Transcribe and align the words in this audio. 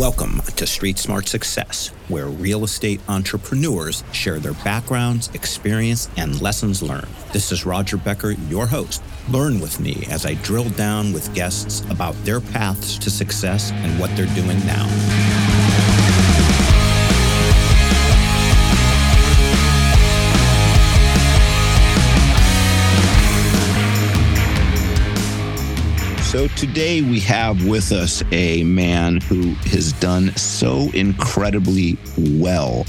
Welcome 0.00 0.40
to 0.56 0.66
Street 0.66 0.96
Smart 0.96 1.28
Success, 1.28 1.88
where 2.08 2.28
real 2.28 2.64
estate 2.64 3.02
entrepreneurs 3.06 4.02
share 4.12 4.38
their 4.38 4.54
backgrounds, 4.54 5.28
experience, 5.34 6.08
and 6.16 6.40
lessons 6.40 6.82
learned. 6.82 7.06
This 7.34 7.52
is 7.52 7.66
Roger 7.66 7.98
Becker, 7.98 8.30
your 8.30 8.66
host. 8.66 9.02
Learn 9.28 9.60
with 9.60 9.78
me 9.78 10.06
as 10.08 10.24
I 10.24 10.36
drill 10.36 10.70
down 10.70 11.12
with 11.12 11.34
guests 11.34 11.82
about 11.90 12.14
their 12.24 12.40
paths 12.40 12.96
to 12.96 13.10
success 13.10 13.72
and 13.72 14.00
what 14.00 14.08
they're 14.16 14.34
doing 14.34 14.58
now. 14.64 15.59
So 26.30 26.46
today 26.46 27.02
we 27.02 27.18
have 27.22 27.66
with 27.66 27.90
us 27.90 28.22
a 28.30 28.62
man 28.62 29.20
who 29.20 29.54
has 29.72 29.92
done 29.94 30.32
so 30.36 30.88
incredibly 30.94 31.98
well 32.16 32.86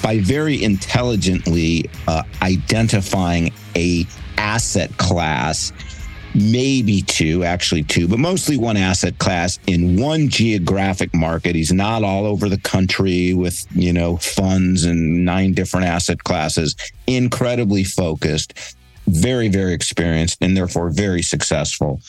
by 0.00 0.20
very 0.20 0.62
intelligently 0.62 1.90
uh, 2.06 2.22
identifying 2.40 3.52
a 3.74 4.06
asset 4.38 4.96
class 4.96 5.72
maybe 6.36 7.02
two 7.02 7.42
actually 7.42 7.82
two 7.82 8.06
but 8.06 8.20
mostly 8.20 8.56
one 8.56 8.76
asset 8.76 9.18
class 9.18 9.58
in 9.66 10.00
one 10.00 10.28
geographic 10.28 11.12
market. 11.12 11.56
He's 11.56 11.72
not 11.72 12.04
all 12.04 12.26
over 12.26 12.48
the 12.48 12.60
country 12.60 13.34
with 13.34 13.66
you 13.74 13.92
know 13.92 14.18
funds 14.18 14.84
and 14.84 15.24
nine 15.24 15.52
different 15.52 15.86
asset 15.86 16.22
classes. 16.22 16.76
Incredibly 17.08 17.82
focused 17.82 18.76
very 19.08 19.48
very 19.48 19.72
experienced 19.72 20.38
and 20.40 20.56
therefore 20.56 20.90
very 20.90 21.22
successful 21.22 22.00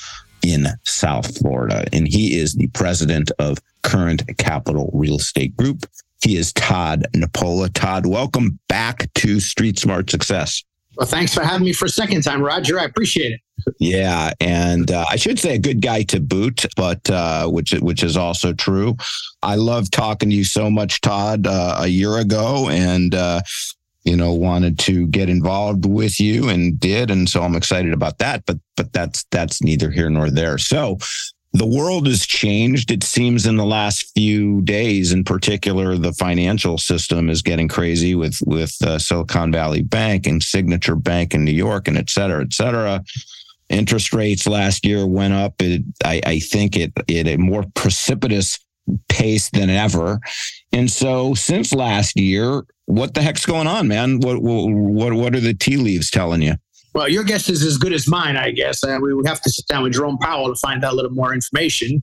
in 0.46 0.68
South 0.84 1.38
Florida. 1.38 1.86
And 1.92 2.08
he 2.08 2.38
is 2.40 2.54
the 2.54 2.68
president 2.68 3.32
of 3.40 3.58
Current 3.84 4.24
Capital 4.38 4.90
Real 4.94 5.18
Estate 5.18 5.56
Group. 5.58 5.86
He 6.22 6.38
is 6.38 6.54
Todd 6.54 7.06
Nepola. 7.16 7.72
Todd, 7.74 8.06
welcome 8.06 8.60
back 8.68 9.12
to 9.16 9.40
Street 9.40 9.78
Smart 9.78 10.10
Success. 10.10 10.64
Well, 10.98 11.08
thanks 11.08 11.34
for 11.34 11.44
having 11.44 11.66
me 11.66 11.74
for 11.74 11.86
a 11.86 11.90
second 11.90 12.22
time, 12.22 12.42
Roger. 12.42 12.80
I 12.80 12.86
appreciate 12.86 13.34
it. 13.34 13.42
Yeah, 13.80 14.32
and 14.40 14.92
uh, 14.92 15.06
I 15.10 15.16
should 15.16 15.40
say 15.40 15.56
a 15.56 15.60
good 15.60 15.82
guy 15.82 16.04
to 16.04 16.20
boot, 16.20 16.66
but 16.76 17.10
uh, 17.10 17.48
which 17.48 17.72
which 17.72 18.04
is 18.04 18.16
also 18.16 18.54
true. 18.54 18.96
I 19.42 19.56
love 19.56 19.92
talking 19.92 20.30
to 20.30 20.36
you 20.36 20.44
so 20.44 20.70
much, 20.70 21.02
Todd. 21.02 21.48
Uh, 21.48 21.78
a 21.80 21.88
year 21.88 22.18
ago, 22.18 22.70
and 22.70 23.16
uh, 23.16 23.42
you 24.06 24.16
know, 24.16 24.34
wanted 24.34 24.80
to 24.80 25.08
get 25.08 25.30
involved 25.30 25.86
with 25.86 26.20
you 26.20 26.50
and 26.50 26.80
did. 26.80 27.12
And 27.12 27.28
so 27.28 27.42
I'm 27.42 27.56
excited 27.56 27.92
about 27.92 28.20
that. 28.20 28.46
But 28.46 28.58
but 28.78 28.94
that's 28.94 29.26
that's 29.32 29.62
neither 29.62 29.92
here 29.92 30.10
nor 30.10 30.30
there. 30.30 30.58
So 30.58 30.98
the 31.54 31.66
world 31.66 32.08
has 32.08 32.26
changed. 32.26 32.92
It 32.92 33.04
seems 33.04 33.46
in 33.46 33.56
the 33.56 33.66
last 33.66 34.12
few 34.14 34.62
days, 34.64 35.14
in 35.14 35.24
particular, 35.24 35.98
the 35.98 36.12
financial 36.14 36.78
system 36.78 37.30
is 37.30 37.42
getting 37.42 37.68
crazy 37.68 38.14
with 38.14 38.38
with 38.46 38.76
uh, 38.84 39.00
Silicon 39.00 39.52
Valley 39.52 39.82
Bank 39.82 40.28
and 40.28 40.44
Signature 40.44 40.96
Bank 40.96 41.34
in 41.34 41.46
New 41.46 41.52
York, 41.52 41.88
and 41.88 41.98
et 41.98 42.10
cetera, 42.10 42.44
et 42.44 42.54
cetera. 42.54 43.04
Interest 43.70 44.14
rates 44.14 44.46
last 44.46 44.86
year 44.86 45.08
went 45.08 45.34
up. 45.34 45.54
It, 45.60 45.82
I, 46.04 46.22
I 46.26 46.40
think 46.40 46.78
it 46.78 46.92
it 47.08 47.28
a 47.28 47.38
more 47.38 47.64
precipitous 47.74 48.60
pace 49.10 49.50
than 49.50 49.70
ever. 49.70 50.20
And 50.72 50.90
so 50.90 51.34
since 51.34 51.74
last 51.74 52.18
year, 52.18 52.64
what 52.86 53.14
the 53.14 53.22
heck's 53.22 53.46
going 53.46 53.68
on, 53.68 53.88
man? 53.88 54.20
What 54.20 54.42
what 54.42 55.14
what 55.14 55.36
are 55.36 55.40
the 55.40 55.54
tea 55.54 55.78
leaves 55.78 56.10
telling 56.12 56.42
you? 56.42 56.56
Well, 56.94 57.10
your 57.10 57.24
guess 57.24 57.50
is 57.50 57.62
as 57.64 57.78
good 57.78 57.92
as 57.92 58.08
mine, 58.08 58.38
I 58.38 58.52
guess. 58.52 58.84
Uh, 58.84 58.98
we 59.02 59.14
would 59.14 59.28
have 59.28 59.42
to 59.42 59.50
sit 59.50 59.68
down 59.68 59.84
with 59.84 59.94
Jerome 59.94 60.18
Powell 60.20 60.48
to 60.48 60.56
find 60.56 60.84
out 60.84 60.94
a 60.94 60.96
little 60.96 61.12
more 61.12 61.34
information. 61.34 62.02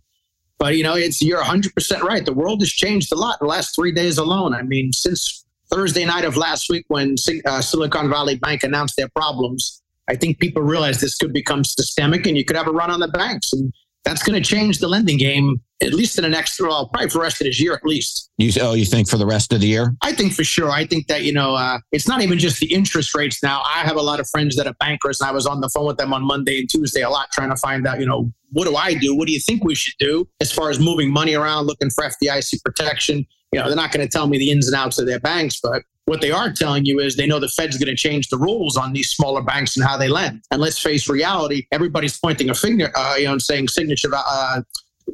But 0.59 0.77
you 0.77 0.83
know, 0.83 0.95
it's 0.95 1.23
you're 1.23 1.39
100 1.39 1.75
percent 1.75 2.03
right. 2.03 2.25
The 2.25 2.33
world 2.33 2.61
has 2.61 2.71
changed 2.71 3.13
a 3.13 3.17
lot 3.17 3.39
in 3.41 3.47
the 3.47 3.51
last 3.51 3.75
three 3.75 3.93
days 3.93 4.19
alone. 4.19 4.55
I 4.55 4.63
mean, 4.63 4.93
since 4.93 5.45
Thursday 5.73 6.05
night 6.05 6.25
of 6.25 6.37
last 6.37 6.69
week, 6.69 6.85
when 6.89 7.15
uh, 7.47 7.61
Silicon 7.63 8.11
Valley 8.11 8.37
Bank 8.37 8.63
announced 8.63 8.97
their 8.97 9.09
problems, 9.09 9.83
I 10.09 10.17
think 10.17 10.39
people 10.39 10.63
realized 10.63 11.01
this 11.01 11.17
could 11.17 11.33
become 11.33 11.65
systemic, 11.65 12.27
and 12.27 12.37
you 12.37 12.45
could 12.45 12.57
have 12.57 12.69
a 12.69 12.73
run 12.73 12.91
on 12.91 13.01
the 13.01 13.09
banks. 13.09 13.53
And 13.53 13.73
that's 14.05 14.23
going 14.23 14.41
to 14.41 14.47
change 14.47 14.79
the 14.79 14.89
lending 14.89 15.17
game 15.17 15.61
at 15.83 15.93
least 15.93 16.19
in 16.19 16.23
the 16.23 16.29
next 16.29 16.61
well 16.61 16.89
probably 16.89 17.09
for 17.09 17.19
the 17.19 17.23
rest 17.23 17.41
of 17.41 17.47
this 17.47 17.61
year 17.61 17.75
at 17.75 17.85
least. 17.85 18.31
You 18.39 18.53
oh 18.61 18.75
you 18.75 18.85
think 18.85 19.09
for 19.09 19.17
the 19.17 19.27
rest 19.27 19.53
of 19.53 19.61
the 19.61 19.67
year? 19.67 19.95
I 20.03 20.13
think 20.13 20.33
for 20.33 20.45
sure. 20.45 20.71
I 20.71 20.87
think 20.87 21.09
that 21.09 21.23
you 21.23 21.33
know 21.33 21.55
uh, 21.55 21.79
it's 21.91 22.09
not 22.09 22.23
even 22.23 22.39
just 22.39 22.61
the 22.61 22.73
interest 22.73 23.15
rates 23.15 23.43
now. 23.43 23.63
I 23.65 23.81
have 23.81 23.97
a 23.97 24.03
lot 24.03 24.21
of 24.21 24.29
friends 24.29 24.57
that 24.57 24.67
are 24.67 24.75
bankers 24.81 25.21
and 25.21 25.29
i 25.29 25.33
was 25.33 25.47
on 25.47 25.61
the 25.61 25.69
phone 25.69 25.87
with 25.87 25.97
them 25.97 26.13
on 26.13 26.23
monday 26.23 26.59
and 26.59 26.69
tuesday 26.69 27.03
a 27.03 27.11
lot 27.11 27.31
trying 27.33 27.51
to 27.51 27.57
find 27.57 27.87
out 27.87 28.01
you 28.01 28.07
know 28.07 28.33
what 28.51 28.67
do 28.67 28.77
i 28.77 28.95
do? 28.95 29.17
What 29.17 29.27
do 29.27 29.33
you 29.33 29.41
think 29.41 29.65
we 29.65 29.75
should 29.75 29.95
do 29.99 30.29
as 30.41 30.53
far 30.53 30.71
as 30.71 30.79
moving 30.79 31.13
money 31.13 31.35
around 31.35 31.67
looking 31.67 31.91
for 31.91 32.05
fdic 32.05 32.65
protection? 32.65 33.27
You 33.53 33.61
know 33.61 33.67
they're 33.67 33.77
not 33.77 33.93
going 33.93 34.07
to 34.07 34.11
tell 34.11 34.27
me 34.27 34.39
the 34.39 34.51
ins 34.51 34.67
and 34.67 34.77
outs 34.77 34.99
of 34.99 35.07
their 35.07 35.21
banks 35.21 35.61
but 35.63 35.83
what 36.07 36.21
they 36.21 36.31
are 36.31 36.53
telling 36.53 36.85
you 36.85 36.99
is 36.99 37.17
they 37.17 37.27
know 37.27 37.39
the 37.39 37.49
Fed's 37.49 37.79
going 37.79 37.89
to 37.89 37.95
change 37.95 38.29
the 38.29 38.37
rules 38.37 38.77
on 38.77 38.93
these 38.93 39.11
smaller 39.11 39.41
banks 39.41 39.77
and 39.77 39.87
how 39.87 39.97
they 39.97 40.09
lend. 40.09 40.43
And 40.51 40.61
let's 40.61 40.79
face 40.79 41.09
reality, 41.09 41.67
everybody's 41.71 42.19
pointing 42.19 42.51
a 42.51 42.55
finger, 42.55 42.91
uh, 42.95 43.15
you 43.19 43.27
know, 43.27 43.39
saying 43.39 43.69
signature, 43.69 44.11
uh, 44.13 44.63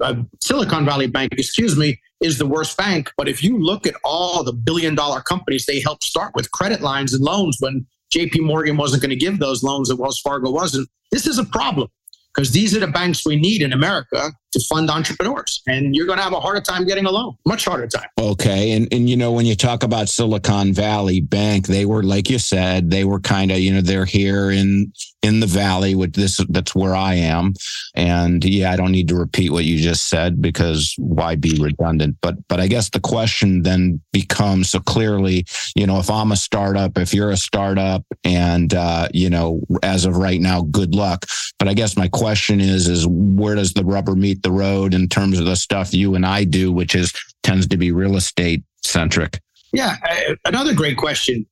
uh, 0.01 0.23
Silicon 0.43 0.85
Valley 0.85 1.07
Bank, 1.07 1.33
excuse 1.33 1.77
me, 1.77 2.01
is 2.21 2.39
the 2.39 2.47
worst 2.47 2.77
bank. 2.77 3.11
But 3.17 3.29
if 3.29 3.43
you 3.43 3.59
look 3.59 3.87
at 3.87 3.95
all 4.05 4.43
the 4.43 4.53
billion 4.53 4.95
dollar 4.95 5.21
companies 5.21 5.67
they 5.67 5.81
helped 5.81 6.05
start 6.05 6.33
with 6.35 6.51
credit 6.51 6.81
lines 6.81 7.13
and 7.15 7.23
loans 7.23 7.57
when 7.61 7.87
JP 8.15 8.41
Morgan 8.43 8.77
wasn't 8.77 9.03
going 9.03 9.11
to 9.11 9.17
give 9.17 9.39
those 9.39 9.63
loans 9.63 9.91
and 9.91 9.99
Wells 9.99 10.21
Fargo 10.21 10.51
wasn't, 10.51 10.89
this 11.11 11.27
is 11.27 11.39
a 11.39 11.45
problem 11.45 11.89
because 12.35 12.53
these 12.53 12.77
are 12.77 12.81
the 12.81 12.87
banks 12.87 13.27
we 13.27 13.37
need 13.37 13.63
in 13.63 13.73
America 13.73 14.31
to 14.53 14.61
fund 14.69 14.91
entrepreneurs. 14.91 15.63
And 15.67 15.95
you're 15.95 16.07
going 16.07 16.19
to 16.19 16.25
have 16.25 16.33
a 16.33 16.41
harder 16.41 16.61
time 16.61 16.87
getting 16.87 17.07
a 17.07 17.11
loan, 17.11 17.37
much 17.47 17.65
harder 17.65 17.87
time. 17.87 18.09
Okay. 18.19 18.73
And, 18.73 18.89
and 18.93 19.09
you 19.09 19.17
know, 19.17 19.33
when 19.33 19.47
you 19.47 19.55
talk 19.55 19.83
about 19.83 20.09
Silicon 20.09 20.73
Valley 20.73 21.21
Bank, 21.21 21.67
they 21.67 21.87
were, 21.87 22.03
like 22.03 22.31
you 22.31 22.39
said, 22.39 22.91
they 22.91 23.05
were 23.05 23.21
kind 23.21 23.51
of, 23.51 23.59
you 23.59 23.73
know, 23.73 23.81
they're 23.81 24.05
here 24.05 24.51
in 24.51 24.93
in 25.23 25.41
the 25.41 25.47
valley 25.47 25.95
which 25.95 26.13
this 26.13 26.41
that's 26.49 26.75
where 26.75 26.95
i 26.95 27.13
am 27.13 27.53
and 27.95 28.45
yeah 28.45 28.71
i 28.71 28.77
don't 28.77 28.93
need 28.93 29.09
to 29.09 29.17
repeat 29.17 29.51
what 29.51 29.65
you 29.65 29.79
just 29.79 30.09
said 30.09 30.41
because 30.41 30.95
why 30.97 31.35
be 31.35 31.59
redundant 31.61 32.17
but 32.21 32.37
but 32.49 32.61
i 32.61 32.69
guess 32.69 32.91
the 32.91 33.01
question 33.01 33.63
then 33.63 34.01
becomes 34.13 34.71
so 34.71 34.79
clearly 34.79 35.45
you 35.75 35.87
know 35.87 35.99
if 35.99 36.09
i'm 36.09 36.31
a 36.31 36.37
startup 36.37 36.97
if 36.97 37.13
you're 37.13 37.31
a 37.31 37.37
startup 37.37 38.05
and 38.23 38.75
uh, 38.75 39.09
you 39.13 39.29
know 39.29 39.61
as 39.83 40.05
of 40.05 40.17
right 40.17 40.41
now 40.41 40.63
good 40.63 40.95
luck 40.95 41.27
but 41.59 41.67
i 41.67 41.75
guess 41.75 41.97
my 41.97 42.09
question 42.09 42.61
is 42.61 42.87
is 42.87 43.07
where 43.09 43.57
does 43.57 43.73
the 43.73 43.85
rubber 43.85 44.15
meet 44.15 44.38
the 44.43 44.51
road 44.51 44.95
in 44.95 45.09
terms 45.09 45.39
of 45.39 45.47
the 45.47 45.57
stuff 45.57 45.95
you 45.95 46.15
and 46.15 46.27
i 46.27 46.45
do 46.45 46.73
which 46.73 46.95
is 46.95 47.13
tends 47.43 47.67
to 47.67 47.77
be 47.77 47.93
real 47.93 48.17
estate 48.17 48.63
centric 48.83 49.41
yeah 49.73 49.97
another 50.45 50.75
great 50.75 50.97
question 50.97 51.47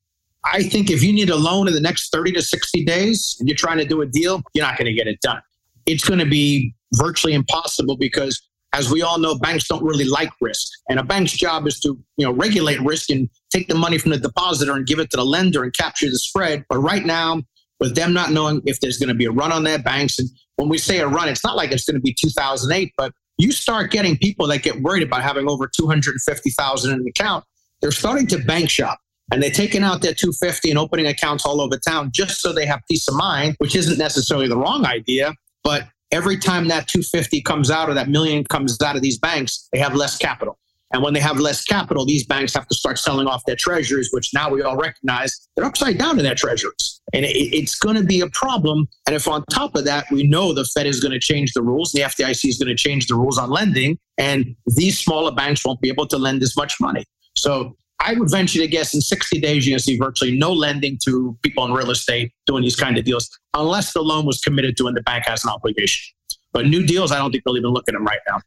I 0.53 0.63
think 0.63 0.89
if 0.89 1.03
you 1.03 1.11
need 1.11 1.29
a 1.29 1.35
loan 1.35 1.67
in 1.67 1.73
the 1.73 1.81
next 1.81 2.11
30 2.11 2.33
to 2.33 2.41
60 2.41 2.85
days 2.85 3.35
and 3.39 3.49
you're 3.49 3.57
trying 3.57 3.79
to 3.79 3.85
do 3.85 4.01
a 4.01 4.05
deal, 4.05 4.41
you're 4.53 4.65
not 4.65 4.77
going 4.77 4.85
to 4.85 4.93
get 4.93 5.07
it 5.07 5.19
done. 5.21 5.41
It's 5.85 6.07
going 6.07 6.19
to 6.19 6.25
be 6.25 6.73
virtually 6.93 7.33
impossible 7.33 7.97
because 7.97 8.41
as 8.73 8.91
we 8.91 9.01
all 9.01 9.17
know, 9.17 9.37
banks 9.37 9.67
don't 9.67 9.83
really 9.83 10.05
like 10.05 10.29
risk. 10.41 10.67
And 10.89 10.99
a 10.99 11.03
bank's 11.03 11.31
job 11.31 11.67
is 11.67 11.79
to, 11.81 11.97
you 12.17 12.25
know, 12.25 12.31
regulate 12.31 12.79
risk 12.81 13.09
and 13.09 13.29
take 13.49 13.67
the 13.67 13.75
money 13.75 13.97
from 13.97 14.11
the 14.11 14.19
depositor 14.19 14.73
and 14.73 14.85
give 14.85 14.99
it 14.99 15.09
to 15.11 15.17
the 15.17 15.25
lender 15.25 15.63
and 15.63 15.73
capture 15.73 16.09
the 16.09 16.19
spread. 16.19 16.65
But 16.69 16.79
right 16.79 17.05
now, 17.05 17.41
with 17.79 17.95
them 17.95 18.13
not 18.13 18.31
knowing 18.31 18.61
if 18.65 18.79
there's 18.79 18.97
going 18.97 19.09
to 19.09 19.15
be 19.15 19.25
a 19.25 19.31
run 19.31 19.51
on 19.51 19.63
their 19.63 19.79
banks, 19.79 20.19
and 20.19 20.29
when 20.55 20.69
we 20.69 20.77
say 20.77 20.99
a 20.99 21.07
run, 21.07 21.29
it's 21.29 21.43
not 21.43 21.55
like 21.55 21.71
it's 21.71 21.85
going 21.85 21.95
to 21.95 22.01
be 22.01 22.13
2008, 22.13 22.91
but 22.97 23.13
you 23.37 23.51
start 23.51 23.91
getting 23.91 24.17
people 24.17 24.47
that 24.47 24.63
get 24.63 24.81
worried 24.81 25.03
about 25.03 25.21
having 25.21 25.47
over 25.47 25.67
250,000 25.67 26.91
in 26.91 26.99
an 26.99 27.07
account. 27.07 27.43
They're 27.81 27.91
starting 27.91 28.27
to 28.27 28.39
bank 28.39 28.69
shop 28.69 28.99
and 29.31 29.43
they're 29.43 29.51
taking 29.51 29.83
out 29.83 30.01
their 30.01 30.13
250 30.13 30.69
and 30.69 30.79
opening 30.79 31.05
accounts 31.05 31.45
all 31.45 31.61
over 31.61 31.77
town 31.77 32.11
just 32.13 32.41
so 32.41 32.51
they 32.51 32.65
have 32.65 32.79
peace 32.89 33.07
of 33.07 33.15
mind, 33.15 33.55
which 33.59 33.75
isn't 33.75 33.99
necessarily 33.99 34.47
the 34.47 34.57
wrong 34.57 34.85
idea. 34.85 35.33
But 35.63 35.87
every 36.11 36.37
time 36.37 36.67
that 36.69 36.87
250 36.87 37.41
comes 37.41 37.69
out 37.69 37.89
or 37.89 37.93
that 37.93 38.09
million 38.09 38.43
comes 38.45 38.81
out 38.81 38.95
of 38.95 39.01
these 39.01 39.19
banks, 39.19 39.67
they 39.71 39.79
have 39.79 39.93
less 39.93 40.17
capital. 40.17 40.57
And 40.93 41.03
when 41.03 41.13
they 41.13 41.19
have 41.19 41.39
less 41.39 41.63
capital, 41.65 42.05
these 42.05 42.25
banks 42.25 42.53
have 42.53 42.67
to 42.67 42.75
start 42.75 42.97
selling 42.97 43.27
off 43.27 43.43
their 43.45 43.57
treasuries, 43.57 44.09
which 44.13 44.33
now 44.33 44.49
we 44.49 44.61
all 44.61 44.77
recognize 44.77 45.49
they're 45.55 45.65
upside 45.65 45.97
down 45.97 46.17
in 46.17 46.23
their 46.23 46.35
treasuries. 46.35 46.96
And 47.13 47.25
it, 47.25 47.35
it's 47.35 47.75
going 47.75 47.95
to 47.95 48.03
be 48.03 48.21
a 48.21 48.27
problem. 48.29 48.87
And 49.05 49.15
if 49.15 49.27
on 49.27 49.43
top 49.49 49.75
of 49.75 49.85
that, 49.85 50.05
we 50.11 50.23
know 50.23 50.53
the 50.53 50.65
Fed 50.65 50.87
is 50.87 50.99
going 50.99 51.13
to 51.13 51.19
change 51.19 51.53
the 51.53 51.61
rules, 51.61 51.91
the 51.91 52.01
FDIC 52.01 52.49
is 52.49 52.57
going 52.57 52.67
to 52.67 52.75
change 52.75 53.07
the 53.07 53.15
rules 53.15 53.37
on 53.37 53.49
lending, 53.49 53.97
and 54.17 54.55
these 54.75 54.99
smaller 54.99 55.31
banks 55.31 55.65
won't 55.65 55.79
be 55.81 55.89
able 55.89 56.07
to 56.07 56.17
lend 56.17 56.43
as 56.43 56.55
much 56.57 56.75
money. 56.79 57.05
So 57.37 57.77
I 57.99 58.13
would 58.13 58.29
venture 58.29 58.59
to 58.59 58.67
guess 58.67 58.93
in 58.93 59.01
60 59.01 59.39
days, 59.39 59.65
you're 59.65 59.73
going 59.73 59.79
to 59.79 59.83
see 59.83 59.97
virtually 59.97 60.37
no 60.37 60.51
lending 60.53 60.99
to 61.05 61.37
people 61.41 61.65
in 61.65 61.73
real 61.73 61.91
estate 61.91 62.31
doing 62.45 62.63
these 62.63 62.75
kind 62.75 62.97
of 62.97 63.05
deals, 63.05 63.29
unless 63.53 63.93
the 63.93 64.01
loan 64.01 64.25
was 64.25 64.39
committed 64.41 64.77
to 64.77 64.87
and 64.87 64.95
the 64.95 65.01
bank 65.03 65.23
has 65.27 65.43
an 65.43 65.49
obligation. 65.49 66.13
But 66.53 66.67
new 66.67 66.85
deals, 66.85 67.11
I 67.11 67.17
don't 67.17 67.31
think 67.31 67.43
they'll 67.43 67.57
even 67.57 67.71
look 67.71 67.85
at 67.87 67.93
them 67.93 68.05
right 68.05 68.19
now. 68.27 68.39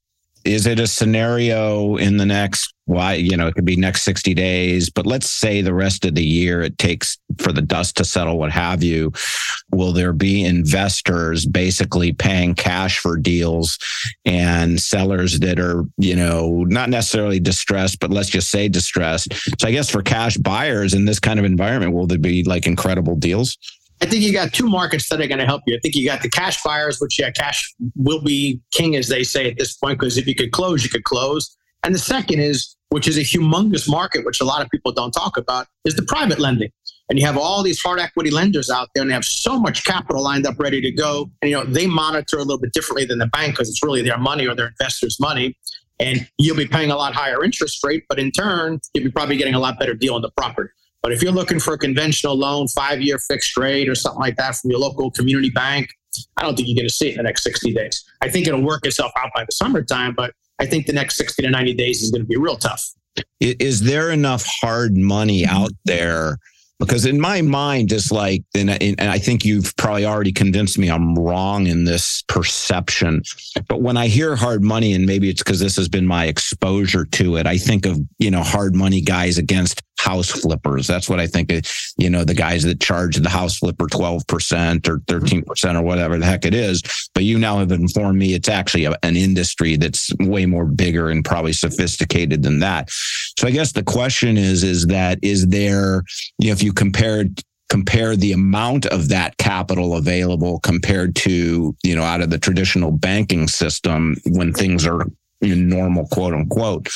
Is 0.45 0.67
it 0.67 0.81
a 0.81 0.87
scenario 0.87 1.97
in 1.97 2.17
the 2.17 2.27
next 2.27 2.73
why 2.87 3.15
you 3.15 3.37
know 3.37 3.47
it 3.47 3.55
could 3.55 3.65
be 3.65 3.77
next 3.77 4.03
60 4.03 4.35
days 4.35 4.91
but 4.91 5.07
let's 5.07 5.29
say 5.29 5.61
the 5.61 5.75
rest 5.75 6.05
of 6.05 6.15
the 6.15 6.25
year 6.25 6.61
it 6.61 6.77
takes 6.79 7.19
for 7.39 7.53
the 7.53 7.63
dust 7.63 7.97
to 7.97 8.05
settle 8.05 8.39
what 8.39 8.51
have 8.51 8.83
you 8.83 9.13
will 9.71 9.93
there 9.93 10.13
be 10.13 10.45
investors 10.45 11.47
basically 11.47 12.13
paying 12.13 12.55
cash 12.55 12.99
for 12.99 13.17
deals 13.17 13.79
and 14.25 14.81
sellers 14.81 15.39
that 15.41 15.61
are 15.61 15.85
you 15.99 16.17
know 16.17 16.65
not 16.65 16.89
necessarily 16.89 17.39
distressed 17.39 18.01
but 18.01 18.11
let's 18.11 18.31
just 18.31 18.51
say 18.51 18.69
distressed? 18.69 19.33
So 19.61 19.69
i 19.69 19.71
guess 19.71 19.91
for 19.91 20.03
cash 20.03 20.37
buyers 20.37 20.95
in 20.95 21.05
this 21.05 21.21
kind 21.21 21.39
of 21.39 21.45
environment 21.45 21.93
will 21.93 22.07
there 22.07 22.19
be 22.19 22.43
like 22.45 22.67
incredible 22.67 23.15
deals 23.15 23.57
I 24.03 24.07
think 24.07 24.23
you 24.23 24.33
got 24.33 24.53
two 24.53 24.67
markets 24.67 25.09
that 25.11 25.21
are 25.21 25.27
going 25.27 25.39
to 25.41 25.47
help 25.47 25.63
you. 25.67 25.77
I 25.77 25.81
think 25.81 25.95
you 25.95 26.07
got 26.07 26.23
the 26.23 26.31
cash 26.31 26.63
buyers, 26.63 27.01
which 27.01 27.19
yeah, 27.19 27.31
cash 27.31 27.75
will 27.97 28.23
be 28.23 28.61
king, 28.73 28.97
as 28.97 29.09
they 29.09 29.23
say 29.23 29.51
at 29.51 29.59
this 29.59 29.77
point, 29.77 29.99
because 29.99 30.17
if 30.17 30.27
you 30.27 30.35
could 30.35 30.53
close, 30.53 30.83
you 30.83 30.91
could 30.91 31.05
close. 31.05 31.57
And 31.83 31.95
the 31.95 31.99
second 31.99 32.41
is, 32.41 32.77
which 32.89 33.07
is 33.07 33.19
a 33.19 33.23
humongous 33.23 33.89
market, 33.89 34.25
which 34.25 34.41
a 34.41 34.45
lot 34.45 34.63
of 34.63 34.71
people 34.71 34.93
don't 34.93 35.13
talk 35.13 35.37
about, 35.37 35.67
is 35.85 35.95
the 35.97 36.03
private 36.03 36.39
lending. 36.39 36.71
And 37.09 37.19
you 37.19 37.27
have 37.27 37.37
all 37.37 37.63
these 37.63 37.81
hard 37.83 37.99
equity 37.99 38.31
lenders 38.31 38.71
out 38.71 38.89
there, 38.95 39.03
and 39.03 39.11
they 39.11 39.15
have 39.15 39.25
so 39.25 39.59
much 39.59 39.85
capital 39.85 40.23
lined 40.23 40.47
up, 40.47 40.59
ready 40.59 40.81
to 40.81 40.93
go. 40.93 41.31
And 41.43 41.51
you 41.51 41.57
know 41.57 41.65
they 41.65 41.87
monitor 41.87 42.37
a 42.37 42.43
little 42.43 42.61
bit 42.61 42.73
differently 42.73 43.05
than 43.05 43.19
the 43.19 43.27
bank 43.27 43.55
because 43.55 43.69
it's 43.69 43.83
really 43.83 44.01
their 44.01 44.19
money 44.19 44.47
or 44.47 44.55
their 44.55 44.69
investors' 44.69 45.19
money. 45.21 45.57
And 45.99 46.27
you'll 46.39 46.57
be 46.57 46.67
paying 46.67 46.91
a 46.91 46.97
lot 46.97 47.13
higher 47.13 47.45
interest 47.45 47.85
rate, 47.85 48.05
but 48.09 48.19
in 48.19 48.31
turn, 48.31 48.81
you'll 48.95 49.05
be 49.05 49.11
probably 49.11 49.37
getting 49.37 49.55
a 49.55 49.59
lot 49.59 49.79
better 49.79 49.93
deal 49.93 50.15
on 50.15 50.23
the 50.23 50.31
property. 50.31 50.71
But 51.03 51.13
if 51.13 51.23
you're 51.23 51.33
looking 51.33 51.61
for 51.61 51.75
a 51.75 51.79
conventional 51.79 52.37
loan, 52.37 52.69
five 52.69 53.01
year 53.01 53.19
fixed 53.19 53.57
rate 53.57 53.89
or 53.89 53.95
something 53.95 54.21
like 54.21 54.37
that 54.37 54.57
from 54.57 54.71
your 54.71 54.81
local 54.81 55.11
community 55.11 55.51
bank, 55.51 55.89
I 56.37 56.43
don't 56.43 56.57
think 56.57 56.69
you're 56.69 56.77
going 56.77 56.89
to 56.89 56.95
see 56.95 57.09
it 57.09 57.13
in 57.13 57.17
the 57.19 57.23
next 57.23 57.45
60 57.45 57.73
days. 57.73 58.05
I 58.21 58.29
think 58.29 58.47
it'll 58.47 58.63
work 58.63 58.85
itself 58.85 59.13
out 59.17 59.31
by 59.35 59.45
the 59.45 59.53
summertime, 59.53 60.15
but 60.15 60.33
I 60.59 60.67
think 60.67 60.87
the 60.87 60.93
next 60.93 61.17
60 61.17 61.43
to 61.43 61.51
90 61.51 61.75
days 61.75 62.03
is 62.03 62.11
going 62.11 62.23
to 62.23 62.27
be 62.27 62.37
real 62.37 62.57
tough. 62.57 62.85
Is 63.41 63.81
there 63.81 64.11
enough 64.11 64.45
hard 64.47 64.97
money 64.97 65.47
out 65.47 65.71
there 65.85 66.39
because 66.81 67.05
in 67.05 67.21
my 67.21 67.43
mind 67.43 67.93
it's 67.93 68.11
like 68.11 68.43
and 68.55 68.71
i 68.99 69.19
think 69.19 69.45
you've 69.45 69.77
probably 69.77 70.05
already 70.05 70.33
convinced 70.33 70.79
me 70.79 70.91
i'm 70.91 71.15
wrong 71.15 71.67
in 71.67 71.85
this 71.85 72.23
perception 72.23 73.23
but 73.69 73.83
when 73.83 73.97
i 73.97 74.09
hear 74.09 74.35
hard 74.35 74.65
money 74.65 74.95
and 74.95 75.07
maybe 75.07 75.29
it's 75.29 75.43
because 75.43 75.61
this 75.61 75.77
has 75.77 75.89
been 75.89 76.07
my 76.07 76.25
exposure 76.25 77.05
to 77.05 77.37
it 77.37 77.47
i 77.47 77.57
think 77.57 77.87
of 77.87 78.01
you 78.19 78.31
know 78.31 78.43
hard 78.43 78.75
money 78.75 79.01
guys 79.01 79.39
against 79.39 79.83
house 80.01 80.31
flippers. 80.31 80.87
That's 80.87 81.09
what 81.09 81.21
i 81.21 81.27
think 81.27 81.53
you 81.99 82.11
know 82.11 82.25
the 82.25 82.35
guys 82.35 82.63
that 82.63 82.81
charge 82.81 83.17
the 83.17 83.29
house 83.29 83.59
flipper 83.59 83.87
12% 83.87 84.89
or 84.89 84.99
mm-hmm. 84.99 85.51
13% 85.51 85.75
or 85.75 85.83
whatever 85.83 86.19
the 86.19 86.27
heck 86.27 86.45
it 86.45 86.55
is. 86.55 86.83
But 87.15 87.25
you 87.25 87.39
now 87.39 87.59
have 87.59 87.73
informed 87.73 88.19
me 88.19 88.35
it's 88.35 88.49
actually 88.49 88.87
a, 88.87 88.95
an 89.03 89.17
industry 89.17 89.77
that's 89.77 90.13
way 90.21 90.47
more 90.47 90.65
bigger 90.65 91.11
and 91.11 91.25
probably 91.25 91.53
sophisticated 91.53 92.43
than 92.43 92.61
that. 92.61 92.89
So 93.39 93.47
i 93.47 93.51
guess 93.51 93.73
the 93.73 93.83
question 93.83 94.39
is 94.39 94.65
is 94.65 94.87
that 94.87 95.19
is 95.23 95.47
there 95.49 96.03
you 96.39 96.49
know 96.49 96.53
if 96.53 96.63
you 96.63 96.71
you 96.71 96.75
compare 96.75 97.25
compare 97.69 98.17
the 98.17 98.33
amount 98.33 98.87
of 98.87 99.09
that 99.09 99.37
capital 99.39 99.97
available 99.97 100.61
compared 100.61 101.15
to 101.17 101.75
you 101.83 101.97
know 101.97 102.03
out 102.03 102.21
of 102.21 102.31
the 102.31 102.39
traditional 102.39 102.93
banking 102.93 103.49
system 103.49 104.17
when 104.27 104.53
things 104.53 104.87
are 104.87 105.07
normal 105.43 106.07
quote 106.09 106.35
unquote 106.35 106.89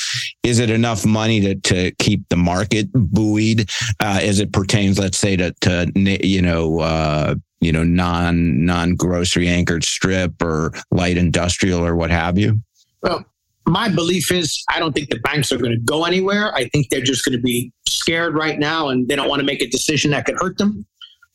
is 0.43 0.59
it 0.59 0.69
enough 0.69 1.05
money 1.05 1.41
to, 1.41 1.55
to 1.55 1.91
keep 1.99 2.27
the 2.29 2.35
market 2.35 2.87
buoyed 2.93 3.69
uh, 3.99 4.19
as 4.21 4.39
it 4.39 4.53
pertains 4.53 4.99
let's 4.99 5.17
say 5.17 5.35
to, 5.35 5.51
to 5.61 5.91
you 5.95 6.41
know 6.41 6.79
uh, 6.79 7.35
you 7.59 7.71
know 7.71 7.83
non 7.83 8.63
non 8.65 8.95
grocery 8.95 9.47
anchored 9.47 9.83
strip 9.83 10.41
or 10.41 10.71
light 10.91 11.17
industrial 11.17 11.83
or 11.83 11.95
what 11.95 12.11
have 12.11 12.37
you 12.37 12.59
well 13.01 13.25
my 13.67 13.89
belief 13.89 14.31
is 14.31 14.63
I 14.69 14.79
don't 14.79 14.93
think 14.93 15.09
the 15.09 15.19
banks 15.19 15.51
are 15.51 15.57
going 15.57 15.71
to 15.71 15.79
go 15.79 16.05
anywhere. 16.05 16.53
I 16.53 16.69
think 16.69 16.89
they're 16.89 17.01
just 17.01 17.25
going 17.25 17.35
to 17.35 17.41
be 17.41 17.71
scared 17.87 18.35
right 18.35 18.59
now 18.59 18.89
and 18.89 19.07
they 19.07 19.15
don't 19.15 19.27
want 19.27 19.39
to 19.39 19.45
make 19.45 19.61
a 19.61 19.67
decision 19.67 20.11
that 20.11 20.25
could 20.25 20.35
hurt 20.39 20.57
them. 20.57 20.85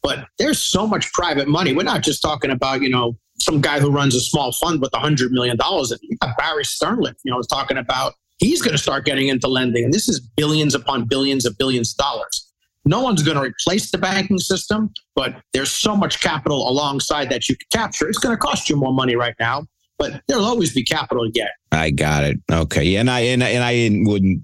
But 0.03 0.27
there's 0.39 0.59
so 0.59 0.87
much 0.87 1.13
private 1.13 1.49
money. 1.49 1.73
We're 1.75 1.83
not 1.83 2.03
just 2.03 2.23
talking 2.23 2.51
about, 2.51 2.83
you 2.83 2.89
know, 2.89 3.17
some 3.41 3.61
guy 3.61 3.81
who 3.81 3.91
runs 3.91 4.15
a 4.15 4.21
small 4.21 4.53
fund 4.53 4.81
with 4.81 4.91
$100 4.93 5.31
million. 5.31 5.57
You 5.61 6.17
got 6.21 6.37
Barry 6.37 6.65
Sternlicht, 6.65 7.17
you 7.25 7.31
know, 7.31 7.37
was 7.37 7.47
talking 7.47 7.79
about 7.79 8.15
he's 8.39 8.63
going 8.63 8.73
to 8.73 8.83
start 8.83 9.05
getting 9.05 9.29
into 9.29 9.49
lending. 9.49 9.85
And 9.85 9.93
this 9.93 10.09
is 10.09 10.21
billions 10.21 10.75
upon 10.75 11.05
billions 11.05 11.47
of 11.47 11.57
billions 11.59 11.93
of 11.93 11.97
dollars. 11.99 12.47
No 12.85 13.03
one's 13.03 13.23
going 13.23 13.37
to 13.37 13.43
replace 13.43 13.91
the 13.91 13.99
banking 13.99 14.39
system, 14.39 14.91
but 15.15 15.37
there's 15.53 15.71
so 15.71 15.95
much 15.95 16.21
capital 16.21 16.69
alongside 16.69 17.29
that 17.31 17.49
you 17.49 17.57
can 17.57 17.67
capture. 17.73 18.09
It's 18.09 18.19
going 18.19 18.35
to 18.35 18.39
cost 18.39 18.71
you 18.71 18.77
more 18.77 18.93
money 18.93 19.17
right 19.17 19.35
now 19.39 19.67
but 20.01 20.23
there'll 20.27 20.47
always 20.47 20.73
be 20.73 20.83
capital 20.83 21.27
to 21.27 21.31
get. 21.31 21.51
I 21.71 21.91
got 21.91 22.25
it. 22.25 22.39
Okay, 22.51 22.97
and 22.97 23.09
I 23.09 23.21
and, 23.21 23.43
and 23.43 23.63
I 23.63 24.09
wouldn't 24.11 24.43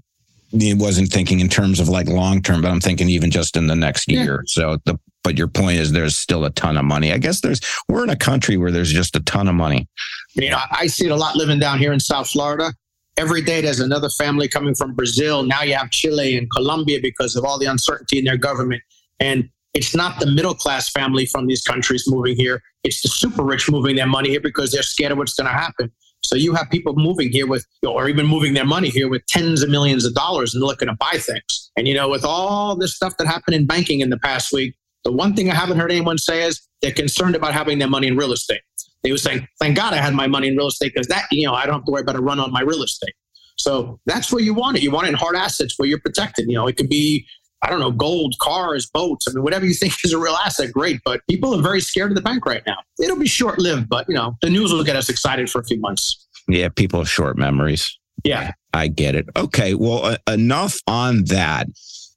wasn't 0.51 1.11
thinking 1.11 1.39
in 1.39 1.49
terms 1.49 1.79
of 1.79 1.89
like 1.89 2.07
long 2.07 2.41
term, 2.41 2.61
but 2.61 2.71
I'm 2.71 2.79
thinking 2.79 3.09
even 3.09 3.31
just 3.31 3.57
in 3.57 3.67
the 3.67 3.75
next 3.75 4.09
year. 4.09 4.43
So 4.47 4.77
the 4.85 4.99
but 5.23 5.37
your 5.37 5.49
point 5.49 5.77
is 5.77 5.91
there's 5.91 6.15
still 6.15 6.45
a 6.45 6.49
ton 6.51 6.77
of 6.77 6.85
money. 6.85 7.11
I 7.11 7.17
guess 7.17 7.41
there's 7.41 7.59
we're 7.89 8.03
in 8.03 8.09
a 8.09 8.15
country 8.15 8.55
where 8.55 8.71
there's 8.71 8.93
just 8.93 9.15
a 9.15 9.19
ton 9.21 9.49
of 9.49 9.55
money. 9.55 9.89
You 10.35 10.49
know, 10.49 10.59
I 10.71 10.87
see 10.87 11.05
it 11.05 11.11
a 11.11 11.15
lot 11.15 11.35
living 11.35 11.59
down 11.59 11.79
here 11.79 11.91
in 11.91 11.99
South 11.99 12.29
Florida. 12.29 12.73
Every 13.17 13.41
day 13.41 13.59
there's 13.59 13.81
another 13.81 14.09
family 14.09 14.47
coming 14.47 14.73
from 14.73 14.93
Brazil. 14.93 15.43
Now 15.43 15.63
you 15.63 15.73
have 15.73 15.89
Chile 15.89 16.37
and 16.37 16.49
Colombia 16.51 16.99
because 17.01 17.35
of 17.35 17.43
all 17.43 17.59
the 17.59 17.65
uncertainty 17.65 18.19
in 18.19 18.25
their 18.25 18.37
government. 18.37 18.81
And 19.19 19.49
it's 19.73 19.93
not 19.93 20.19
the 20.19 20.27
middle 20.27 20.53
class 20.53 20.89
family 20.91 21.25
from 21.25 21.47
these 21.47 21.61
countries 21.61 22.05
moving 22.07 22.37
here. 22.37 22.61
It's 22.83 23.01
the 23.01 23.09
super 23.09 23.43
rich 23.43 23.69
moving 23.69 23.95
their 23.95 24.07
money 24.07 24.29
here 24.29 24.39
because 24.39 24.71
they're 24.71 24.81
scared 24.83 25.11
of 25.11 25.17
what's 25.17 25.33
going 25.33 25.47
to 25.47 25.53
happen. 25.53 25.91
So 26.27 26.35
you 26.35 26.53
have 26.53 26.69
people 26.69 26.93
moving 26.95 27.31
here 27.31 27.47
with, 27.47 27.65
or 27.85 28.09
even 28.09 28.25
moving 28.25 28.53
their 28.53 28.65
money 28.65 28.89
here 28.89 29.07
with 29.07 29.25
tens 29.27 29.63
of 29.63 29.69
millions 29.69 30.03
of 30.05 30.13
dollars 30.13 30.53
and 30.53 30.63
looking 30.63 30.89
to 30.89 30.95
buy 30.95 31.17
things. 31.17 31.71
And 31.77 31.87
you 31.87 31.93
know, 31.93 32.09
with 32.09 32.25
all 32.25 32.75
this 32.75 32.95
stuff 32.95 33.15
that 33.17 33.27
happened 33.27 33.55
in 33.55 33.65
banking 33.65 34.01
in 34.01 34.09
the 34.09 34.19
past 34.19 34.51
week, 34.51 34.75
the 35.03 35.11
one 35.11 35.35
thing 35.35 35.49
I 35.49 35.55
haven't 35.55 35.79
heard 35.79 35.91
anyone 35.91 36.17
say 36.17 36.43
is 36.43 36.61
they're 36.81 36.91
concerned 36.91 37.35
about 37.35 37.53
having 37.53 37.79
their 37.79 37.87
money 37.87 38.07
in 38.07 38.17
real 38.17 38.33
estate. 38.33 38.61
They 39.03 39.11
were 39.11 39.17
saying, 39.17 39.47
"Thank 39.59 39.77
God 39.77 39.93
I 39.93 39.97
had 39.97 40.13
my 40.13 40.27
money 40.27 40.47
in 40.49 40.57
real 40.57 40.67
estate 40.67 40.91
because 40.93 41.07
that, 41.07 41.27
you 41.31 41.45
know, 41.45 41.53
I 41.53 41.65
don't 41.65 41.75
have 41.75 41.85
to 41.85 41.91
worry 41.91 42.01
about 42.01 42.17
a 42.17 42.21
run 42.21 42.39
on 42.39 42.51
my 42.51 42.61
real 42.61 42.83
estate." 42.83 43.13
So 43.57 43.99
that's 44.05 44.31
where 44.31 44.41
you 44.41 44.53
want 44.53 44.77
it. 44.77 44.83
You 44.83 44.91
want 44.91 45.07
it 45.07 45.11
in 45.11 45.15
hard 45.15 45.35
assets 45.35 45.75
where 45.77 45.87
you're 45.87 45.99
protected. 45.99 46.47
You 46.47 46.55
know, 46.55 46.67
it 46.67 46.77
could 46.77 46.89
be 46.89 47.25
I 47.61 47.69
don't 47.69 47.79
know, 47.79 47.91
gold, 47.91 48.35
cars, 48.39 48.87
boats. 48.87 49.27
I 49.27 49.33
mean, 49.33 49.43
whatever 49.43 49.65
you 49.65 49.73
think 49.73 49.93
is 50.03 50.13
a 50.13 50.19
real 50.19 50.35
asset, 50.35 50.71
great. 50.71 51.01
But 51.03 51.21
people 51.29 51.57
are 51.57 51.61
very 51.61 51.81
scared 51.81 52.11
of 52.11 52.15
the 52.15 52.21
bank 52.21 52.45
right 52.45 52.63
now. 52.65 52.77
It'll 53.01 53.17
be 53.17 53.27
short 53.27 53.59
lived, 53.59 53.89
but 53.89 54.07
you 54.07 54.15
know, 54.15 54.37
the 54.41 54.49
news 54.49 54.71
will 54.71 54.83
get 54.83 54.95
us 54.95 55.09
excited 55.09 55.49
for 55.49 55.61
a 55.61 55.63
few 55.63 55.79
months. 55.79 56.27
Yeah, 56.47 56.69
people 56.69 56.99
have 56.99 57.09
short 57.09 57.37
memories. 57.37 57.97
Yeah, 58.23 58.53
I 58.73 58.87
get 58.87 59.15
it. 59.15 59.27
Okay, 59.35 59.73
well, 59.73 60.05
uh, 60.05 60.17
enough 60.27 60.77
on 60.87 61.25
that. 61.25 61.67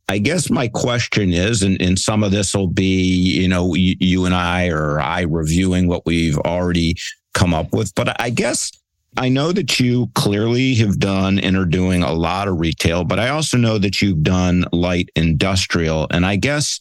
I 0.09 0.19
guess 0.19 0.51
my 0.51 0.67
question 0.67 1.33
is, 1.33 1.63
and, 1.63 1.81
and 1.81 1.97
some 1.97 2.25
of 2.25 2.33
this 2.33 2.53
will 2.53 2.67
be, 2.67 3.05
you 3.41 3.47
know, 3.47 3.75
you, 3.75 3.95
you 4.01 4.25
and 4.25 4.35
I 4.35 4.67
or 4.67 5.01
I 5.01 5.21
reviewing 5.21 5.87
what 5.87 6.05
we've 6.05 6.39
already 6.39 6.97
come 7.33 7.55
up 7.55 7.73
with, 7.73 7.95
but 7.95 8.21
I 8.21 8.31
guess 8.31 8.73
I 9.17 9.29
know 9.29 9.53
that 9.53 9.81
you 9.81 10.09
clearly 10.15 10.75
have 10.77 10.99
done 10.99 11.39
and 11.39 11.57
are 11.57 11.65
doing 11.65 12.03
a 12.03 12.13
lot 12.13 12.49
of 12.49 12.61
retail, 12.61 13.05
but 13.05 13.19
I 13.19 13.29
also 13.31 13.57
know 13.57 13.77
that 13.79 14.01
you've 14.01 14.23
done 14.23 14.65
light 14.73 15.11
industrial. 15.17 16.07
And 16.11 16.25
I 16.25 16.37
guess 16.37 16.79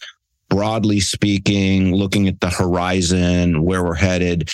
broadly 0.49 0.99
speaking, 0.99 1.93
looking 1.93 2.27
at 2.27 2.39
the 2.39 2.49
horizon, 2.49 3.63
where 3.63 3.83
we're 3.83 3.95
headed, 3.95 4.49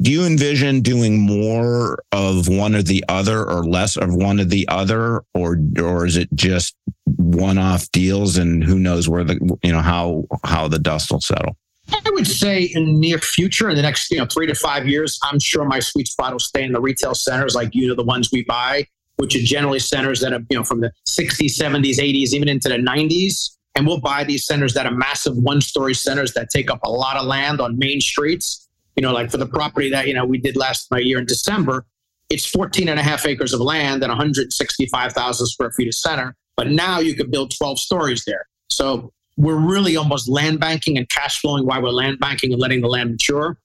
do 0.00 0.10
you 0.10 0.24
envision 0.24 0.80
doing 0.80 1.20
more 1.20 2.02
of 2.12 2.48
one 2.48 2.74
or 2.74 2.82
the 2.82 3.04
other 3.08 3.48
or 3.48 3.64
less 3.64 3.96
of 3.96 4.14
one 4.14 4.40
or 4.40 4.44
the 4.44 4.66
other 4.68 5.22
or 5.34 5.58
or 5.80 6.04
is 6.04 6.16
it 6.16 6.28
just 6.34 6.74
one-off 7.16 7.90
deals 7.92 8.36
and 8.36 8.64
who 8.64 8.78
knows 8.78 9.08
where 9.08 9.22
the 9.22 9.38
you 9.62 9.70
know 9.70 9.80
how 9.80 10.24
how 10.42 10.66
the 10.66 10.80
dust 10.80 11.12
will 11.12 11.20
settle 11.20 11.56
I 11.92 12.10
would 12.10 12.26
say 12.26 12.62
in 12.62 12.86
the 12.86 12.92
near 12.92 13.18
future, 13.18 13.68
in 13.68 13.76
the 13.76 13.82
next 13.82 14.10
you 14.10 14.18
know 14.18 14.26
three 14.26 14.46
to 14.46 14.54
five 14.54 14.86
years, 14.86 15.18
I'm 15.22 15.38
sure 15.38 15.64
my 15.64 15.80
sweet 15.80 16.08
spot 16.08 16.32
will 16.32 16.38
stay 16.38 16.64
in 16.64 16.72
the 16.72 16.80
retail 16.80 17.14
centers 17.14 17.54
like 17.54 17.74
you 17.74 17.88
know 17.88 17.94
the 17.94 18.04
ones 18.04 18.30
we 18.32 18.44
buy, 18.44 18.86
which 19.16 19.36
are 19.36 19.42
generally 19.42 19.78
centers 19.78 20.20
that 20.20 20.32
are 20.32 20.40
you 20.50 20.56
know 20.56 20.64
from 20.64 20.80
the 20.80 20.92
60s, 21.08 21.58
70s, 21.58 21.98
80s, 21.98 22.32
even 22.32 22.48
into 22.48 22.68
the 22.68 22.76
90s. 22.76 23.50
And 23.76 23.86
we'll 23.86 24.00
buy 24.00 24.22
these 24.22 24.46
centers 24.46 24.72
that 24.74 24.86
are 24.86 24.94
massive 24.94 25.36
one-story 25.36 25.94
centers 25.94 26.32
that 26.34 26.48
take 26.50 26.70
up 26.70 26.78
a 26.84 26.90
lot 26.90 27.16
of 27.16 27.26
land 27.26 27.60
on 27.60 27.76
main 27.76 28.00
streets. 28.00 28.68
You 28.94 29.02
know, 29.02 29.12
like 29.12 29.30
for 29.30 29.38
the 29.38 29.46
property 29.46 29.90
that 29.90 30.06
you 30.06 30.14
know 30.14 30.24
we 30.24 30.38
did 30.38 30.56
last 30.56 30.90
my 30.90 30.98
year 30.98 31.18
in 31.18 31.26
December, 31.26 31.84
it's 32.30 32.46
14 32.46 32.88
and 32.88 32.98
a 32.98 33.02
half 33.02 33.26
acres 33.26 33.52
of 33.52 33.60
land 33.60 34.02
and 34.02 34.10
165,000 34.10 35.46
square 35.46 35.72
feet 35.72 35.88
of 35.88 35.94
center. 35.94 36.34
But 36.56 36.70
now 36.70 37.00
you 37.00 37.14
could 37.14 37.30
build 37.30 37.52
12 37.56 37.78
stories 37.78 38.24
there. 38.26 38.46
So 38.70 39.12
we're 39.36 39.56
really 39.56 39.96
almost 39.96 40.28
land 40.28 40.60
banking 40.60 40.96
and 40.96 41.08
cash 41.08 41.40
flowing 41.40 41.66
while 41.66 41.82
we're 41.82 41.90
land 41.90 42.18
banking 42.20 42.52
and 42.52 42.60
letting 42.60 42.80
the 42.80 42.88
land 42.88 43.10
mature. 43.12 43.58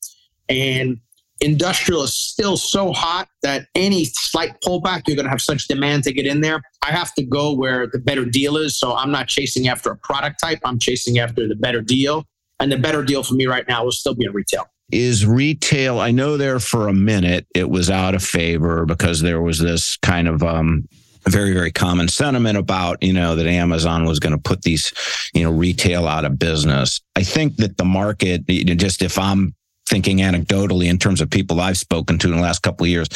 And 0.48 0.98
industrial 1.42 2.04
is 2.04 2.14
still 2.14 2.58
so 2.58 2.92
hot 2.92 3.30
that 3.44 3.68
any 3.76 4.06
slight 4.06 4.56
pullback, 4.66 5.04
you're 5.08 5.16
going 5.16 5.26
to 5.26 5.30
have 5.30 5.42
such 5.42 5.68
demand 5.68 6.04
to 6.04 6.14
get 6.14 6.26
in 6.26 6.42
there. 6.42 6.62
I 6.82 6.92
have 6.92 7.14
to 7.16 7.24
go 7.24 7.54
where 7.54 7.88
the 7.88 8.00
better 8.00 8.26
deal 8.26 8.58
is. 8.58 8.78
So 8.78 8.96
I'm 8.96 9.12
not 9.12 9.28
chasing 9.28 9.68
after 9.68 9.92
a 9.92 9.98
product 9.98 10.40
type, 10.42 10.60
I'm 10.64 10.80
chasing 10.80 11.20
after 11.20 11.48
the 11.48 11.56
better 11.56 11.82
deal. 11.82 12.26
And 12.60 12.72
the 12.72 12.78
better 12.78 13.04
deal 13.04 13.24
for 13.24 13.36
me 13.36 13.46
right 13.46 13.66
now 13.70 13.86
will 13.86 13.92
still 13.92 14.16
be 14.16 14.26
in 14.26 14.34
retail. 14.34 14.66
is 14.92 15.26
retail 15.26 16.00
i 16.00 16.10
know 16.10 16.36
there 16.36 16.60
for 16.60 16.88
a 16.88 16.94
minute 16.94 17.46
it 17.56 17.70
was 17.70 17.92
out 17.92 18.16
of 18.16 18.24
favor 18.24 18.86
because 18.88 19.22
there 19.22 19.40
was 19.40 19.60
this 19.60 19.98
kind 19.98 20.28
of 20.28 20.42
um, 20.42 20.84
very 21.28 21.54
very 21.54 21.72
common 21.72 22.08
sentiment 22.08 22.58
about 22.58 23.02
you 23.04 23.14
know 23.14 23.36
that 23.36 23.46
amazon 23.46 24.06
was 24.06 24.20
going 24.20 24.32
to 24.32 24.42
put 24.42 24.62
these 24.62 24.94
you 25.34 25.44
know 25.44 25.52
retail 25.52 26.08
out 26.08 26.26
of 26.26 26.40
business 26.40 27.02
i 27.16 27.24
think 27.24 27.56
that 27.58 27.78
the 27.78 27.86
market 27.86 28.46
just 28.48 29.02
if 29.02 29.18
i'm 29.20 29.54
thinking 29.88 30.18
anecdotally 30.18 30.90
in 30.90 30.98
terms 30.98 31.22
of 31.22 31.30
people 31.30 31.60
i've 31.60 31.78
spoken 31.78 32.18
to 32.18 32.28
in 32.28 32.36
the 32.36 32.42
last 32.42 32.60
couple 32.60 32.84
of 32.84 32.90
years 32.90 33.10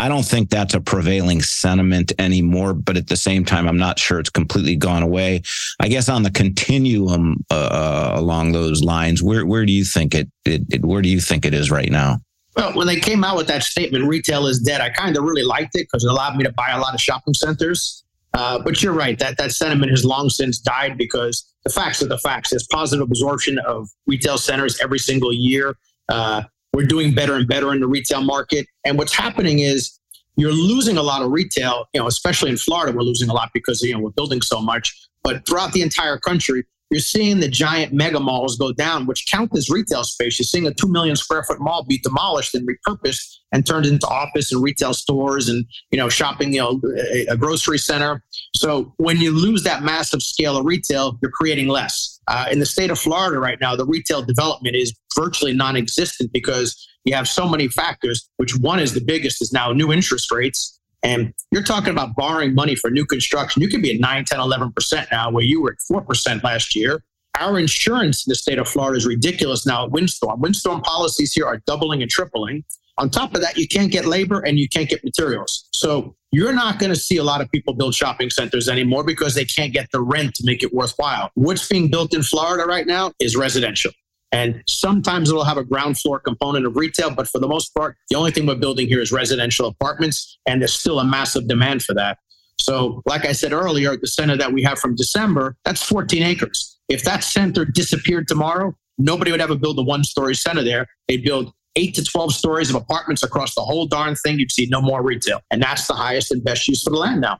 I 0.00 0.08
don't 0.08 0.24
think 0.24 0.48
that's 0.48 0.74
a 0.74 0.80
prevailing 0.80 1.42
sentiment 1.42 2.12
anymore, 2.20 2.72
but 2.72 2.96
at 2.96 3.08
the 3.08 3.16
same 3.16 3.44
time, 3.44 3.66
I'm 3.66 3.76
not 3.76 3.98
sure 3.98 4.20
it's 4.20 4.30
completely 4.30 4.76
gone 4.76 5.02
away. 5.02 5.42
I 5.80 5.88
guess 5.88 6.08
on 6.08 6.22
the 6.22 6.30
continuum 6.30 7.44
uh, 7.50 8.12
along 8.14 8.52
those 8.52 8.84
lines, 8.84 9.24
where 9.24 9.44
where 9.44 9.66
do 9.66 9.72
you 9.72 9.84
think 9.84 10.14
it, 10.14 10.30
it, 10.44 10.62
it 10.70 10.84
where 10.84 11.02
do 11.02 11.08
you 11.08 11.20
think 11.20 11.44
it 11.44 11.52
is 11.52 11.72
right 11.72 11.90
now? 11.90 12.20
Well, 12.58 12.72
when 12.72 12.88
they 12.88 12.98
came 12.98 13.22
out 13.22 13.36
with 13.36 13.46
that 13.46 13.62
statement, 13.62 14.04
retail 14.06 14.48
is 14.48 14.58
dead, 14.58 14.80
I 14.80 14.90
kind 14.90 15.16
of 15.16 15.22
really 15.22 15.44
liked 15.44 15.76
it 15.76 15.86
because 15.86 16.04
it 16.04 16.10
allowed 16.10 16.34
me 16.34 16.42
to 16.42 16.50
buy 16.50 16.70
a 16.70 16.80
lot 16.80 16.92
of 16.92 17.00
shopping 17.00 17.32
centers. 17.32 18.02
Uh, 18.34 18.58
but 18.58 18.82
you're 18.82 18.92
right 18.92 19.16
that 19.20 19.38
that 19.38 19.52
sentiment 19.52 19.90
has 19.92 20.04
long 20.04 20.28
since 20.28 20.58
died 20.58 20.98
because 20.98 21.54
the 21.64 21.70
facts 21.70 22.02
are 22.02 22.08
the 22.08 22.18
facts. 22.18 22.50
There's 22.50 22.66
positive 22.66 23.04
absorption 23.04 23.60
of 23.60 23.88
retail 24.08 24.38
centers 24.38 24.80
every 24.80 24.98
single 24.98 25.32
year. 25.32 25.76
Uh, 26.08 26.42
we're 26.72 26.86
doing 26.86 27.14
better 27.14 27.36
and 27.36 27.46
better 27.46 27.72
in 27.72 27.80
the 27.80 27.86
retail 27.86 28.22
market. 28.22 28.66
And 28.84 28.98
what's 28.98 29.14
happening 29.14 29.60
is 29.60 29.98
you're 30.34 30.52
losing 30.52 30.98
a 30.98 31.02
lot 31.02 31.22
of 31.22 31.30
retail, 31.30 31.86
you 31.94 32.00
know, 32.00 32.08
especially 32.08 32.50
in 32.50 32.56
Florida, 32.56 32.92
we're 32.92 33.02
losing 33.02 33.30
a 33.30 33.34
lot 33.34 33.50
because, 33.54 33.82
you 33.82 33.94
know, 33.94 34.00
we're 34.00 34.10
building 34.10 34.42
so 34.42 34.60
much. 34.60 35.08
But 35.22 35.46
throughout 35.46 35.72
the 35.72 35.82
entire 35.82 36.18
country, 36.18 36.64
you're 36.90 37.00
seeing 37.00 37.40
the 37.40 37.48
giant 37.48 37.92
mega 37.92 38.18
malls 38.18 38.56
go 38.56 38.72
down, 38.72 39.06
which 39.06 39.26
count 39.30 39.54
as 39.56 39.68
retail 39.68 40.04
space. 40.04 40.38
You're 40.38 40.44
seeing 40.44 40.66
a 40.66 40.72
2 40.72 40.88
million 40.88 41.16
square 41.16 41.42
foot 41.44 41.60
mall 41.60 41.84
be 41.84 41.98
demolished 41.98 42.54
and 42.54 42.66
repurposed 42.66 43.36
and 43.52 43.66
turned 43.66 43.86
into 43.86 44.06
office 44.06 44.52
and 44.52 44.62
retail 44.62 44.94
stores 44.94 45.48
and, 45.48 45.66
you 45.90 45.98
know, 45.98 46.08
shopping, 46.08 46.52
you 46.52 46.60
know, 46.60 46.80
a, 47.28 47.36
grocery 47.36 47.78
center. 47.78 48.22
So 48.56 48.94
when 48.96 49.18
you 49.18 49.32
lose 49.32 49.62
that 49.64 49.82
massive 49.82 50.22
scale 50.22 50.56
of 50.56 50.64
retail, 50.64 51.18
you're 51.22 51.30
creating 51.30 51.68
less. 51.68 52.20
Uh, 52.26 52.46
in 52.50 52.58
the 52.58 52.66
state 52.66 52.90
of 52.90 52.98
Florida 52.98 53.38
right 53.38 53.58
now, 53.60 53.76
the 53.76 53.86
retail 53.86 54.22
development 54.22 54.74
is 54.74 54.94
virtually 55.14 55.52
non 55.52 55.76
existent 55.76 56.32
because 56.32 56.88
you 57.04 57.14
have 57.14 57.28
so 57.28 57.48
many 57.48 57.68
factors, 57.68 58.28
which 58.36 58.56
one 58.56 58.78
is 58.78 58.92
the 58.92 59.00
biggest 59.00 59.40
is 59.40 59.52
now 59.52 59.72
new 59.72 59.92
interest 59.92 60.30
rates 60.30 60.77
and 61.02 61.32
you're 61.52 61.62
talking 61.62 61.90
about 61.90 62.16
borrowing 62.16 62.54
money 62.54 62.74
for 62.74 62.90
new 62.90 63.06
construction. 63.06 63.62
You 63.62 63.68
could 63.68 63.82
be 63.82 63.94
at 63.94 64.00
9, 64.00 64.24
10, 64.24 64.38
11% 64.38 65.06
now, 65.10 65.30
where 65.30 65.44
you 65.44 65.62
were 65.62 65.72
at 65.72 65.78
4% 65.90 66.42
last 66.42 66.74
year. 66.74 67.02
Our 67.38 67.58
insurance 67.58 68.26
in 68.26 68.30
the 68.30 68.34
state 68.34 68.58
of 68.58 68.68
Florida 68.68 68.96
is 68.96 69.06
ridiculous 69.06 69.64
now 69.64 69.84
at 69.84 69.92
windstorm. 69.92 70.40
Windstorm 70.40 70.80
policies 70.82 71.32
here 71.32 71.46
are 71.46 71.58
doubling 71.66 72.02
and 72.02 72.10
tripling. 72.10 72.64
On 72.98 73.08
top 73.08 73.32
of 73.36 73.40
that, 73.42 73.56
you 73.56 73.68
can't 73.68 73.92
get 73.92 74.06
labor 74.06 74.40
and 74.40 74.58
you 74.58 74.68
can't 74.68 74.88
get 74.88 75.04
materials. 75.04 75.68
So 75.72 76.16
you're 76.32 76.52
not 76.52 76.80
going 76.80 76.90
to 76.90 76.98
see 76.98 77.16
a 77.18 77.22
lot 77.22 77.40
of 77.40 77.48
people 77.52 77.74
build 77.74 77.94
shopping 77.94 78.28
centers 78.28 78.68
anymore 78.68 79.04
because 79.04 79.36
they 79.36 79.44
can't 79.44 79.72
get 79.72 79.88
the 79.92 80.00
rent 80.00 80.34
to 80.34 80.44
make 80.44 80.64
it 80.64 80.74
worthwhile. 80.74 81.30
What's 81.34 81.68
being 81.68 81.90
built 81.90 82.12
in 82.12 82.24
Florida 82.24 82.66
right 82.66 82.86
now 82.86 83.12
is 83.20 83.36
residential. 83.36 83.92
And 84.32 84.62
sometimes 84.68 85.30
it'll 85.30 85.44
have 85.44 85.56
a 85.56 85.64
ground 85.64 85.98
floor 85.98 86.18
component 86.18 86.66
of 86.66 86.76
retail, 86.76 87.10
but 87.10 87.28
for 87.28 87.38
the 87.38 87.48
most 87.48 87.74
part, 87.74 87.96
the 88.10 88.16
only 88.16 88.30
thing 88.30 88.46
we're 88.46 88.56
building 88.56 88.86
here 88.86 89.00
is 89.00 89.10
residential 89.10 89.66
apartments, 89.66 90.38
and 90.46 90.60
there's 90.60 90.74
still 90.74 91.00
a 91.00 91.04
massive 91.04 91.48
demand 91.48 91.82
for 91.82 91.94
that. 91.94 92.18
So, 92.60 93.02
like 93.06 93.24
I 93.24 93.32
said 93.32 93.52
earlier, 93.52 93.96
the 93.96 94.06
center 94.06 94.36
that 94.36 94.52
we 94.52 94.62
have 94.64 94.78
from 94.78 94.94
December, 94.96 95.56
that's 95.64 95.82
14 95.82 96.22
acres. 96.22 96.78
If 96.88 97.04
that 97.04 97.24
center 97.24 97.64
disappeared 97.64 98.28
tomorrow, 98.28 98.76
nobody 98.98 99.30
would 99.30 99.40
ever 99.40 99.54
build 99.54 99.78
a 99.78 99.82
one 99.82 100.04
story 100.04 100.34
center 100.34 100.62
there. 100.62 100.86
They'd 101.06 101.24
build 101.24 101.52
eight 101.76 101.94
to 101.94 102.04
12 102.04 102.34
stories 102.34 102.68
of 102.68 102.76
apartments 102.76 103.22
across 103.22 103.54
the 103.54 103.60
whole 103.62 103.86
darn 103.86 104.16
thing. 104.16 104.38
You'd 104.38 104.50
see 104.50 104.66
no 104.70 104.82
more 104.82 105.02
retail. 105.02 105.40
And 105.50 105.62
that's 105.62 105.86
the 105.86 105.94
highest 105.94 106.32
and 106.32 106.42
best 106.42 106.66
use 106.66 106.82
for 106.82 106.90
the 106.90 106.96
land 106.96 107.20
now. 107.20 107.38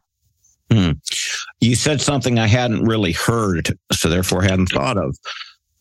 Hmm. 0.71 0.93
You 1.61 1.75
said 1.75 2.01
something 2.01 2.39
I 2.39 2.47
hadn't 2.47 2.85
really 2.85 3.13
heard, 3.13 3.77
so 3.93 4.09
therefore 4.09 4.43
hadn't 4.43 4.67
thought 4.67 4.99
of 4.99 5.17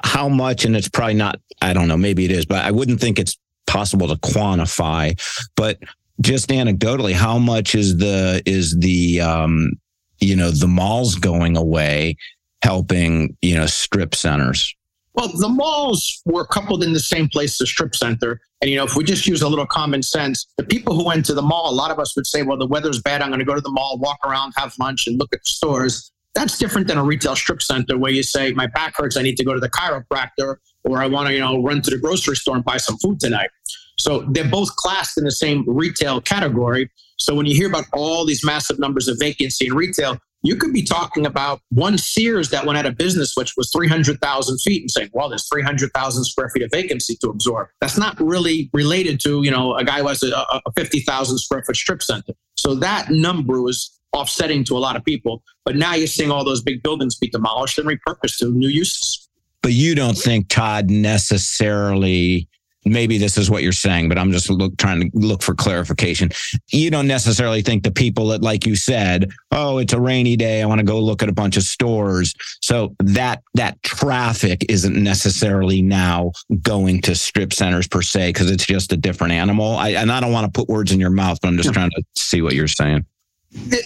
how 0.04 0.30
much, 0.30 0.66
and 0.66 0.76
it's 0.76 0.90
probably 0.90 1.16
not, 1.16 1.40
I 1.62 1.74
don't 1.74 1.88
know, 1.88 1.98
maybe 1.98 2.26
it 2.26 2.32
is, 2.32 2.46
but 2.46 2.64
I 2.64 2.72
wouldn't 2.72 3.00
think 3.00 3.20
it's 3.20 3.38
possible 3.66 4.08
to 4.08 4.16
quantify. 4.16 5.20
But 5.56 5.80
just 6.22 6.50
anecdotally, 6.50 7.14
how 7.14 7.38
much 7.38 7.76
is 7.76 7.98
the, 7.98 8.42
is 8.46 8.76
the, 8.78 9.22
um, 9.22 9.74
you 10.20 10.36
know, 10.36 10.52
the 10.52 10.68
malls 10.68 11.16
going 11.16 11.58
away 11.58 12.18
helping, 12.62 13.36
you 13.42 13.56
know, 13.56 13.66
strip 13.66 14.16
centers? 14.16 14.74
Well, 15.14 15.30
the 15.30 15.50
malls 15.50 16.22
were 16.26 16.46
coupled 16.46 16.84
in 16.84 16.94
the 16.94 17.00
same 17.00 17.28
place, 17.28 17.58
the 17.58 17.66
strip 17.66 17.96
center. 17.96 18.40
And, 18.62 18.70
you 18.70 18.78
know, 18.78 18.84
if 18.84 18.96
we 18.96 19.04
just 19.04 19.26
use 19.26 19.42
a 19.42 19.50
little 19.50 19.66
common 19.66 20.04
sense, 20.04 20.46
the 20.58 20.64
people 20.64 20.96
who 20.96 21.06
went 21.06 21.26
to 21.26 21.34
the 21.34 21.42
mall, 21.42 21.72
a 21.72 21.74
lot 21.74 21.90
of 21.90 21.98
us 21.98 22.16
would 22.16 22.28
say, 22.28 22.44
well, 22.44 22.58
the 22.58 22.68
weather's 22.68 23.02
bad. 23.02 23.24
I'm 23.24 23.30
going 23.30 23.40
to 23.40 23.46
go 23.46 23.56
to 23.56 23.62
the 23.62 23.72
mall, 23.72 23.98
walk 23.98 24.20
around, 24.24 24.54
have 24.58 24.76
lunch, 24.80 25.08
and 25.08 25.18
look 25.18 25.34
at 25.34 25.44
the 25.44 25.50
stores. 25.50 26.12
That's 26.38 26.60
different 26.60 26.86
than 26.86 27.00
a 27.00 27.04
retail 27.04 27.36
strip 27.36 27.64
center 27.64 27.98
where 27.98 28.12
you 28.12 28.22
say, 28.22 28.54
my 28.54 28.68
back 28.68 28.94
hurts, 28.96 29.18
I 29.18 29.24
need 29.24 29.38
to 29.38 29.44
go 29.44 29.56
to 29.56 29.60
the 29.60 29.72
chiropractor, 29.72 30.58
or 30.84 31.02
I 31.02 31.08
want 31.08 31.30
to, 31.30 31.34
you 31.34 31.40
know, 31.40 31.64
run 31.64 31.82
to 31.82 31.90
the 31.90 31.98
grocery 31.98 32.36
store 32.36 32.56
and 32.56 32.64
buy 32.64 32.78
some 32.78 32.96
food 33.00 33.20
tonight. 33.20 33.50
So 33.98 34.20
they're 34.30 34.48
both 34.48 34.76
classed 34.76 35.18
in 35.18 35.24
the 35.24 35.32
same 35.32 35.66
retail 35.66 36.22
category. 36.22 36.92
So 37.18 37.34
when 37.34 37.48
you 37.48 37.56
hear 37.56 37.68
about 37.68 37.86
all 37.92 38.24
these 38.24 38.46
massive 38.46 38.78
numbers 38.78 39.08
of 39.08 39.18
vacancy 39.20 39.66
in 39.66 39.74
retail, 39.74 40.20
you 40.44 40.56
could 40.56 40.74
be 40.74 40.84
talking 40.84 41.26
about 41.26 41.60
one 41.70 41.98
Sears 41.98 42.52
that 42.52 42.68
went 42.68 42.78
out 42.78 42.86
of 42.86 42.96
business, 42.98 43.34
which 43.36 43.56
was 43.58 43.72
300,000 43.72 44.60
feet, 44.60 44.84
and 44.84 44.92
saying, 44.92 45.10
well, 45.14 45.30
there's 45.30 45.50
300,000 45.50 46.24
square 46.24 46.50
feet 46.50 46.62
of 46.62 46.70
vacancy 46.72 47.18
to 47.22 47.30
absorb. 47.30 47.70
That's 47.82 47.98
not 47.98 48.16
really 48.22 48.70
related 48.74 49.20
to, 49.22 49.42
you 49.42 49.50
know, 49.50 49.76
a 49.76 49.84
guy 49.84 50.02
who 50.02 50.08
has 50.08 50.22
a, 50.22 50.36
a 50.38 50.72
50,000 50.76 51.40
square 51.40 51.64
foot 51.64 51.76
strip 51.76 52.04
center. 52.04 52.34
So 52.58 52.76
that 52.76 53.10
number 53.10 53.60
was 53.60 53.98
offsetting 54.14 54.64
to 54.66 54.78
a 54.78 54.80
lot 54.80 54.96
of 54.96 55.04
people. 55.04 55.44
But 55.66 55.76
now 55.76 55.94
you're 55.94 56.08
seeing 56.08 56.32
all 56.32 56.44
those 56.44 56.62
big 56.62 56.84
buildings 56.84 57.16
be 57.16 57.30
demolished 57.30 57.78
and 57.78 57.88
repurposed 57.88 58.38
to 58.40 58.52
new 58.52 58.70
uses. 58.70 59.30
But 59.62 59.74
you 59.74 59.96
don't 59.96 60.18
think 60.18 60.50
Todd 60.50 60.90
necessarily 60.90 62.48
maybe 62.88 63.18
this 63.18 63.38
is 63.38 63.50
what 63.50 63.64
you're 63.64 63.72
saying, 63.72 64.10
but 64.10 64.18
I'm 64.18 64.32
just 64.32 64.50
look, 64.50 64.78
trying 64.78 65.02
to 65.02 65.10
look 65.14 65.42
for 65.42 65.54
clarification. 65.54 66.30
You 66.72 66.90
don't 66.90 67.08
necessarily 67.08 67.62
think 67.62 67.84
the 67.84 67.92
people 67.92 68.28
that, 68.28 68.42
like 68.42 68.66
you 68.66 68.76
said, 68.76 69.30
oh, 69.52 69.78
it's 69.78 69.94
a 69.94 70.00
rainy 70.00 70.36
day, 70.36 70.62
I 70.62 70.66
want 70.66 70.80
to 70.80 70.86
go 70.86 71.00
look 71.00 71.24
at 71.24 71.30
a 71.30 71.34
bunch 71.34 71.58
of 71.58 71.64
stores. 71.64 72.34
So 72.62 72.96
that 73.00 73.44
that 73.56 73.82
traffic 73.84 74.66
isn't 74.70 74.96
necessarily 74.96 75.82
now 75.82 76.32
going 76.62 77.02
to 77.04 77.16
strip 77.16 77.54
centers 77.54 77.88
per 77.88 78.02
se 78.02 78.30
because 78.30 78.50
it's 78.50 78.66
just 78.66 78.94
a 78.94 78.98
different 78.98 79.34
animal. 79.34 79.76
I, 79.76 79.90
and 79.90 80.12
I 80.12 80.20
don't 80.20 80.32
want 80.32 80.52
to 80.52 80.58
put 80.58 80.70
words 80.70 80.92
in 80.92 81.00
your 81.00 81.10
mouth, 81.10 81.40
but 81.42 81.50
I'm 81.50 81.58
just 81.58 81.74
trying 81.74 81.92
to 81.92 82.04
see 82.16 82.42
what 82.42 82.54
you're 82.54 82.68
saying 82.68 83.06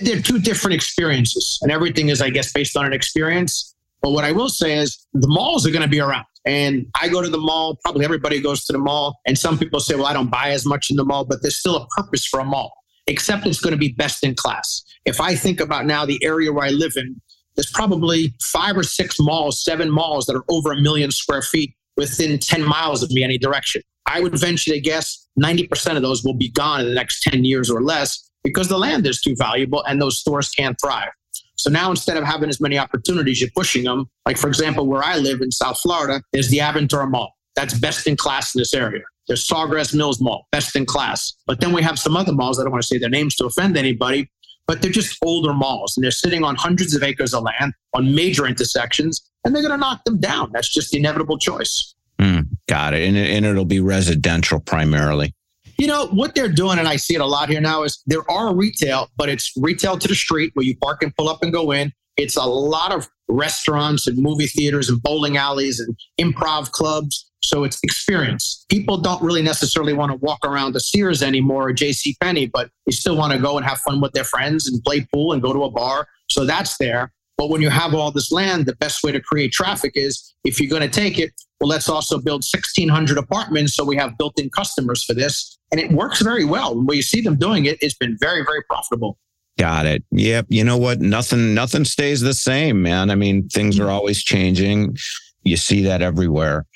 they're 0.01 0.21
two 0.21 0.39
different 0.39 0.75
experiences, 0.75 1.59
and 1.61 1.71
everything 1.71 2.09
is, 2.09 2.21
I 2.21 2.29
guess, 2.29 2.51
based 2.51 2.77
on 2.77 2.85
an 2.85 2.93
experience. 2.93 3.75
But 4.01 4.11
what 4.11 4.23
I 4.23 4.31
will 4.31 4.49
say 4.49 4.77
is 4.77 5.07
the 5.13 5.27
malls 5.27 5.65
are 5.65 5.71
going 5.71 5.83
to 5.83 5.87
be 5.87 5.99
around. 5.99 6.25
And 6.45 6.87
I 6.99 7.07
go 7.07 7.21
to 7.21 7.29
the 7.29 7.37
mall, 7.37 7.77
probably 7.83 8.03
everybody 8.03 8.41
goes 8.41 8.65
to 8.65 8.73
the 8.73 8.79
mall. 8.79 9.19
And 9.27 9.37
some 9.37 9.59
people 9.59 9.79
say, 9.79 9.95
well, 9.95 10.07
I 10.07 10.13
don't 10.13 10.31
buy 10.31 10.49
as 10.49 10.65
much 10.65 10.89
in 10.89 10.97
the 10.97 11.05
mall, 11.05 11.23
but 11.23 11.41
there's 11.41 11.57
still 11.57 11.75
a 11.75 11.87
purpose 11.87 12.25
for 12.25 12.39
a 12.39 12.43
mall, 12.43 12.73
except 13.05 13.45
it's 13.45 13.61
going 13.61 13.73
to 13.73 13.77
be 13.77 13.89
best 13.89 14.23
in 14.23 14.33
class. 14.33 14.83
If 15.05 15.21
I 15.21 15.35
think 15.35 15.59
about 15.59 15.85
now 15.85 16.05
the 16.05 16.23
area 16.23 16.51
where 16.51 16.65
I 16.65 16.71
live 16.71 16.93
in, 16.95 17.21
there's 17.55 17.69
probably 17.71 18.33
five 18.41 18.75
or 18.75 18.83
six 18.83 19.17
malls, 19.19 19.63
seven 19.63 19.91
malls 19.91 20.25
that 20.25 20.35
are 20.35 20.45
over 20.49 20.71
a 20.71 20.81
million 20.81 21.11
square 21.11 21.41
feet 21.41 21.75
within 21.97 22.39
10 22.39 22.63
miles 22.63 23.03
of 23.03 23.11
me 23.11 23.23
any 23.23 23.37
direction. 23.37 23.83
I 24.07 24.21
would 24.21 24.37
venture 24.37 24.71
to 24.71 24.79
guess 24.79 25.27
90% 25.39 25.95
of 25.95 26.01
those 26.01 26.23
will 26.23 26.33
be 26.33 26.49
gone 26.49 26.81
in 26.81 26.87
the 26.87 26.95
next 26.95 27.21
10 27.23 27.45
years 27.45 27.69
or 27.69 27.83
less 27.83 28.30
because 28.43 28.67
the 28.67 28.77
land 28.77 29.05
is 29.07 29.21
too 29.21 29.35
valuable 29.35 29.83
and 29.85 30.01
those 30.01 30.19
stores 30.19 30.49
can't 30.49 30.77
thrive. 30.81 31.09
So 31.55 31.69
now 31.69 31.91
instead 31.91 32.17
of 32.17 32.23
having 32.23 32.49
as 32.49 32.59
many 32.59 32.77
opportunities, 32.77 33.39
you're 33.39 33.51
pushing 33.55 33.83
them. 33.83 34.09
Like, 34.25 34.37
for 34.37 34.47
example, 34.47 34.87
where 34.87 35.03
I 35.03 35.17
live 35.17 35.41
in 35.41 35.51
South 35.51 35.79
Florida, 35.79 36.21
there's 36.33 36.49
the 36.49 36.57
Aventura 36.57 37.09
Mall. 37.09 37.35
That's 37.55 37.77
best 37.77 38.07
in 38.07 38.17
class 38.17 38.55
in 38.55 38.59
this 38.59 38.73
area. 38.73 39.03
There's 39.27 39.47
Sawgrass 39.47 39.93
Mills 39.93 40.19
Mall, 40.19 40.47
best 40.51 40.75
in 40.75 40.85
class. 40.85 41.33
But 41.45 41.59
then 41.59 41.71
we 41.71 41.83
have 41.83 41.99
some 41.99 42.17
other 42.17 42.33
malls, 42.33 42.59
I 42.59 42.63
don't 42.63 42.71
want 42.71 42.81
to 42.81 42.87
say 42.87 42.97
their 42.97 43.09
names 43.09 43.35
to 43.35 43.45
offend 43.45 43.77
anybody, 43.77 44.29
but 44.65 44.81
they're 44.81 44.91
just 44.91 45.17
older 45.23 45.53
malls 45.53 45.95
and 45.95 46.03
they're 46.03 46.11
sitting 46.11 46.43
on 46.43 46.55
hundreds 46.55 46.95
of 46.95 47.03
acres 47.03 47.33
of 47.33 47.43
land 47.43 47.73
on 47.93 48.15
major 48.15 48.47
intersections 48.47 49.21
and 49.43 49.55
they're 49.55 49.61
going 49.61 49.73
to 49.73 49.77
knock 49.77 50.03
them 50.05 50.19
down. 50.19 50.49
That's 50.53 50.69
just 50.69 50.91
the 50.91 50.97
inevitable 50.97 51.37
choice. 51.37 51.93
Mm, 52.19 52.47
got 52.67 52.93
it. 52.93 53.07
And, 53.07 53.17
and 53.17 53.45
it'll 53.45 53.65
be 53.65 53.79
residential 53.79 54.59
primarily. 54.59 55.33
You 55.81 55.87
know, 55.87 56.05
what 56.09 56.35
they're 56.35 56.47
doing, 56.47 56.77
and 56.77 56.87
I 56.87 56.95
see 56.95 57.15
it 57.15 57.21
a 57.21 57.25
lot 57.25 57.49
here 57.49 57.59
now, 57.59 57.81
is 57.81 58.03
there 58.05 58.29
are 58.29 58.53
retail, 58.53 59.09
but 59.17 59.29
it's 59.29 59.51
retail 59.57 59.97
to 59.97 60.07
the 60.07 60.13
street 60.13 60.51
where 60.53 60.63
you 60.63 60.77
park 60.77 61.01
and 61.01 61.11
pull 61.15 61.27
up 61.27 61.41
and 61.41 61.51
go 61.51 61.71
in. 61.71 61.91
It's 62.17 62.35
a 62.35 62.43
lot 62.43 62.93
of 62.93 63.09
restaurants 63.27 64.05
and 64.05 64.15
movie 64.19 64.45
theaters 64.45 64.89
and 64.89 65.01
bowling 65.01 65.37
alleys 65.37 65.79
and 65.79 65.97
improv 66.19 66.69
clubs. 66.69 67.31
So 67.43 67.63
it's 67.63 67.79
experience. 67.81 68.63
People 68.69 68.97
don't 68.97 69.23
really 69.23 69.41
necessarily 69.41 69.93
want 69.93 70.11
to 70.11 70.17
walk 70.17 70.45
around 70.45 70.73
the 70.73 70.79
Sears 70.79 71.23
anymore 71.23 71.69
or 71.69 71.73
J.C. 71.73 72.15
Penney, 72.21 72.45
but 72.45 72.69
they 72.85 72.91
still 72.91 73.17
want 73.17 73.33
to 73.33 73.39
go 73.39 73.57
and 73.57 73.65
have 73.65 73.79
fun 73.79 74.01
with 74.01 74.11
their 74.11 74.23
friends 74.23 74.67
and 74.67 74.83
play 74.83 75.07
pool 75.11 75.33
and 75.33 75.41
go 75.41 75.51
to 75.51 75.63
a 75.63 75.71
bar. 75.71 76.07
So 76.29 76.45
that's 76.45 76.77
there. 76.77 77.11
But 77.41 77.49
when 77.49 77.59
you 77.59 77.71
have 77.71 77.95
all 77.95 78.11
this 78.11 78.31
land, 78.31 78.67
the 78.67 78.75
best 78.75 79.01
way 79.03 79.11
to 79.11 79.19
create 79.19 79.51
traffic 79.51 79.93
is 79.95 80.35
if 80.43 80.61
you're 80.61 80.69
going 80.69 80.83
to 80.83 80.87
take 80.87 81.17
it, 81.17 81.31
well, 81.59 81.69
let's 81.69 81.89
also 81.89 82.19
build 82.19 82.43
1,600 82.43 83.17
apartments 83.17 83.73
so 83.73 83.83
we 83.83 83.97
have 83.97 84.15
built 84.19 84.39
in 84.39 84.47
customers 84.51 85.03
for 85.03 85.15
this. 85.15 85.57
And 85.71 85.81
it 85.81 85.91
works 85.91 86.21
very 86.21 86.45
well. 86.45 86.75
When 86.79 86.95
you 86.95 87.01
see 87.01 87.19
them 87.19 87.37
doing 87.37 87.65
it, 87.65 87.79
it's 87.81 87.95
been 87.95 88.15
very, 88.21 88.43
very 88.43 88.61
profitable. 88.69 89.17
Got 89.57 89.87
it. 89.87 90.03
Yep. 90.11 90.45
You 90.49 90.63
know 90.63 90.77
what? 90.77 91.01
Nothing, 91.01 91.55
nothing 91.55 91.83
stays 91.83 92.21
the 92.21 92.35
same, 92.35 92.83
man. 92.83 93.09
I 93.09 93.15
mean, 93.15 93.49
things 93.49 93.79
are 93.79 93.85
mm-hmm. 93.85 93.91
always 93.91 94.21
changing. 94.21 94.95
You 95.41 95.57
see 95.57 95.81
that 95.85 96.03
everywhere. 96.03 96.67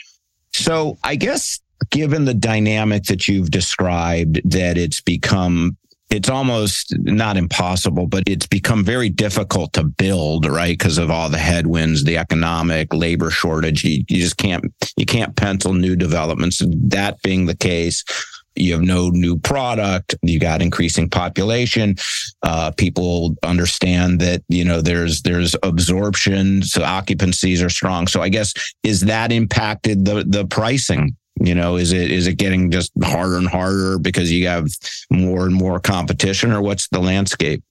So 0.51 0.97
I 1.03 1.15
guess 1.15 1.59
given 1.91 2.25
the 2.25 2.33
dynamic 2.33 3.03
that 3.03 3.27
you've 3.27 3.51
described, 3.51 4.41
that 4.49 4.79
it's 4.79 4.99
become 4.99 5.77
it's 6.15 6.29
almost 6.29 6.95
not 6.99 7.37
impossible, 7.37 8.07
but 8.07 8.23
it's 8.25 8.47
become 8.47 8.83
very 8.83 9.09
difficult 9.09 9.73
to 9.73 9.83
build, 9.83 10.45
right? 10.45 10.77
Because 10.77 10.97
of 10.97 11.11
all 11.11 11.29
the 11.29 11.37
headwinds, 11.37 12.03
the 12.03 12.17
economic 12.17 12.93
labor 12.93 13.29
shortage. 13.29 13.83
You, 13.83 14.03
you, 14.07 14.21
just 14.21 14.37
can't 14.37 14.63
you 14.97 15.05
can't 15.05 15.35
pencil 15.35 15.73
new 15.73 15.95
developments. 15.95 16.61
That 16.65 17.21
being 17.21 17.45
the 17.45 17.55
case, 17.55 18.03
you 18.55 18.73
have 18.73 18.81
no 18.81 19.09
new 19.09 19.37
product. 19.37 20.15
You 20.21 20.39
got 20.39 20.61
increasing 20.61 21.09
population. 21.09 21.95
Uh, 22.41 22.71
people 22.71 23.35
understand 23.43 24.21
that 24.21 24.41
you 24.47 24.63
know 24.63 24.81
there's 24.81 25.21
there's 25.21 25.55
absorption, 25.63 26.63
so 26.63 26.81
occupancies 26.81 27.61
are 27.61 27.69
strong. 27.69 28.07
So 28.07 28.21
I 28.21 28.29
guess 28.29 28.53
is 28.83 29.01
that 29.01 29.31
impacted 29.31 30.05
the 30.05 30.23
the 30.25 30.45
pricing? 30.45 31.15
You 31.39 31.53
know, 31.53 31.75
is 31.75 31.91
it 31.91 32.11
is 32.11 32.27
it 32.27 32.35
getting 32.35 32.71
just 32.71 32.91
harder 33.03 33.37
and 33.37 33.47
harder 33.47 33.99
because 33.99 34.31
you 34.31 34.47
have 34.47 34.69
more 35.11 35.45
and 35.45 35.53
more 35.53 35.79
competition, 35.79 36.51
or 36.51 36.61
what's 36.61 36.87
the 36.89 36.99
landscape? 36.99 37.63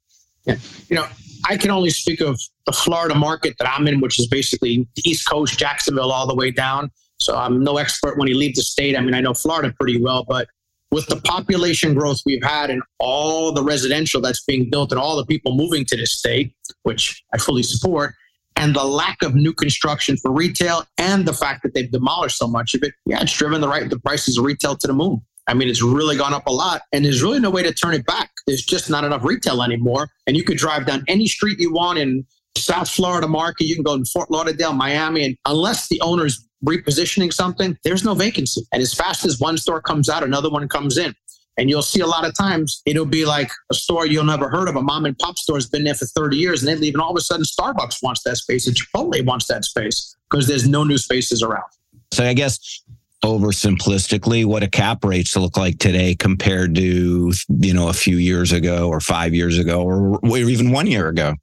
Yeah. 0.46 0.56
You 0.90 0.96
know, 0.96 1.06
I 1.48 1.56
can 1.56 1.70
only 1.70 1.90
speak 1.90 2.20
of 2.20 2.38
the 2.66 2.72
Florida 2.72 3.14
market 3.14 3.56
that 3.58 3.70
I'm 3.70 3.88
in, 3.88 4.00
which 4.00 4.18
is 4.18 4.26
basically 4.26 4.86
the 4.96 5.02
East 5.08 5.28
Coast, 5.28 5.58
Jacksonville, 5.58 6.12
all 6.12 6.26
the 6.26 6.34
way 6.34 6.50
down. 6.50 6.90
So 7.20 7.36
I'm 7.36 7.62
no 7.62 7.78
expert 7.78 8.18
when 8.18 8.28
you 8.28 8.36
leave 8.36 8.54
the 8.54 8.62
state. 8.62 8.98
I 8.98 9.00
mean, 9.00 9.14
I 9.14 9.20
know 9.20 9.32
Florida 9.32 9.72
pretty 9.78 10.00
well, 10.00 10.24
but 10.28 10.48
with 10.90 11.06
the 11.06 11.16
population 11.22 11.94
growth 11.94 12.20
we've 12.26 12.42
had 12.42 12.70
and 12.70 12.82
all 12.98 13.52
the 13.52 13.62
residential 13.62 14.20
that's 14.20 14.44
being 14.44 14.68
built 14.70 14.92
and 14.92 15.00
all 15.00 15.16
the 15.16 15.26
people 15.26 15.56
moving 15.56 15.84
to 15.86 15.96
the 15.96 16.06
state, 16.06 16.54
which 16.82 17.22
I 17.32 17.38
fully 17.38 17.62
support, 17.62 18.14
and 18.56 18.74
the 18.74 18.84
lack 18.84 19.22
of 19.22 19.34
new 19.34 19.52
construction 19.52 20.16
for 20.16 20.30
retail 20.32 20.84
and 20.98 21.26
the 21.26 21.32
fact 21.32 21.62
that 21.62 21.74
they've 21.74 21.90
demolished 21.90 22.38
so 22.38 22.46
much 22.46 22.74
of 22.74 22.82
it, 22.82 22.94
yeah, 23.06 23.20
it's 23.20 23.36
driven 23.36 23.60
the 23.60 23.68
right 23.68 23.88
the 23.88 23.98
prices 23.98 24.38
of 24.38 24.44
retail 24.44 24.76
to 24.76 24.86
the 24.86 24.92
moon. 24.92 25.20
I 25.46 25.54
mean, 25.54 25.68
it's 25.68 25.82
really 25.82 26.16
gone 26.16 26.32
up 26.32 26.46
a 26.46 26.52
lot, 26.52 26.82
and 26.92 27.04
there's 27.04 27.22
really 27.22 27.40
no 27.40 27.50
way 27.50 27.62
to 27.62 27.72
turn 27.72 27.92
it 27.94 28.06
back. 28.06 28.30
There's 28.46 28.64
just 28.64 28.88
not 28.88 29.04
enough 29.04 29.24
retail 29.24 29.62
anymore, 29.62 30.08
and 30.26 30.36
you 30.36 30.42
could 30.42 30.56
drive 30.56 30.86
down 30.86 31.04
any 31.06 31.26
street 31.26 31.58
you 31.60 31.72
want 31.72 31.98
in 31.98 32.24
South 32.56 32.88
Florida 32.88 33.28
market. 33.28 33.66
You 33.66 33.74
can 33.74 33.84
go 33.84 33.94
in 33.94 34.04
Fort 34.06 34.30
Lauderdale, 34.30 34.72
Miami, 34.72 35.24
and 35.24 35.36
unless 35.44 35.88
the 35.88 36.00
owner's 36.00 36.48
repositioning 36.64 37.32
something, 37.32 37.76
there's 37.84 38.04
no 38.04 38.14
vacancy. 38.14 38.62
And 38.72 38.82
as 38.82 38.94
fast 38.94 39.26
as 39.26 39.38
one 39.38 39.58
store 39.58 39.82
comes 39.82 40.08
out, 40.08 40.22
another 40.22 40.48
one 40.48 40.66
comes 40.68 40.96
in. 40.96 41.14
And 41.56 41.70
you'll 41.70 41.82
see 41.82 42.00
a 42.00 42.06
lot 42.06 42.26
of 42.26 42.34
times 42.36 42.82
it'll 42.84 43.06
be 43.06 43.24
like 43.24 43.50
a 43.70 43.74
store 43.74 44.06
you'll 44.06 44.24
never 44.24 44.48
heard 44.48 44.68
of. 44.68 44.76
A 44.76 44.82
mom 44.82 45.04
and 45.04 45.16
pop 45.18 45.38
store 45.38 45.56
has 45.56 45.68
been 45.68 45.84
there 45.84 45.94
for 45.94 46.06
30 46.06 46.36
years 46.36 46.62
and 46.62 46.68
they 46.68 46.80
leave, 46.80 46.94
and 46.94 47.02
all 47.02 47.10
of 47.10 47.16
a 47.16 47.20
sudden 47.20 47.44
Starbucks 47.44 48.02
wants 48.02 48.22
that 48.24 48.36
space 48.36 48.66
and 48.66 48.76
Chipotle 48.76 49.24
wants 49.24 49.46
that 49.46 49.64
space 49.64 50.16
because 50.30 50.46
there's 50.46 50.68
no 50.68 50.84
new 50.84 50.98
spaces 50.98 51.42
around. 51.42 51.64
So 52.12 52.24
I 52.24 52.34
guess 52.34 52.82
oversimplistically, 53.24 54.44
what 54.44 54.62
a 54.62 54.68
cap 54.68 55.04
rates 55.04 55.36
look 55.36 55.56
like 55.56 55.78
today 55.78 56.14
compared 56.14 56.74
to 56.74 57.32
you 57.48 57.74
know 57.74 57.88
a 57.88 57.94
few 57.94 58.16
years 58.16 58.52
ago 58.52 58.88
or 58.88 59.00
five 59.00 59.34
years 59.34 59.58
ago 59.58 59.82
or, 59.82 60.18
or 60.18 60.38
even 60.38 60.72
one 60.72 60.86
year 60.86 61.08
ago. 61.08 61.34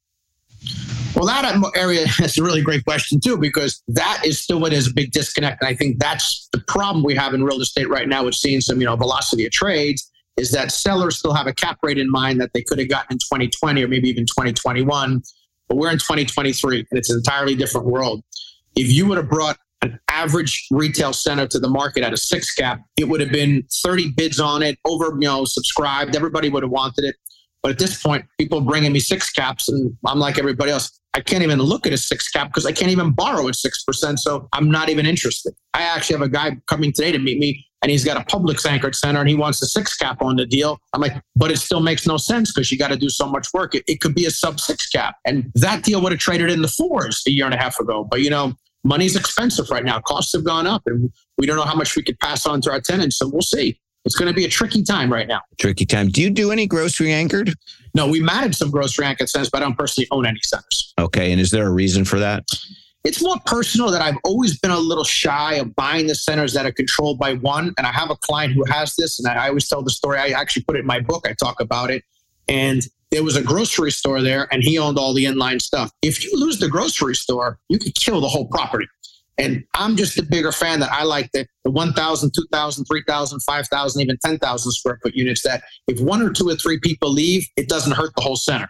Well, 1.15 1.25
that 1.25 1.71
area 1.75 2.05
is 2.19 2.37
a 2.37 2.43
really 2.43 2.61
great 2.61 2.85
question 2.85 3.19
too, 3.19 3.37
because 3.37 3.83
that 3.89 4.21
is 4.25 4.39
still 4.39 4.59
what 4.59 4.73
is 4.73 4.87
a 4.87 4.93
big 4.93 5.11
disconnect. 5.11 5.61
And 5.61 5.67
I 5.67 5.73
think 5.73 5.99
that's 5.99 6.47
the 6.51 6.59
problem 6.67 7.03
we 7.03 7.15
have 7.15 7.33
in 7.33 7.43
real 7.43 7.61
estate 7.61 7.89
right 7.89 8.07
now 8.07 8.25
with 8.25 8.35
seeing 8.35 8.61
some, 8.61 8.79
you 8.79 8.85
know, 8.85 8.95
velocity 8.95 9.45
of 9.45 9.51
trades 9.51 10.09
is 10.37 10.51
that 10.51 10.71
sellers 10.71 11.17
still 11.17 11.33
have 11.33 11.47
a 11.47 11.53
cap 11.53 11.77
rate 11.83 11.97
in 11.97 12.09
mind 12.09 12.39
that 12.39 12.51
they 12.53 12.61
could 12.61 12.79
have 12.79 12.89
gotten 12.89 13.13
in 13.13 13.17
2020 13.17 13.83
or 13.83 13.87
maybe 13.87 14.09
even 14.09 14.25
2021. 14.25 15.21
But 15.67 15.77
we're 15.77 15.91
in 15.91 15.97
2023 15.97 16.79
and 16.79 16.87
it's 16.91 17.09
an 17.09 17.17
entirely 17.17 17.55
different 17.55 17.87
world. 17.87 18.23
If 18.75 18.91
you 18.91 19.05
would 19.07 19.17
have 19.17 19.29
brought 19.29 19.57
an 19.81 19.99
average 20.07 20.67
retail 20.71 21.11
center 21.11 21.47
to 21.47 21.59
the 21.59 21.69
market 21.69 22.03
at 22.03 22.13
a 22.13 22.17
six 22.17 22.53
cap, 22.53 22.81
it 22.97 23.09
would 23.09 23.19
have 23.19 23.31
been 23.31 23.63
30 23.83 24.11
bids 24.11 24.39
on 24.39 24.63
it, 24.63 24.77
over, 24.85 25.07
you 25.19 25.27
know, 25.27 25.43
subscribed. 25.43 26.15
Everybody 26.15 26.49
would 26.49 26.63
have 26.63 26.71
wanted 26.71 27.03
it. 27.03 27.15
But 27.61 27.71
at 27.71 27.79
this 27.79 28.01
point, 28.01 28.25
people 28.39 28.61
bringing 28.61 28.91
me 28.91 28.99
six 28.99 29.29
caps, 29.29 29.69
and 29.69 29.95
I'm 30.05 30.19
like 30.19 30.39
everybody 30.39 30.71
else. 30.71 30.99
I 31.13 31.19
can't 31.19 31.43
even 31.43 31.59
look 31.59 31.85
at 31.85 31.93
a 31.93 31.97
six 31.97 32.29
cap 32.29 32.47
because 32.47 32.65
I 32.65 32.71
can't 32.71 32.91
even 32.91 33.11
borrow 33.11 33.47
at 33.47 33.55
six 33.55 33.83
percent. 33.83 34.19
So 34.19 34.47
I'm 34.53 34.71
not 34.71 34.89
even 34.89 35.05
interested. 35.05 35.53
I 35.73 35.81
actually 35.81 36.15
have 36.15 36.21
a 36.21 36.29
guy 36.29 36.57
coming 36.67 36.93
today 36.93 37.11
to 37.11 37.19
meet 37.19 37.37
me, 37.37 37.65
and 37.81 37.91
he's 37.91 38.05
got 38.05 38.17
a 38.17 38.21
Publix 38.21 38.65
anchored 38.65 38.95
center, 38.95 39.19
and 39.19 39.27
he 39.27 39.35
wants 39.35 39.61
a 39.61 39.65
six 39.65 39.95
cap 39.95 40.21
on 40.21 40.37
the 40.37 40.45
deal. 40.45 40.79
I'm 40.93 41.01
like, 41.01 41.21
but 41.35 41.51
it 41.51 41.57
still 41.57 41.81
makes 41.81 42.07
no 42.07 42.17
sense 42.17 42.53
because 42.53 42.71
you 42.71 42.77
got 42.77 42.89
to 42.89 42.97
do 42.97 43.09
so 43.09 43.27
much 43.27 43.47
work. 43.53 43.75
It, 43.75 43.83
it 43.87 43.99
could 43.99 44.15
be 44.15 44.25
a 44.25 44.31
sub 44.31 44.59
six 44.59 44.87
cap, 44.89 45.15
and 45.25 45.51
that 45.55 45.83
deal 45.83 46.01
would 46.01 46.13
have 46.13 46.21
traded 46.21 46.49
in 46.49 46.61
the 46.61 46.69
fours 46.69 47.21
a 47.27 47.31
year 47.31 47.45
and 47.45 47.53
a 47.53 47.57
half 47.57 47.79
ago. 47.79 48.07
But 48.09 48.21
you 48.21 48.29
know, 48.29 48.53
money's 48.85 49.15
expensive 49.17 49.69
right 49.69 49.83
now. 49.83 49.99
Costs 49.99 50.31
have 50.33 50.45
gone 50.45 50.65
up, 50.65 50.83
and 50.85 51.11
we 51.37 51.45
don't 51.45 51.57
know 51.57 51.63
how 51.63 51.75
much 51.75 51.95
we 51.95 52.03
could 52.03 52.19
pass 52.19 52.45
on 52.45 52.61
to 52.61 52.71
our 52.71 52.79
tenants. 52.79 53.17
So 53.17 53.27
we'll 53.27 53.41
see 53.41 53.77
it's 54.05 54.15
going 54.15 54.29
to 54.29 54.33
be 54.33 54.45
a 54.45 54.49
tricky 54.49 54.83
time 54.83 55.11
right 55.11 55.27
now. 55.27 55.41
Tricky 55.59 55.85
time. 55.85 56.09
Do 56.09 56.21
you 56.21 56.29
do 56.29 56.51
any 56.51 56.65
grocery 56.65 57.11
anchored? 57.11 57.53
No, 57.93 58.07
we 58.07 58.21
manage 58.21 58.55
some 58.55 58.71
grocery 58.71 59.05
anchored 59.05 59.29
centers, 59.29 59.49
but 59.49 59.61
I 59.61 59.65
don't 59.65 59.77
personally 59.77 60.07
own 60.11 60.25
any 60.25 60.39
centers. 60.43 60.80
Okay. 61.01 61.31
And 61.31 61.41
is 61.41 61.51
there 61.51 61.67
a 61.67 61.71
reason 61.71 62.05
for 62.05 62.19
that? 62.19 62.43
It's 63.03 63.23
more 63.23 63.37
personal 63.45 63.89
that 63.91 64.01
I've 64.01 64.17
always 64.23 64.59
been 64.59 64.69
a 64.69 64.79
little 64.79 65.03
shy 65.03 65.55
of 65.55 65.75
buying 65.75 66.05
the 66.05 66.13
centers 66.13 66.53
that 66.53 66.67
are 66.67 66.71
controlled 66.71 67.17
by 67.17 67.33
one. 67.33 67.73
And 67.77 67.87
I 67.87 67.91
have 67.91 68.11
a 68.11 68.15
client 68.15 68.53
who 68.53 68.63
has 68.65 68.95
this, 68.95 69.17
and 69.17 69.27
I 69.27 69.47
always 69.47 69.67
tell 69.67 69.81
the 69.81 69.89
story. 69.89 70.19
I 70.19 70.27
actually 70.29 70.63
put 70.63 70.75
it 70.75 70.79
in 70.79 70.85
my 70.85 70.99
book. 70.99 71.27
I 71.27 71.33
talk 71.33 71.59
about 71.59 71.89
it. 71.89 72.03
And 72.47 72.87
there 73.09 73.23
was 73.23 73.35
a 73.35 73.41
grocery 73.41 73.91
store 73.91 74.21
there, 74.21 74.47
and 74.53 74.63
he 74.63 74.77
owned 74.77 74.99
all 74.99 75.13
the 75.13 75.25
inline 75.25 75.61
stuff. 75.61 75.91
If 76.03 76.23
you 76.23 76.31
lose 76.33 76.59
the 76.59 76.69
grocery 76.69 77.15
store, 77.15 77.57
you 77.69 77.79
could 77.79 77.95
kill 77.95 78.21
the 78.21 78.27
whole 78.27 78.47
property. 78.47 78.87
And 79.37 79.63
I'm 79.73 79.95
just 79.95 80.19
a 80.19 80.23
bigger 80.23 80.51
fan 80.51 80.79
that 80.81 80.91
I 80.91 81.03
like 81.03 81.31
the, 81.33 81.47
the 81.63 81.71
1,000, 81.71 82.31
2,000, 82.33 82.85
3,000, 82.85 83.39
5,000, 83.39 84.01
even 84.01 84.17
10,000 84.23 84.71
square 84.71 84.99
foot 85.01 85.15
units 85.15 85.41
that 85.41 85.63
if 85.87 85.99
one 85.99 86.21
or 86.21 86.31
two 86.31 86.47
or 86.47 86.55
three 86.55 86.79
people 86.79 87.11
leave, 87.11 87.47
it 87.57 87.67
doesn't 87.67 87.93
hurt 87.93 88.13
the 88.15 88.21
whole 88.21 88.35
center. 88.35 88.69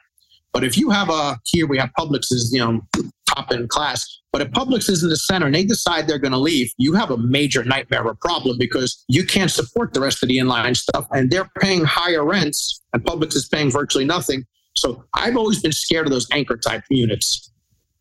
But 0.53 0.63
if 0.63 0.77
you 0.77 0.89
have 0.89 1.09
a, 1.09 1.37
here 1.45 1.67
we 1.67 1.77
have 1.77 1.91
Publix 1.97 2.31
is, 2.31 2.51
you 2.53 2.59
know, 2.59 2.81
top 3.27 3.51
in 3.51 3.67
class, 3.67 4.05
but 4.31 4.41
if 4.41 4.49
Publix 4.51 4.89
is 4.89 5.03
in 5.03 5.09
the 5.09 5.17
center 5.17 5.45
and 5.45 5.55
they 5.55 5.63
decide 5.63 6.07
they're 6.07 6.19
going 6.19 6.31
to 6.31 6.37
leave, 6.37 6.71
you 6.77 6.93
have 6.93 7.11
a 7.11 7.17
major 7.17 7.63
nightmare 7.63 8.05
or 8.05 8.15
problem 8.15 8.57
because 8.57 9.03
you 9.07 9.25
can't 9.25 9.51
support 9.51 9.93
the 9.93 9.99
rest 9.99 10.23
of 10.23 10.29
the 10.29 10.37
inline 10.37 10.75
stuff 10.75 11.07
and 11.11 11.29
they're 11.29 11.49
paying 11.59 11.83
higher 11.83 12.23
rents 12.23 12.81
and 12.93 13.03
Publix 13.03 13.35
is 13.35 13.47
paying 13.47 13.71
virtually 13.71 14.05
nothing. 14.05 14.45
So 14.75 15.03
I've 15.13 15.35
always 15.35 15.61
been 15.61 15.73
scared 15.73 16.07
of 16.07 16.13
those 16.13 16.27
anchor 16.31 16.57
type 16.57 16.83
units. 16.89 17.51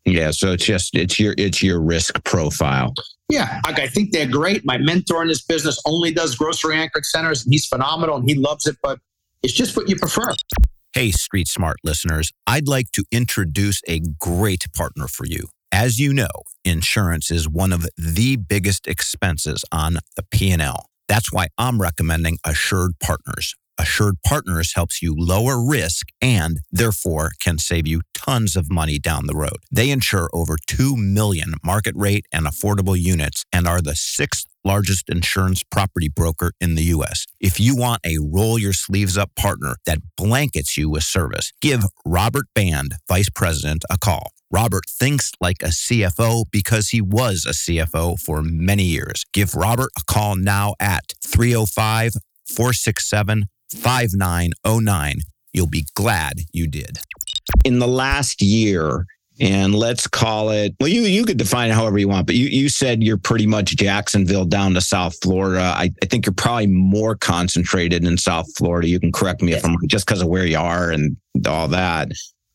Yeah, 0.05 0.31
so 0.31 0.53
it's 0.53 0.65
just 0.65 0.95
it's 0.95 1.19
your 1.19 1.35
it's 1.37 1.61
your 1.61 1.79
risk 1.79 2.23
profile. 2.23 2.93
Yeah, 3.29 3.61
like 3.65 3.79
I 3.79 3.87
think 3.87 4.11
they're 4.11 4.27
great. 4.27 4.65
My 4.65 4.77
mentor 4.77 5.21
in 5.21 5.27
this 5.27 5.43
business 5.43 5.79
only 5.85 6.11
does 6.11 6.35
grocery 6.35 6.75
anchored 6.75 7.05
centers, 7.05 7.43
and 7.43 7.53
he's 7.53 7.67
phenomenal 7.67 8.15
and 8.15 8.27
he 8.27 8.35
loves 8.35 8.65
it. 8.65 8.77
But 8.81 8.99
it's 9.43 9.53
just 9.53 9.77
what 9.77 9.87
you 9.87 9.95
prefer. 9.95 10.33
Hey, 10.93 11.11
Street 11.11 11.47
Smart 11.47 11.77
listeners, 11.85 12.33
I'd 12.45 12.67
like 12.67 12.91
to 12.95 13.05
introduce 13.13 13.81
a 13.87 14.01
great 14.19 14.65
partner 14.75 15.07
for 15.07 15.25
you. 15.25 15.47
As 15.71 15.99
you 15.99 16.13
know, 16.13 16.27
insurance 16.65 17.31
is 17.31 17.47
one 17.47 17.71
of 17.71 17.87
the 17.97 18.35
biggest 18.35 18.87
expenses 18.87 19.63
on 19.71 19.99
the 20.17 20.23
P&L. 20.31 20.87
That's 21.07 21.31
why 21.31 21.47
I'm 21.57 21.81
recommending 21.81 22.39
Assured 22.45 22.99
Partners. 23.01 23.55
Assured 23.77 24.15
Partners 24.25 24.73
helps 24.75 25.01
you 25.01 25.15
lower 25.17 25.65
risk 25.65 26.07
and 26.21 26.59
therefore 26.73 27.31
can 27.39 27.57
save 27.57 27.87
you 27.87 28.01
tons 28.13 28.57
of 28.57 28.69
money 28.69 28.99
down 28.99 29.27
the 29.27 29.35
road. 29.35 29.59
They 29.71 29.91
insure 29.91 30.29
over 30.33 30.57
2 30.67 30.97
million 30.97 31.53
market 31.63 31.95
rate 31.95 32.25
and 32.33 32.45
affordable 32.45 32.99
units 32.99 33.45
and 33.53 33.65
are 33.65 33.81
the 33.81 33.95
sixth 33.95 34.45
largest 34.63 35.09
insurance 35.09 35.63
property 35.63 36.09
broker 36.09 36.51
in 36.59 36.75
the 36.75 36.83
U.S. 36.83 37.25
If 37.39 37.59
you 37.59 37.75
want 37.75 38.01
a 38.05 38.17
roll 38.21 38.59
your 38.59 38.73
sleeves 38.73 39.17
up 39.17 39.31
partner 39.35 39.75
that 39.85 39.99
blankets 40.17 40.77
you 40.77 40.89
with 40.89 41.03
service, 41.03 41.51
give 41.61 41.83
Robert 42.05 42.45
Band, 42.53 42.95
Vice 43.07 43.29
President, 43.29 43.83
a 43.89 43.97
call. 43.97 44.31
Robert 44.51 44.83
thinks 44.89 45.31
like 45.39 45.61
a 45.61 45.67
CFO 45.67 46.43
because 46.51 46.89
he 46.89 47.01
was 47.01 47.45
a 47.45 47.51
CFO 47.51 48.19
for 48.19 48.41
many 48.41 48.83
years. 48.83 49.23
Give 49.33 49.55
Robert 49.55 49.91
a 49.97 50.01
call 50.11 50.35
now 50.35 50.73
at 50.79 51.13
305 51.23 52.13
467 52.47 53.45
5909. 53.71 55.15
You'll 55.53 55.67
be 55.67 55.85
glad 55.95 56.41
you 56.51 56.67
did. 56.67 56.99
In 57.63 57.79
the 57.79 57.87
last 57.87 58.41
year, 58.41 59.05
and 59.41 59.73
let's 59.75 60.07
call 60.07 60.51
it 60.51 60.73
well 60.79 60.87
you 60.87 61.01
you 61.01 61.25
could 61.25 61.37
define 61.37 61.69
it 61.69 61.73
however 61.73 61.97
you 61.97 62.07
want 62.07 62.25
but 62.27 62.35
you 62.35 62.47
you 62.47 62.69
said 62.69 63.03
you're 63.03 63.17
pretty 63.17 63.47
much 63.47 63.75
jacksonville 63.75 64.45
down 64.45 64.73
to 64.73 64.79
south 64.79 65.15
florida 65.21 65.61
i, 65.75 65.89
I 66.01 66.05
think 66.05 66.25
you're 66.25 66.33
probably 66.33 66.67
more 66.67 67.15
concentrated 67.15 68.05
in 68.05 68.17
south 68.17 68.47
florida 68.55 68.87
you 68.87 68.99
can 68.99 69.11
correct 69.11 69.41
me 69.41 69.53
if 69.53 69.65
i'm 69.65 69.75
just 69.87 70.05
because 70.05 70.21
of 70.21 70.27
where 70.27 70.45
you 70.45 70.59
are 70.59 70.91
and 70.91 71.17
all 71.47 71.67
that 71.69 72.11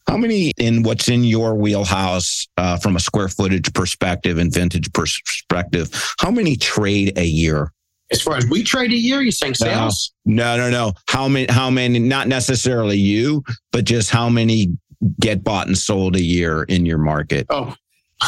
How 0.09 0.17
many 0.17 0.53
in 0.57 0.83
what's 0.85 1.09
in 1.09 1.25
your 1.25 1.57
wheelhouse 1.57 2.47
uh, 2.57 2.77
from 2.79 2.95
a 2.95 3.01
square 3.01 3.29
footage 3.29 3.73
perspective 3.73 4.39
and 4.39 4.53
vintage 4.53 4.93
perspective? 4.93 5.91
How 6.21 6.31
many 6.31 6.57
trade 6.57 7.19
a 7.19 7.25
year? 7.25 7.73
As 8.13 8.23
far 8.23 8.37
as 8.37 8.47
we 8.47 8.63
trade 8.63 8.93
a 8.93 8.97
year, 8.97 9.21
you're 9.21 9.33
saying 9.33 9.55
sales? 9.55 10.13
No, 10.25 10.57
no, 10.57 10.71
no. 10.71 10.93
How 11.09 11.27
many? 11.27 11.47
How 11.51 11.71
many? 11.71 11.99
Not 11.99 12.29
necessarily 12.29 12.97
you, 12.97 13.43
but 13.73 13.85
just 13.85 14.11
how 14.11 14.29
many 14.29 14.79
get 15.21 15.45
bought 15.45 15.67
and 15.67 15.77
sold 15.77 16.17
a 16.17 16.23
year 16.23 16.65
in 16.65 16.87
your 16.87 16.99
market? 16.99 17.47
Oh, 17.51 17.75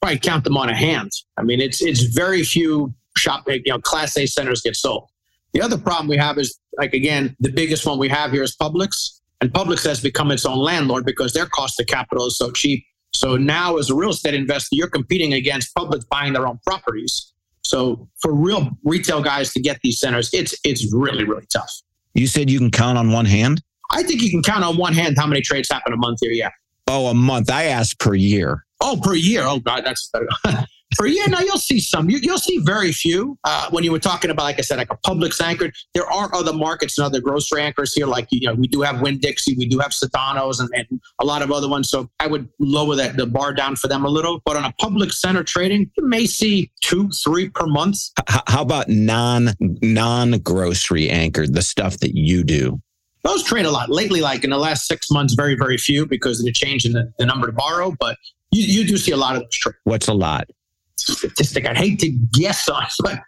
probably 0.00 0.18
count 0.18 0.44
them 0.44 0.56
on 0.56 0.68
a 0.68 0.74
hand. 0.74 1.10
I 1.36 1.42
mean, 1.42 1.60
it's 1.60 1.82
it's 1.82 2.02
very 2.02 2.42
few 2.42 2.94
shop, 3.16 3.44
you 3.48 3.62
know, 3.66 3.78
Class 3.78 4.16
A 4.16 4.26
centers 4.26 4.60
get 4.60 4.76
sold. 4.76 5.08
The 5.52 5.62
other 5.62 5.78
problem 5.78 6.08
we 6.08 6.16
have 6.16 6.36
is, 6.38 6.58
like 6.76 6.94
again, 6.94 7.36
the 7.40 7.50
biggest 7.50 7.86
one 7.86 7.98
we 7.98 8.08
have 8.08 8.32
here 8.32 8.42
is 8.42 8.56
Publix, 8.56 9.20
and 9.40 9.52
Publix 9.52 9.84
has 9.84 10.00
become 10.00 10.30
its 10.30 10.44
own 10.44 10.58
landlord 10.58 11.04
because 11.04 11.32
their 11.32 11.46
cost 11.46 11.80
of 11.80 11.86
capital 11.86 12.26
is 12.26 12.36
so 12.36 12.50
cheap. 12.50 12.84
So 13.12 13.36
now, 13.36 13.76
as 13.76 13.90
a 13.90 13.94
real 13.94 14.10
estate 14.10 14.34
investor, 14.34 14.70
you're 14.72 14.88
competing 14.88 15.32
against 15.34 15.74
Publix 15.74 16.06
buying 16.08 16.32
their 16.32 16.46
own 16.46 16.58
properties. 16.66 17.32
So 17.62 18.08
for 18.20 18.34
real 18.34 18.70
retail 18.84 19.22
guys 19.22 19.52
to 19.52 19.60
get 19.60 19.78
these 19.82 20.00
centers, 20.00 20.28
it's 20.32 20.54
it's 20.64 20.92
really 20.92 21.24
really 21.24 21.46
tough. 21.52 21.72
You 22.14 22.26
said 22.26 22.50
you 22.50 22.58
can 22.58 22.70
count 22.70 22.98
on 22.98 23.10
one 23.10 23.24
hand. 23.24 23.62
I 23.90 24.02
think 24.02 24.22
you 24.22 24.30
can 24.30 24.42
count 24.42 24.64
on 24.64 24.76
one 24.76 24.92
hand 24.92 25.16
how 25.18 25.26
many 25.26 25.40
trades 25.40 25.68
happen 25.70 25.92
a 25.92 25.96
month 25.96 26.18
here. 26.20 26.32
Yeah. 26.32 26.50
Oh, 26.86 27.06
a 27.06 27.14
month. 27.14 27.50
I 27.50 27.64
asked 27.64 27.98
per 27.98 28.14
year. 28.14 28.64
Oh, 28.80 28.98
per 29.02 29.14
year. 29.14 29.42
Oh 29.44 29.58
God, 29.58 29.84
that's 29.84 30.10
per 30.98 31.06
year. 31.06 31.26
Now 31.28 31.40
you'll 31.40 31.56
see 31.58 31.80
some. 31.80 32.10
You, 32.10 32.20
will 32.24 32.38
see 32.38 32.58
very 32.58 32.92
few. 32.92 33.38
Uh, 33.44 33.68
when 33.70 33.84
you 33.84 33.92
were 33.92 33.98
talking 33.98 34.30
about, 34.30 34.42
like 34.42 34.58
I 34.58 34.62
said, 34.62 34.76
like 34.76 34.92
a 34.92 34.96
Publix 34.98 35.40
anchored, 35.40 35.74
there 35.94 36.06
are 36.06 36.34
other 36.34 36.52
markets 36.52 36.98
and 36.98 37.06
other 37.06 37.20
grocery 37.20 37.62
anchors 37.62 37.94
here. 37.94 38.06
Like 38.06 38.28
you 38.30 38.46
know, 38.46 38.54
we 38.54 38.68
do 38.68 38.82
have 38.82 39.00
Winn 39.00 39.18
Dixie, 39.18 39.54
we 39.56 39.66
do 39.66 39.78
have 39.78 39.92
Sedano's, 39.92 40.60
and, 40.60 40.68
and 40.74 40.86
a 41.20 41.24
lot 41.24 41.40
of 41.42 41.50
other 41.50 41.68
ones. 41.68 41.88
So 41.88 42.10
I 42.20 42.26
would 42.26 42.48
lower 42.58 42.96
that 42.96 43.16
the 43.16 43.26
bar 43.26 43.54
down 43.54 43.76
for 43.76 43.88
them 43.88 44.04
a 44.04 44.08
little. 44.08 44.42
But 44.44 44.56
on 44.56 44.64
a 44.64 44.74
Publix 44.80 45.14
center 45.14 45.42
trading, 45.44 45.90
you 45.96 46.06
may 46.06 46.26
see 46.26 46.70
two, 46.82 47.08
three 47.10 47.48
per 47.48 47.66
month. 47.66 47.98
How 48.28 48.62
about 48.62 48.88
non 48.88 49.54
non 49.60 50.32
grocery 50.40 51.08
anchored, 51.08 51.54
the 51.54 51.62
stuff 51.62 51.98
that 52.00 52.14
you 52.14 52.44
do? 52.44 52.80
Those 53.24 53.42
trade 53.42 53.66
a 53.66 53.70
lot 53.70 53.90
lately. 53.90 54.20
Like 54.20 54.44
in 54.44 54.50
the 54.50 54.58
last 54.58 54.86
six 54.86 55.10
months, 55.10 55.34
very 55.34 55.56
very 55.56 55.78
few 55.78 56.06
because 56.06 56.38
of 56.38 56.46
the 56.46 56.52
change 56.52 56.84
in 56.84 56.92
the, 56.92 57.12
the 57.18 57.26
number 57.26 57.46
to 57.46 57.52
borrow. 57.52 57.94
But 57.98 58.16
you, 58.50 58.82
you 58.82 58.86
do 58.86 58.96
see 58.96 59.12
a 59.12 59.16
lot 59.16 59.34
of 59.34 59.42
those 59.42 59.54
trades. 59.58 59.78
What's 59.84 60.08
a 60.08 60.14
lot? 60.14 60.48
statistic 60.96 61.66
I'd 61.66 61.76
hate 61.76 61.98
to 62.00 62.10
guess 62.32 62.68
on, 62.68 62.84
but 63.00 63.20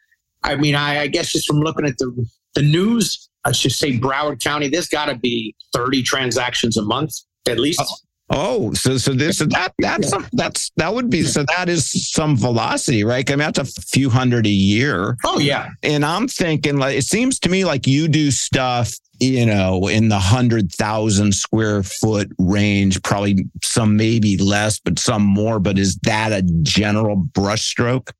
I 0.42 0.56
mean, 0.56 0.74
I, 0.74 1.02
I 1.02 1.06
guess 1.08 1.32
just 1.32 1.46
from 1.46 1.60
looking 1.60 1.86
at 1.86 1.98
the 1.98 2.26
the 2.54 2.62
news, 2.62 3.28
let's 3.44 3.58
just 3.58 3.78
say 3.78 3.98
Broward 3.98 4.42
County, 4.42 4.68
there's 4.68 4.88
got 4.88 5.06
to 5.06 5.14
be 5.14 5.54
30 5.74 6.02
transactions 6.02 6.76
a 6.76 6.82
month 6.82 7.12
at 7.48 7.58
least. 7.58 7.80
Oh. 7.82 7.94
Oh, 8.28 8.72
so 8.72 8.98
so 8.98 9.12
this 9.12 9.38
so 9.38 9.44
that 9.46 9.72
that's 9.78 10.10
yeah. 10.10 10.26
that's 10.32 10.72
that 10.76 10.92
would 10.92 11.08
be 11.08 11.22
so 11.22 11.44
that 11.56 11.68
is 11.68 12.10
some 12.10 12.36
velocity, 12.36 13.04
right? 13.04 13.28
I 13.30 13.36
mean, 13.36 13.48
that's 13.52 13.78
a 13.78 13.82
few 13.82 14.10
hundred 14.10 14.46
a 14.46 14.50
year. 14.50 15.16
Oh 15.24 15.38
yeah. 15.38 15.68
And 15.84 16.04
I'm 16.04 16.26
thinking 16.26 16.76
like 16.76 16.96
it 16.96 17.04
seems 17.04 17.38
to 17.40 17.48
me 17.48 17.64
like 17.64 17.86
you 17.86 18.08
do 18.08 18.32
stuff 18.32 18.92
you 19.20 19.46
know, 19.46 19.88
in 19.88 20.08
the 20.08 20.18
hundred 20.18 20.72
thousand 20.72 21.32
square 21.32 21.82
foot 21.82 22.30
range, 22.38 23.02
probably 23.02 23.46
some 23.62 23.96
maybe 23.96 24.36
less, 24.36 24.78
but 24.78 24.98
some 24.98 25.22
more. 25.22 25.58
But 25.58 25.78
is 25.78 25.96
that 26.02 26.32
a 26.32 26.42
general 26.62 27.16
brushstroke? 27.16 28.10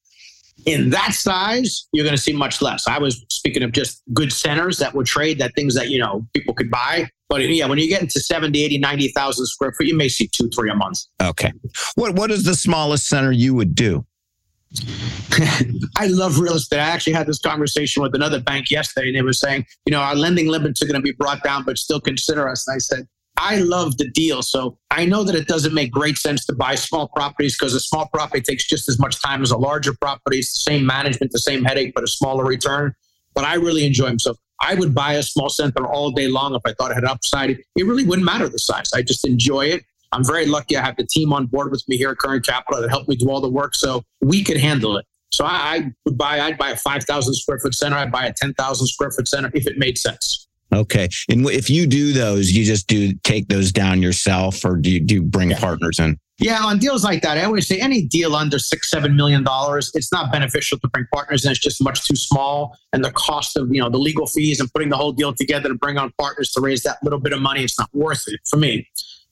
In 0.64 0.90
that 0.90 1.12
size, 1.12 1.87
you're 1.92 2.04
going 2.04 2.16
to 2.16 2.20
see 2.20 2.32
much 2.32 2.61
less. 2.61 2.88
I 2.88 2.98
was 2.98 3.24
speaking 3.30 3.62
of 3.62 3.70
just 3.70 4.02
good 4.12 4.32
centers 4.32 4.78
that 4.78 4.94
would 4.94 5.06
trade, 5.06 5.38
that 5.38 5.54
things 5.54 5.74
that, 5.76 5.90
you 5.90 6.00
know, 6.00 6.26
people 6.35 6.54
could 6.54 6.70
buy. 6.70 7.09
But 7.28 7.42
yeah, 7.42 7.66
when 7.66 7.78
you 7.78 7.88
get 7.88 8.02
into 8.02 8.18
70, 8.18 8.64
80, 8.64 8.78
90,000 8.78 9.46
square 9.46 9.72
foot, 9.72 9.87
you 9.87 9.96
may 9.96 10.09
see 10.09 10.28
two, 10.28 10.48
three 10.48 10.70
a 10.70 10.74
month. 10.74 10.98
Okay. 11.22 11.52
What 11.94 12.14
What 12.14 12.30
is 12.30 12.44
the 12.44 12.54
smallest 12.54 13.09
center 13.09 13.30
you 13.30 13.54
would 13.54 13.74
do? 13.74 14.04
I 15.96 16.07
love 16.09 16.38
real 16.38 16.55
estate. 16.55 16.79
I 16.79 16.88
actually 16.88 17.12
had 17.12 17.26
this 17.26 17.38
conversation 17.38 18.02
with 18.02 18.14
another 18.14 18.40
bank 18.40 18.70
yesterday, 18.70 19.09
and 19.09 19.16
they 19.16 19.22
were 19.22 19.33
saying, 19.33 19.66
you 19.85 19.92
know, 19.92 20.00
our 20.00 20.14
lending 20.14 20.48
limits 20.48 20.83
are 20.83 20.87
going 20.87 20.96
to 20.96 21.02
be 21.02 21.12
brought 21.12 21.42
down, 21.42 21.64
but 21.64 21.79
still 21.79 22.00
consider 22.00 22.48
us. 22.48 22.66
And 22.66 22.74
I 22.74 22.79
said, 22.79 23.07
I 23.38 23.57
love 23.57 23.98
the 23.98 24.09
deal. 24.11 24.42
So 24.42 24.79
I 24.90 25.05
know 25.05 25.22
that 25.24 25.35
it 25.35 25.46
doesn't 25.46 25.74
make 25.74 25.90
great 25.90 26.16
sense 26.16 26.46
to 26.46 26.55
buy 26.55 26.74
small 26.74 27.09
properties 27.09 27.57
because 27.57 27.74
a 27.74 27.81
small 27.81 28.09
property 28.12 28.40
takes 28.40 28.66
just 28.66 28.88
as 28.88 28.98
much 28.98 29.20
time 29.22 29.42
as 29.42 29.50
a 29.50 29.59
larger 29.59 29.94
property. 30.00 30.38
It's 30.38 30.52
the 30.52 30.70
same 30.70 30.87
management, 30.87 31.33
the 31.33 31.38
same 31.38 31.64
headache, 31.64 31.92
but 31.94 32.02
a 32.02 32.09
smaller 32.09 32.44
return. 32.44 32.94
But 33.35 33.44
I 33.44 33.55
really 33.55 33.85
enjoy 33.87 34.07
them. 34.07 34.18
So 34.18 34.37
I 34.61 34.74
would 34.74 34.94
buy 34.94 35.14
a 35.14 35.22
small 35.22 35.50
center 35.50 35.87
all 35.87 36.11
day 36.11 36.29
long 36.29 36.55
if 36.55 36.62
I 36.64 36.72
thought 36.72 36.90
it 36.90 36.94
had 36.94 37.05
upside. 37.05 37.50
It 37.50 37.87
really 37.87 38.05
wouldn't 38.05 38.24
matter 38.24 38.48
the 38.48 38.59
size. 38.59 38.90
I 38.94 39.02
just 39.02 39.26
enjoy 39.26 39.66
it. 39.66 39.85
I'm 40.12 40.25
very 40.25 40.47
lucky 40.47 40.77
I 40.77 40.85
have 40.85 40.97
the 40.97 41.07
team 41.07 41.33
on 41.33 41.47
board 41.47 41.71
with 41.71 41.85
me 41.88 41.97
here 41.97 42.11
at 42.11 42.19
Current 42.19 42.47
Capital 42.47 42.81
that 42.81 42.88
helped 42.88 43.09
me 43.09 43.16
do 43.16 43.29
all 43.31 43.40
the 43.40 43.49
work 43.49 43.75
so 43.75 44.03
we 44.21 44.42
could 44.42 44.57
handle 44.57 44.97
it. 44.97 45.07
So 45.33 45.45
I, 45.45 45.51
I 45.51 45.92
would 46.05 46.16
buy, 46.16 46.40
I'd 46.40 46.59
buy 46.59 46.71
a 46.71 46.77
5,000 46.77 47.35
square 47.35 47.59
foot 47.59 47.75
center. 47.75 47.97
I'd 47.97 48.12
buy 48.12 48.27
a 48.27 48.33
10,000 48.33 48.87
square 48.87 49.11
foot 49.11 49.29
center 49.29 49.51
if 49.55 49.66
it 49.66 49.79
made 49.79 49.99
sense. 49.99 50.49
Okay. 50.75 51.09
And 51.29 51.49
if 51.49 51.71
you 51.71 51.87
do 51.87 52.12
those, 52.12 52.51
you 52.53 52.64
just 52.64 52.87
do 52.87 53.12
take 53.25 53.49
those 53.49 53.73
down 53.73 54.03
yourself 54.03 54.64
or 54.64 54.77
do 54.77 54.90
you, 54.90 55.01
do 55.01 55.14
you 55.14 55.23
bring 55.23 55.51
yeah. 55.51 55.61
partners 55.61 55.99
in? 55.99 56.19
Yeah, 56.38 56.62
on 56.62 56.79
deals 56.79 57.03
like 57.03 57.23
that, 57.23 57.38
I 57.38 57.45
always 57.45 57.66
say 57.66 57.79
any 57.79 58.03
deal 58.03 58.37
under 58.37 58.59
six, 58.59 58.90
seven 58.90 59.16
million 59.16 59.42
dollars, 59.42 59.90
it's 59.95 60.12
not 60.12 60.31
beneficial 60.31 60.79
to 60.81 60.88
bring 60.88 61.07
partners 61.12 61.47
in. 61.47 61.53
It's 61.53 61.61
just 61.61 61.83
much 61.83 62.07
too 62.07 62.16
small. 62.16 62.77
And 62.92 63.03
the 63.03 63.11
cost 63.12 63.57
of, 63.57 63.75
you 63.75 63.81
know, 63.81 63.88
the 63.88 63.97
legal 63.99 64.27
fees 64.27 64.61
and 64.61 64.71
putting 64.75 64.90
the 64.90 64.99
whole 64.99 65.12
deal 65.12 65.33
together 65.33 65.71
to 65.71 65.75
bring 65.75 65.97
on 65.97 66.12
partners 66.19 66.53
to 66.53 66.61
raise 66.61 66.83
that 66.83 66.99
little 67.03 67.21
bit 67.21 67.33
of 67.33 67.40
money, 67.40 67.64
it's 67.64 67.79
not 67.79 67.88
worth 67.95 68.25
it 68.27 68.40
for 68.51 68.59
me. 68.59 68.87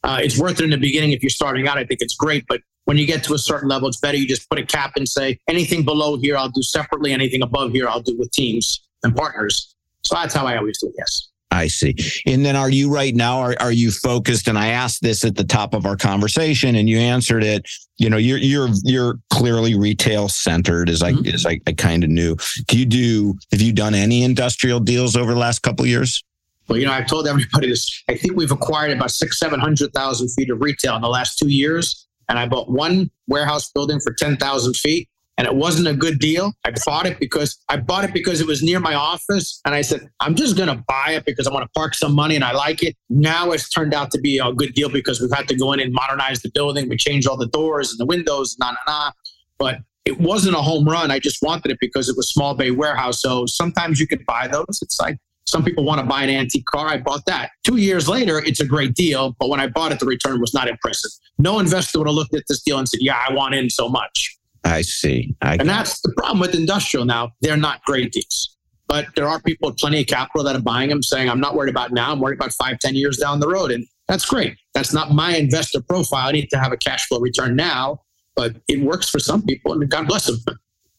Uh, 0.04 0.18
it's 0.22 0.38
worth 0.38 0.60
it 0.60 0.64
in 0.64 0.70
the 0.70 0.76
beginning 0.76 1.12
if 1.12 1.22
you're 1.22 1.30
starting 1.30 1.66
out. 1.66 1.78
I 1.78 1.84
think 1.84 2.00
it's 2.02 2.14
great, 2.14 2.44
but 2.46 2.60
when 2.84 2.98
you 2.98 3.06
get 3.06 3.24
to 3.24 3.34
a 3.34 3.38
certain 3.38 3.68
level, 3.68 3.88
it's 3.88 3.98
better 3.98 4.18
you 4.18 4.28
just 4.28 4.48
put 4.50 4.58
a 4.58 4.66
cap 4.66 4.92
and 4.96 5.08
say 5.08 5.38
anything 5.48 5.84
below 5.84 6.18
here 6.18 6.36
I'll 6.36 6.50
do 6.50 6.62
separately, 6.62 7.12
anything 7.12 7.42
above 7.42 7.72
here 7.72 7.88
I'll 7.88 8.02
do 8.02 8.16
with 8.18 8.30
teams 8.30 8.82
and 9.02 9.16
partners. 9.16 9.74
So 10.02 10.14
that's 10.14 10.34
how 10.34 10.46
I 10.46 10.58
always 10.58 10.78
do 10.78 10.88
it. 10.88 10.94
Yes. 10.98 11.30
I 11.50 11.68
see. 11.68 11.94
And 12.26 12.44
then 12.44 12.56
are 12.56 12.68
you 12.68 12.92
right 12.92 13.14
now, 13.14 13.38
are, 13.38 13.54
are 13.60 13.72
you 13.72 13.92
focused? 13.92 14.48
And 14.48 14.58
I 14.58 14.68
asked 14.68 15.02
this 15.02 15.24
at 15.24 15.36
the 15.36 15.44
top 15.44 15.72
of 15.72 15.86
our 15.86 15.96
conversation 15.96 16.74
and 16.74 16.88
you 16.88 16.98
answered 16.98 17.44
it. 17.44 17.66
You 17.96 18.10
know, 18.10 18.16
you're 18.16 18.38
you're 18.38 18.70
you're 18.82 19.14
clearly 19.30 19.78
retail 19.78 20.28
centered 20.28 20.90
as 20.90 21.00
I 21.00 21.12
mm-hmm. 21.12 21.32
as 21.32 21.46
I, 21.46 21.60
I 21.66 21.72
kind 21.72 22.02
of 22.02 22.10
knew. 22.10 22.36
Do 22.66 22.76
you 22.76 22.84
do 22.84 23.34
have 23.52 23.62
you 23.62 23.72
done 23.72 23.94
any 23.94 24.24
industrial 24.24 24.80
deals 24.80 25.16
over 25.16 25.32
the 25.32 25.38
last 25.38 25.60
couple 25.60 25.86
years? 25.86 26.24
Well, 26.68 26.78
you 26.78 26.86
know, 26.86 26.92
I've 26.92 27.06
told 27.06 27.26
everybody 27.26 27.68
this. 27.68 28.02
I 28.08 28.16
think 28.16 28.36
we've 28.36 28.50
acquired 28.50 28.92
about 28.92 29.10
six, 29.10 29.38
seven 29.38 29.60
hundred 29.60 29.92
thousand 29.92 30.28
feet 30.30 30.50
of 30.50 30.60
retail 30.60 30.96
in 30.96 31.02
the 31.02 31.08
last 31.08 31.38
two 31.38 31.48
years, 31.48 32.06
and 32.28 32.38
I 32.38 32.46
bought 32.46 32.70
one 32.70 33.10
warehouse 33.26 33.70
building 33.70 34.00
for 34.00 34.12
ten 34.14 34.36
thousand 34.36 34.74
feet, 34.76 35.08
and 35.36 35.46
it 35.46 35.54
wasn't 35.54 35.88
a 35.88 35.94
good 35.94 36.18
deal. 36.18 36.54
I 36.64 36.72
bought 36.86 37.06
it 37.06 37.20
because 37.20 37.58
I 37.68 37.76
bought 37.76 38.04
it 38.04 38.14
because 38.14 38.40
it 38.40 38.46
was 38.46 38.62
near 38.62 38.80
my 38.80 38.94
office, 38.94 39.60
and 39.66 39.74
I 39.74 39.82
said 39.82 40.08
I'm 40.20 40.34
just 40.34 40.56
going 40.56 40.70
to 40.70 40.82
buy 40.88 41.10
it 41.10 41.26
because 41.26 41.46
I 41.46 41.52
want 41.52 41.64
to 41.64 41.70
park 41.78 41.94
some 41.94 42.14
money 42.14 42.34
and 42.34 42.44
I 42.44 42.52
like 42.52 42.82
it. 42.82 42.96
Now 43.10 43.50
it's 43.50 43.68
turned 43.68 43.92
out 43.92 44.10
to 44.12 44.20
be 44.20 44.38
a 44.38 44.52
good 44.52 44.72
deal 44.74 44.88
because 44.88 45.20
we've 45.20 45.32
had 45.32 45.48
to 45.48 45.56
go 45.56 45.72
in 45.72 45.80
and 45.80 45.92
modernize 45.92 46.40
the 46.40 46.50
building. 46.54 46.88
We 46.88 46.96
changed 46.96 47.28
all 47.28 47.36
the 47.36 47.48
doors 47.48 47.90
and 47.90 48.00
the 48.00 48.06
windows, 48.06 48.56
nah, 48.58 48.72
nah, 48.72 48.78
nah. 48.86 49.12
But 49.58 49.78
it 50.04 50.18
wasn't 50.18 50.56
a 50.56 50.62
home 50.62 50.86
run. 50.86 51.10
I 51.10 51.18
just 51.18 51.42
wanted 51.42 51.72
it 51.72 51.78
because 51.80 52.08
it 52.08 52.16
was 52.16 52.30
small 52.30 52.54
bay 52.54 52.70
warehouse. 52.70 53.20
So 53.20 53.46
sometimes 53.46 54.00
you 54.00 54.06
could 54.06 54.24
buy 54.26 54.48
those. 54.48 54.80
It's 54.82 55.00
like 55.00 55.18
some 55.46 55.62
people 55.62 55.84
want 55.84 56.00
to 56.00 56.06
buy 56.06 56.22
an 56.22 56.30
antique 56.30 56.64
car. 56.66 56.88
I 56.88 56.98
bought 56.98 57.26
that. 57.26 57.50
Two 57.64 57.76
years 57.76 58.08
later, 58.08 58.38
it's 58.38 58.60
a 58.60 58.66
great 58.66 58.94
deal. 58.94 59.36
But 59.38 59.48
when 59.48 59.60
I 59.60 59.66
bought 59.68 59.92
it, 59.92 60.00
the 60.00 60.06
return 60.06 60.40
was 60.40 60.54
not 60.54 60.68
impressive. 60.68 61.10
No 61.38 61.58
investor 61.58 61.98
would 61.98 62.08
have 62.08 62.14
looked 62.14 62.34
at 62.34 62.44
this 62.48 62.62
deal 62.62 62.78
and 62.78 62.88
said, 62.88 63.00
Yeah, 63.02 63.20
I 63.28 63.32
want 63.32 63.54
in 63.54 63.70
so 63.70 63.88
much. 63.88 64.36
I 64.64 64.82
see. 64.82 65.36
I 65.42 65.56
and 65.56 65.68
that's 65.68 66.00
the 66.00 66.12
problem 66.16 66.40
with 66.40 66.54
industrial 66.54 67.04
now. 67.04 67.32
They're 67.42 67.56
not 67.56 67.82
great 67.84 68.12
deals. 68.12 68.56
But 68.88 69.06
there 69.16 69.28
are 69.28 69.40
people 69.40 69.70
with 69.70 69.78
plenty 69.78 70.00
of 70.00 70.06
capital 70.06 70.44
that 70.44 70.56
are 70.56 70.62
buying 70.62 70.88
them 70.90 71.02
saying, 71.02 71.28
I'm 71.28 71.40
not 71.40 71.54
worried 71.54 71.70
about 71.70 71.92
now. 71.92 72.12
I'm 72.12 72.20
worried 72.20 72.38
about 72.38 72.52
five, 72.52 72.78
ten 72.78 72.94
years 72.94 73.16
down 73.16 73.40
the 73.40 73.48
road. 73.48 73.70
And 73.70 73.86
that's 74.08 74.24
great. 74.24 74.56
That's 74.74 74.92
not 74.92 75.12
my 75.12 75.36
investor 75.36 75.80
profile. 75.82 76.28
I 76.28 76.32
need 76.32 76.50
to 76.50 76.58
have 76.58 76.72
a 76.72 76.76
cash 76.76 77.06
flow 77.06 77.18
return 77.20 77.56
now, 77.56 78.02
but 78.36 78.56
it 78.68 78.80
works 78.80 79.08
for 79.08 79.18
some 79.18 79.42
people 79.42 79.72
and 79.72 79.90
God 79.90 80.06
bless 80.06 80.26
them. 80.26 80.38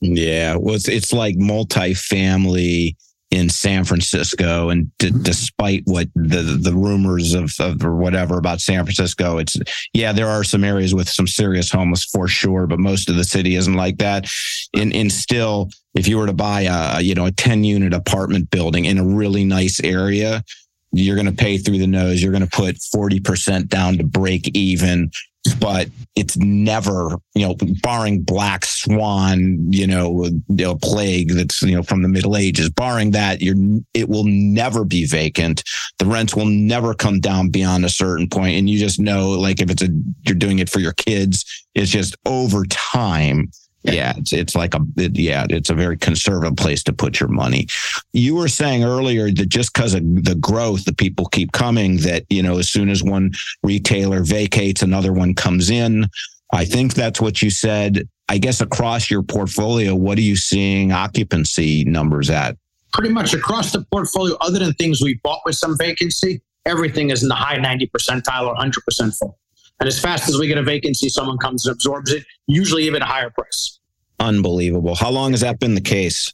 Yeah. 0.02 0.56
Well, 0.56 0.76
it's, 0.76 0.88
it's 0.88 1.14
like 1.14 1.36
multifamily 1.38 2.96
in 3.36 3.50
San 3.50 3.84
Francisco. 3.84 4.69
And 4.69 4.95
d- 4.98 5.10
mm-hmm. 5.10 5.24
despite 5.24 5.84
what 5.86 6.08
the 6.15 6.58
the 6.60 6.74
rumors 6.74 7.34
of, 7.34 7.52
of 7.60 7.84
or 7.84 7.95
whatever 7.95 8.38
about 8.38 8.62
San 8.62 8.84
Francisco, 8.86 9.38
it's 9.38 9.58
yeah, 9.93 10.13
there 10.13 10.28
are 10.28 10.43
some 10.43 10.63
areas 10.63 10.95
with 10.95 11.10
some 11.10 11.28
serious 11.28 11.71
homeless 11.71 12.06
for 12.06 12.28
sure, 12.28 12.65
but 12.65 12.80
most 12.80 13.10
of 13.10 13.15
the 13.15 13.24
city 13.24 13.56
isn't 13.56 13.74
like 13.74 13.98
that. 13.98 14.28
And 14.76 14.93
and 14.93 15.12
still, 15.12 15.69
if 15.93 16.08
you 16.08 16.17
were 16.17 16.28
to 16.28 16.34
buy 16.34 16.62
a 16.62 17.02
you 17.02 17.13
know 17.13 17.26
a 17.26 17.32
ten 17.32 17.63
unit 17.63 17.93
apartment 17.93 18.50
building 18.50 18.86
in 18.86 18.98
a 18.98 19.06
really 19.06 19.43
nice 19.43 19.80
area, 19.82 20.43
you're 20.96 21.16
going 21.16 21.28
to 21.28 21.32
pay 21.32 21.58
through 21.58 21.80
the 21.80 21.88
nose. 21.88 22.22
You're 22.22 22.32
going 22.32 22.48
to 22.48 22.50
put 22.50 22.76
40% 22.78 23.68
down 23.68 23.98
to 23.98 24.04
break 24.04 24.50
even 24.56 25.12
but 25.60 25.90
it's 26.16 26.38
never, 26.38 27.18
you 27.36 27.48
know, 27.48 27.56
barring 27.82 28.22
black 28.22 28.66
swan, 28.66 29.72
you 29.72 29.86
know, 29.86 30.24
you 30.24 30.42
know, 30.50 30.76
plague 30.76 31.32
that's, 31.32 31.62
you 31.62 31.76
know, 31.76 31.84
from 31.84 32.02
the 32.02 32.08
Middle 32.08 32.36
Ages, 32.36 32.70
barring 32.70 33.12
that, 33.12 33.42
you're, 33.42 33.56
it 33.94 34.10
will 34.10 34.24
never 34.26 34.84
be 34.84 35.06
vacant. 35.06 35.64
The 36.00 36.06
rents 36.06 36.36
will 36.36 36.48
never 36.48 36.94
come 36.94 37.20
down 37.20 37.50
beyond 37.50 37.86
a 37.86 37.90
certain 37.90 38.28
point. 38.28 38.58
And 38.58 38.70
you 38.70 38.80
just 38.80 39.00
know, 39.00 39.32
like, 39.32 39.62
if 39.62 39.70
it's 39.70 39.84
a, 39.84 39.90
you're 40.26 40.36
doing 40.36 40.60
it 40.60 40.70
for 40.70 40.80
your 40.80 40.94
kids, 40.94 41.46
it's 41.76 41.92
just 41.92 42.16
over 42.26 42.66
time 42.66 43.52
yeah, 43.93 44.13
it's 44.17 44.34
it's 44.34 44.56
like 44.56 44.74
a 44.74 44.80
it, 44.98 45.17
yeah, 45.17 45.45
it's 45.50 45.69
a 45.69 45.74
very 45.74 45.98
conservative 45.98 46.56
place 46.56 46.84
to 46.84 46.93
put 46.93 47.19
your 47.19 47.30
money. 47.30 47.67
You 48.13 48.36
were 48.36 48.48
saying 48.48 48.84
earlier 48.84 49.32
that 49.32 49.50
just 49.50 49.74
because 49.74 49.93
of 49.93 50.02
the 50.02 50.36
growth, 50.36 50.86
the 50.86 50.93
people 50.93 51.26
keep 51.28 51.52
coming. 51.52 51.98
That 51.98 52.26
you 52.30 52.43
know, 52.43 52.58
as 52.58 52.69
soon 52.69 52.89
as 52.89 53.04
one 53.04 53.32
retailer 53.63 54.24
vacates, 54.24 54.82
another 54.82 55.13
one 55.13 55.34
comes 55.34 55.69
in. 55.69 56.06
I 56.54 56.65
think 56.65 56.93
that's 56.93 57.19
what 57.21 57.41
you 57.41 57.50
said. 57.50 58.08
I 58.28 58.38
guess 58.38 58.62
across 58.62 59.12
your 59.12 59.21
portfolio, 59.21 59.93
what 59.93 60.17
are 60.17 60.21
you 60.21 60.36
seeing 60.36 60.91
occupancy 60.91 61.84
numbers 61.86 62.30
at? 62.30 62.58
Pretty 62.91 63.13
much 63.13 63.34
across 63.34 63.71
the 63.71 63.84
portfolio, 63.91 64.36
other 64.41 64.60
than 64.60 64.74
things 64.74 65.02
we 65.02 65.19
bought 65.24 65.41
with 65.45 65.56
some 65.56 65.78
vacancy, 65.78 66.41
everything 66.65 67.12
is 67.12 67.24
in 67.24 67.30
the 67.30 67.36
high 67.36 67.58
90 67.58 67.88
percentile 67.88 68.48
or 68.48 68.56
100% 68.56 69.17
full. 69.17 69.38
And 69.80 69.88
as 69.88 70.00
fast 70.00 70.30
as 70.30 70.38
we 70.38 70.48
get 70.48 70.58
a 70.58 70.63
vacancy, 70.63 71.10
someone 71.10 71.38
comes 71.38 71.65
and 71.65 71.74
absorbs 71.74 72.12
it, 72.12 72.26
usually 72.48 72.84
even 72.84 73.02
a 73.02 73.06
higher 73.06 73.30
price. 73.30 73.75
Unbelievable. 74.19 74.95
How 74.95 75.10
long 75.10 75.32
has 75.32 75.41
that 75.41 75.60
been 75.60 75.75
the 75.75 75.82
case? 75.82 76.34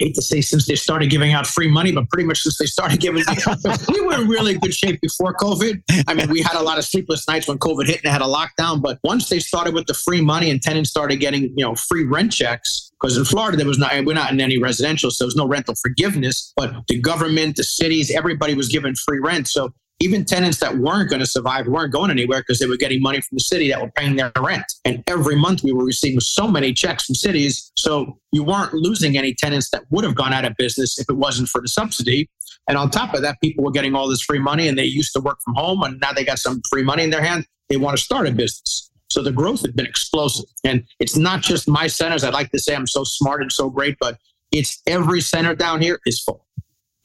hate 0.00 0.14
to 0.14 0.22
say 0.22 0.40
since 0.40 0.66
they 0.66 0.74
started 0.74 1.10
giving 1.10 1.32
out 1.32 1.46
free 1.46 1.68
money, 1.68 1.92
but 1.92 2.08
pretty 2.08 2.26
much 2.26 2.40
since 2.40 2.58
they 2.58 2.64
started 2.64 3.00
giving, 3.00 3.22
we 3.92 4.00
were 4.00 4.14
in 4.14 4.28
really 4.28 4.54
good 4.54 4.74
shape 4.74 4.98
before 5.00 5.34
COVID. 5.34 5.82
I 6.08 6.14
mean, 6.14 6.28
we 6.30 6.40
had 6.40 6.56
a 6.56 6.62
lot 6.62 6.78
of 6.78 6.84
sleepless 6.84 7.28
nights 7.28 7.46
when 7.46 7.58
COVID 7.58 7.86
hit 7.86 8.00
and 8.02 8.10
had 8.10 8.22
a 8.22 8.24
lockdown. 8.24 8.80
But 8.80 8.98
once 9.04 9.28
they 9.28 9.38
started 9.38 9.74
with 9.74 9.86
the 9.86 9.94
free 9.94 10.22
money 10.22 10.50
and 10.50 10.60
tenants 10.60 10.90
started 10.90 11.16
getting, 11.16 11.42
you 11.56 11.64
know, 11.64 11.74
free 11.74 12.04
rent 12.04 12.32
checks, 12.32 12.90
because 13.00 13.16
in 13.16 13.24
Florida 13.24 13.58
there 13.58 13.66
was 13.66 13.78
not, 13.78 13.92
we're 14.04 14.14
not 14.14 14.32
in 14.32 14.40
any 14.40 14.58
residential, 14.58 15.10
so 15.10 15.24
there 15.24 15.28
was 15.28 15.36
no 15.36 15.46
rental 15.46 15.74
forgiveness. 15.80 16.52
But 16.56 16.72
the 16.88 16.98
government, 16.98 17.56
the 17.56 17.64
cities, 17.64 18.10
everybody 18.10 18.54
was 18.54 18.68
given 18.68 18.94
free 18.94 19.20
rent. 19.20 19.48
So 19.48 19.70
even 20.00 20.24
tenants 20.24 20.58
that 20.60 20.78
weren't 20.78 21.10
going 21.10 21.20
to 21.20 21.26
survive 21.26 21.66
weren't 21.66 21.92
going 21.92 22.10
anywhere 22.10 22.40
because 22.40 22.58
they 22.58 22.66
were 22.66 22.78
getting 22.78 23.02
money 23.02 23.20
from 23.20 23.36
the 23.36 23.40
city 23.40 23.68
that 23.68 23.80
were 23.80 23.90
paying 23.90 24.16
their 24.16 24.32
rent. 24.38 24.64
And 24.86 25.04
every 25.06 25.36
month 25.36 25.62
we 25.62 25.72
were 25.72 25.84
receiving 25.84 26.20
so 26.20 26.48
many 26.48 26.72
checks 26.72 27.04
from 27.04 27.14
cities. 27.14 27.70
So 27.76 28.18
you 28.32 28.42
weren't 28.42 28.72
losing 28.72 29.18
any 29.18 29.34
tenants 29.34 29.68
that 29.70 29.84
would 29.90 30.04
have 30.04 30.14
gone 30.14 30.32
out 30.32 30.46
of 30.46 30.56
business 30.56 30.98
if 30.98 31.08
it 31.10 31.16
wasn't 31.16 31.48
for 31.48 31.60
the 31.60 31.68
subsidy. 31.68 32.30
And 32.66 32.78
on 32.78 32.90
top 32.90 33.14
of 33.14 33.20
that, 33.22 33.36
people 33.42 33.62
were 33.62 33.70
getting 33.70 33.94
all 33.94 34.08
this 34.08 34.22
free 34.22 34.38
money 34.38 34.68
and 34.68 34.78
they 34.78 34.84
used 34.84 35.12
to 35.14 35.20
work 35.20 35.38
from 35.44 35.54
home 35.54 35.82
and 35.82 36.00
now 36.00 36.12
they 36.12 36.24
got 36.24 36.38
some 36.38 36.62
free 36.70 36.82
money 36.82 37.04
in 37.04 37.10
their 37.10 37.22
hand. 37.22 37.46
They 37.68 37.76
want 37.76 37.96
to 37.98 38.02
start 38.02 38.26
a 38.26 38.32
business. 38.32 38.90
So 39.10 39.22
the 39.22 39.32
growth 39.32 39.60
had 39.60 39.76
been 39.76 39.86
explosive. 39.86 40.46
And 40.64 40.84
it's 40.98 41.16
not 41.16 41.42
just 41.42 41.68
my 41.68 41.88
centers. 41.88 42.24
I'd 42.24 42.32
like 42.32 42.50
to 42.52 42.58
say 42.58 42.74
I'm 42.74 42.86
so 42.86 43.04
smart 43.04 43.42
and 43.42 43.52
so 43.52 43.68
great, 43.68 43.96
but 44.00 44.16
it's 44.50 44.80
every 44.86 45.20
center 45.20 45.54
down 45.54 45.80
here 45.82 46.00
is 46.06 46.20
full 46.22 46.46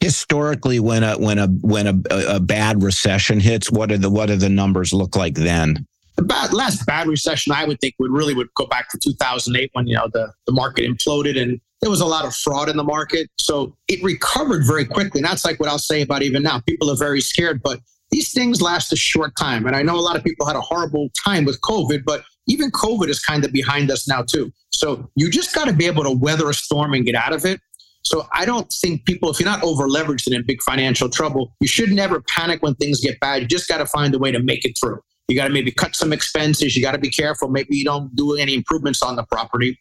historically 0.06 0.80
when 0.80 1.04
a 1.04 1.18
when 1.18 1.40
a 1.40 1.48
when 1.48 1.88
a, 1.88 1.96
a 2.36 2.40
bad 2.40 2.84
recession 2.84 3.40
hits 3.40 3.72
what 3.72 3.92
are 3.92 3.98
the 3.98 4.10
what 4.10 4.28
do 4.28 4.36
the 4.36 4.50
numbers 4.50 4.94
look 4.94 5.16
like 5.16 5.34
then? 5.34 5.84
The 6.18 6.50
last 6.54 6.86
bad 6.86 7.08
recession 7.08 7.54
i 7.54 7.66
would 7.66 7.80
think 7.82 7.96
would 7.98 8.12
really 8.12 8.36
would 8.36 8.54
go 8.56 8.68
back 8.68 8.90
to 8.92 9.00
2008 9.00 9.72
when 9.74 9.88
you 9.88 9.96
know 9.96 10.08
the, 10.14 10.32
the 10.46 10.54
market 10.54 10.88
imploded 10.88 11.42
and 11.42 11.60
there 11.82 11.90
was 11.90 12.02
a 12.02 12.06
lot 12.06 12.24
of 12.26 12.36
fraud 12.36 12.70
in 12.70 12.78
the 12.78 12.84
market. 12.84 13.30
So 13.38 13.76
it 13.88 14.02
recovered 14.02 14.66
very 14.66 14.86
quickly. 14.86 15.20
And 15.20 15.26
that's 15.26 15.44
like 15.44 15.60
what 15.60 15.70
i'll 15.70 15.80
say 15.80 16.04
about 16.04 16.22
even 16.22 16.44
now. 16.44 16.60
People 16.60 16.92
are 16.92 16.98
very 16.98 17.22
scared 17.22 17.64
but 17.64 17.80
these 18.12 18.32
things 18.32 18.62
last 18.62 18.94
a 18.94 18.96
short 18.96 19.36
time. 19.36 19.66
And 19.66 19.76
i 19.76 19.82
know 19.82 19.96
a 19.96 20.06
lot 20.10 20.16
of 20.16 20.24
people 20.24 20.46
had 20.46 20.56
a 20.56 20.62
horrible 20.62 21.10
time 21.26 21.46
with 21.46 21.60
covid 21.62 22.06
but 22.06 22.24
even 22.48 22.70
covid 22.70 23.10
is 23.10 23.20
kind 23.20 23.44
of 23.44 23.52
behind 23.52 23.90
us 23.90 24.08
now 24.08 24.22
too. 24.22 24.52
So 24.70 25.10
you 25.16 25.32
just 25.32 25.56
got 25.56 25.66
to 25.66 25.74
be 25.74 25.88
able 25.88 26.04
to 26.04 26.12
weather 26.12 26.48
a 26.48 26.54
storm 26.54 26.94
and 26.94 27.04
get 27.04 27.16
out 27.16 27.34
of 27.34 27.44
it 27.44 27.60
so 28.06 28.28
I 28.32 28.46
don't 28.46 28.72
think 28.72 29.06
people, 29.06 29.32
if 29.32 29.40
you're 29.40 29.50
not 29.50 29.64
over 29.64 29.88
leveraged 29.88 30.28
and 30.28 30.36
in 30.36 30.44
big 30.46 30.62
financial 30.62 31.10
trouble, 31.10 31.54
you 31.60 31.68
should 31.68 31.92
never 31.92 32.22
panic 32.22 32.62
when 32.62 32.76
things 32.76 33.02
get 33.02 33.20
bad. 33.20 33.42
You 33.42 33.48
just 33.48 33.68
got 33.68 33.80
to 33.80 33.86
find 33.88 34.14
a 34.14 34.20
way 34.20 34.32
to 34.32 34.40
make 34.40 34.64
it 34.64 34.78
through. 34.80 35.00
You 35.28 35.36
got 35.36 35.48
to 35.48 35.54
maybe 35.54 35.72
cut 35.72 35.96
some 35.96 36.14
expenses. 36.14 36.76
You 36.76 36.84
got 36.84 36.92
to 36.92 37.00
be 37.00 37.10
careful. 37.10 37.50
Maybe 37.50 37.76
you 37.76 37.84
don't 37.84 38.16
do 38.16 38.36
any 38.36 38.54
improvements 38.54 39.02
on 39.02 39.16
the 39.16 39.24
property. 39.24 39.80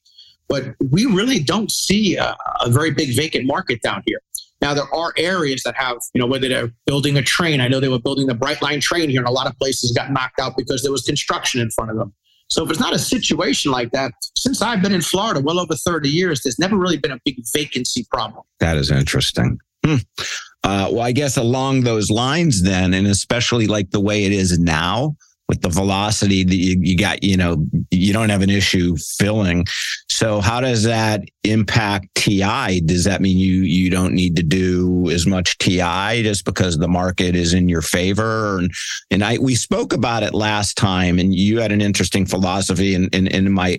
But 0.49 0.75
we 0.91 1.05
really 1.05 1.39
don't 1.39 1.71
see 1.71 2.17
a, 2.17 2.35
a 2.63 2.71
very 2.71 2.91
big 2.91 3.15
vacant 3.15 3.47
market 3.47 3.83
down 3.83 4.03
here. 4.07 4.21
Now 4.63 4.73
there 4.73 4.93
are 4.95 5.13
areas 5.19 5.63
that 5.65 5.77
have, 5.77 5.99
you 6.15 6.21
know, 6.21 6.27
whether 6.27 6.49
they're 6.49 6.73
building 6.87 7.19
a 7.19 7.23
train. 7.23 7.61
I 7.61 7.69
know 7.69 7.81
they 7.81 7.89
were 7.89 7.99
building 7.99 8.27
the 8.27 8.35
Brightline 8.35 8.81
train 8.81 9.11
here, 9.11 9.21
and 9.21 9.29
a 9.29 9.33
lot 9.33 9.47
of 9.47 9.59
places 9.59 9.93
got 9.93 10.11
knocked 10.11 10.41
out 10.41 10.57
because 10.57 10.83
there 10.83 10.93
was 10.93 11.03
construction 11.03 11.61
in 11.61 11.71
front 11.71 11.91
of 11.91 11.99
them. 11.99 12.15
So 12.55 12.63
if 12.63 12.71
it's 12.71 12.79
not 12.79 12.95
a 12.95 13.01
situation 13.01 13.73
like 13.73 13.91
that, 13.91 14.13
since 14.39 14.63
I've 14.63 14.81
been 14.81 14.95
in 14.95 15.01
Florida 15.01 15.41
well 15.41 15.59
over 15.59 15.75
30 15.75 16.09
years, 16.09 16.45
there's 16.45 16.57
never 16.57 16.77
really 16.77 16.97
been 16.97 17.11
a 17.11 17.19
big 17.25 17.43
vacancy 17.53 18.07
problem. 18.13 18.45
That 18.61 18.77
is 18.77 18.93
interesting. 18.93 19.59
Hmm. 19.85 19.97
Uh, 20.63 20.89
well, 20.93 21.01
I 21.01 21.11
guess 21.11 21.37
along 21.37 21.81
those 21.81 22.11
lines, 22.11 22.63
then, 22.63 22.95
and 22.95 23.09
especially 23.09 23.67
like 23.67 23.91
the 23.91 23.99
way 23.99 24.25
it 24.25 24.31
is 24.31 24.57
now, 24.57 25.17
with 25.49 25.61
the 25.61 25.69
velocity 25.69 26.43
that 26.43 26.57
you, 26.57 26.79
you 26.81 26.97
got, 26.97 27.23
you 27.23 27.37
know, 27.37 27.65
you 27.91 28.13
don't 28.13 28.31
have 28.31 28.43
an 28.43 28.51
issue 28.51 28.97
filling. 28.97 29.67
So 30.09 30.41
how 30.41 30.61
does 30.61 30.85
that 30.85 31.23
impact 31.43 32.09
TI? 32.15 32.81
Does 32.81 33.05
that 33.05 33.21
mean 33.21 33.37
you 33.37 33.63
you 33.63 33.91
don't 33.91 34.15
need 34.15 34.37
to 34.37 34.43
do 34.43 35.11
as 35.11 35.27
much 35.27 35.59
TI 35.59 36.23
just 36.23 36.45
because 36.45 36.79
the 36.79 36.89
market 36.89 37.37
is 37.37 37.53
in 37.53 37.69
your 37.69 37.83
favor? 37.83 38.59
And 38.59 38.73
and 39.11 39.23
I 39.23 39.39
we 39.39 39.55
spoke 39.55 39.93
about 39.93 40.23
it 40.23 40.35
last 40.35 40.77
time, 40.77 41.19
and 41.19 41.35
you 41.35 41.61
had 41.61 41.73
an 41.73 41.83
interesting 41.83 42.25
philosophy. 42.25 42.95
And 42.95 43.15
in, 43.15 43.27
in, 43.27 43.47
in 43.47 43.53
my 43.53 43.77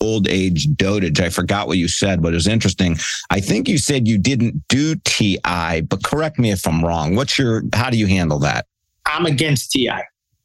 old 0.00 0.28
age 0.28 0.68
dotage, 0.68 1.20
I 1.20 1.28
forgot 1.28 1.66
what 1.66 1.78
you 1.78 1.88
said, 1.88 2.22
but 2.22 2.32
it 2.32 2.36
was 2.36 2.46
interesting. 2.46 2.96
I 3.30 3.40
think 3.40 3.68
you 3.68 3.78
said 3.78 4.06
you 4.06 4.18
didn't 4.18 4.62
do 4.68 4.94
TI, 5.04 5.80
but 5.80 6.04
correct 6.04 6.38
me 6.38 6.52
if 6.52 6.66
I'm 6.66 6.84
wrong. 6.84 7.16
What's 7.16 7.38
your 7.38 7.64
how 7.72 7.90
do 7.90 7.98
you 7.98 8.06
handle 8.06 8.38
that? 8.40 8.66
I'm 9.06 9.26
against 9.26 9.72
TI. 9.72 9.90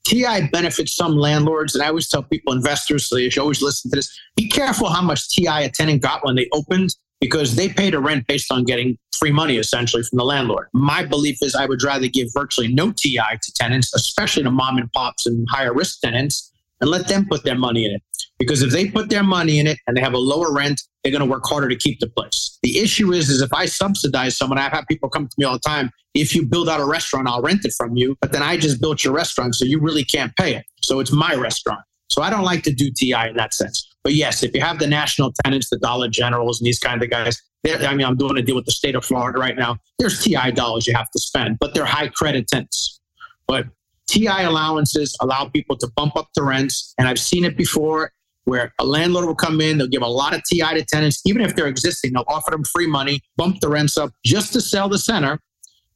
TI 0.06 0.48
benefits 0.52 0.96
some 0.96 1.16
landlords, 1.16 1.76
and 1.76 1.84
I 1.84 1.88
always 1.88 2.10
tell 2.10 2.24
people, 2.24 2.54
investors, 2.54 3.08
so 3.08 3.18
you 3.18 3.32
should 3.32 3.42
always 3.42 3.62
listen 3.62 3.90
to 3.92 3.98
this. 3.98 4.20
Be 4.36 4.50
careful 4.50 4.90
how 4.90 5.02
much 5.02 5.30
TI 5.30 5.64
a 5.64 5.70
tenant 5.70 6.02
got 6.02 6.26
when 6.26 6.36
they 6.36 6.48
opened, 6.52 6.96
because 7.22 7.56
they 7.56 7.70
paid 7.70 7.94
a 7.94 8.00
rent 8.00 8.28
based 8.28 8.52
on 8.52 8.66
getting 8.66 8.98
free 9.18 9.32
money 9.32 9.58
essentially 9.58 10.04
from 10.04 10.18
the 10.18 10.26
landlord. 10.26 10.68
My 10.74 11.06
belief 11.06 11.38
is 11.42 11.56
I 11.56 11.66
would 11.66 11.82
rather 11.82 12.08
give 12.08 12.28
virtually 12.34 12.74
no 12.74 12.92
TI 12.92 13.38
to 13.42 13.54
tenants, 13.54 13.94
especially 13.94 14.44
to 14.44 14.52
mom 14.52 14.78
and 14.78 14.92
pops 14.92 15.26
and 15.26 15.48
higher 15.50 15.74
risk 15.74 16.02
tenants, 16.02 16.52
and 16.82 16.90
let 16.90 17.08
them 17.08 17.26
put 17.30 17.46
their 17.46 17.58
money 17.58 17.86
in 17.86 17.92
it. 17.92 18.04
Because 18.44 18.62
if 18.62 18.72
they 18.72 18.90
put 18.90 19.10
their 19.10 19.24
money 19.24 19.60
in 19.60 19.68
it 19.68 19.78
and 19.88 19.96
they 19.96 20.02
have 20.02 20.14
a 20.14 20.18
lower 20.18 20.52
rent, 20.52 20.82
they're 21.02 21.12
going 21.12 21.24
to 21.24 21.30
work 21.30 21.46
harder 21.46 21.70
to 21.70 21.76
keep 21.78 22.00
the 22.02 22.10
place. 22.10 22.60
The 22.62 22.80
issue 22.80 23.14
is, 23.14 23.30
is 23.30 23.42
if 23.42 23.54
I 23.54 23.66
subsidize 23.66 24.38
someone, 24.38 24.58
I've 24.58 24.74
had 24.74 24.86
people 24.90 25.10
come 25.10 25.28
to 25.28 25.36
me 25.38 25.46
all 25.46 25.54
the 25.54 25.60
time. 25.60 25.92
If 26.14 26.36
you 26.36 26.46
build 26.46 26.68
out 26.68 26.82
a 26.82 26.86
restaurant, 26.86 27.28
I'll 27.28 27.42
rent 27.42 27.64
it 27.64 27.74
from 27.78 27.96
you. 27.96 28.18
But 28.20 28.34
then 28.34 28.42
I 28.42 28.58
just 28.58 28.82
built 28.82 29.04
your 29.04 29.14
restaurant, 29.14 29.56
so 29.56 29.64
you 29.64 29.80
really 29.80 30.04
can't 30.04 30.36
pay 30.36 30.56
it. 30.56 30.66
So 30.82 31.00
it's 31.00 31.12
my 31.12 31.36
restaurant. 31.36 31.82
So 32.10 32.22
I 32.22 32.30
don't 32.30 32.44
like 32.44 32.64
to 32.64 32.74
do 32.74 32.92
TI 32.92 33.30
in 33.30 33.36
that 33.38 33.54
sense. 33.54 33.90
But 34.04 34.14
yes, 34.14 34.44
if 34.44 34.54
you 34.54 34.60
have 34.60 34.78
the 34.78 34.88
national 34.88 35.32
tenants, 35.44 35.70
the 35.70 35.80
Dollar 35.80 36.10
Generals, 36.10 36.60
and 36.60 36.68
these 36.68 36.80
kind 36.80 37.02
of 37.02 37.10
guys, 37.10 37.42
I 37.66 37.96
mean, 37.96 38.06
I'm 38.06 38.18
doing 38.18 38.38
a 38.38 38.42
deal 38.42 38.56
with 38.56 38.66
the 38.66 38.72
state 38.72 38.96
of 38.96 39.06
Florida 39.06 39.40
right 39.40 39.56
now. 39.56 39.78
There's 39.98 40.22
TI 40.22 40.52
dollars 40.52 40.86
you 40.86 40.94
have 40.96 41.10
to 41.12 41.20
spend, 41.20 41.60
but 41.60 41.74
they're 41.74 41.86
high 41.86 42.10
credit 42.10 42.48
tenants. 42.48 43.00
But 43.48 43.68
TI 44.08 44.28
allowances 44.28 45.16
allow 45.22 45.46
people 45.46 45.78
to 45.78 45.88
bump 45.96 46.16
up 46.16 46.28
the 46.36 46.44
rents. 46.44 46.94
And 46.98 47.08
I've 47.08 47.20
seen 47.20 47.46
it 47.46 47.58
before 47.58 48.12
where 48.46 48.74
a 48.80 48.86
landlord 48.86 49.26
will 49.26 49.36
come 49.36 49.62
in, 49.62 49.78
they'll 49.78 49.88
give 49.88 50.02
a 50.02 50.08
lot 50.08 50.34
of 50.34 50.42
TI 50.44 50.74
to 50.74 50.84
tenants, 50.84 51.22
even 51.26 51.42
if 51.42 51.56
they're 51.56 51.68
existing, 51.68 52.14
they'll 52.14 52.26
offer 52.28 52.52
them 52.52 52.64
free 52.66 52.88
money, 52.88 53.22
bump 53.38 53.60
the 53.62 53.70
rents 53.70 53.98
up 53.98 54.12
just 54.26 54.54
to 54.54 54.62
sell 54.62 54.90
the 54.90 54.98
center. 54.98 55.40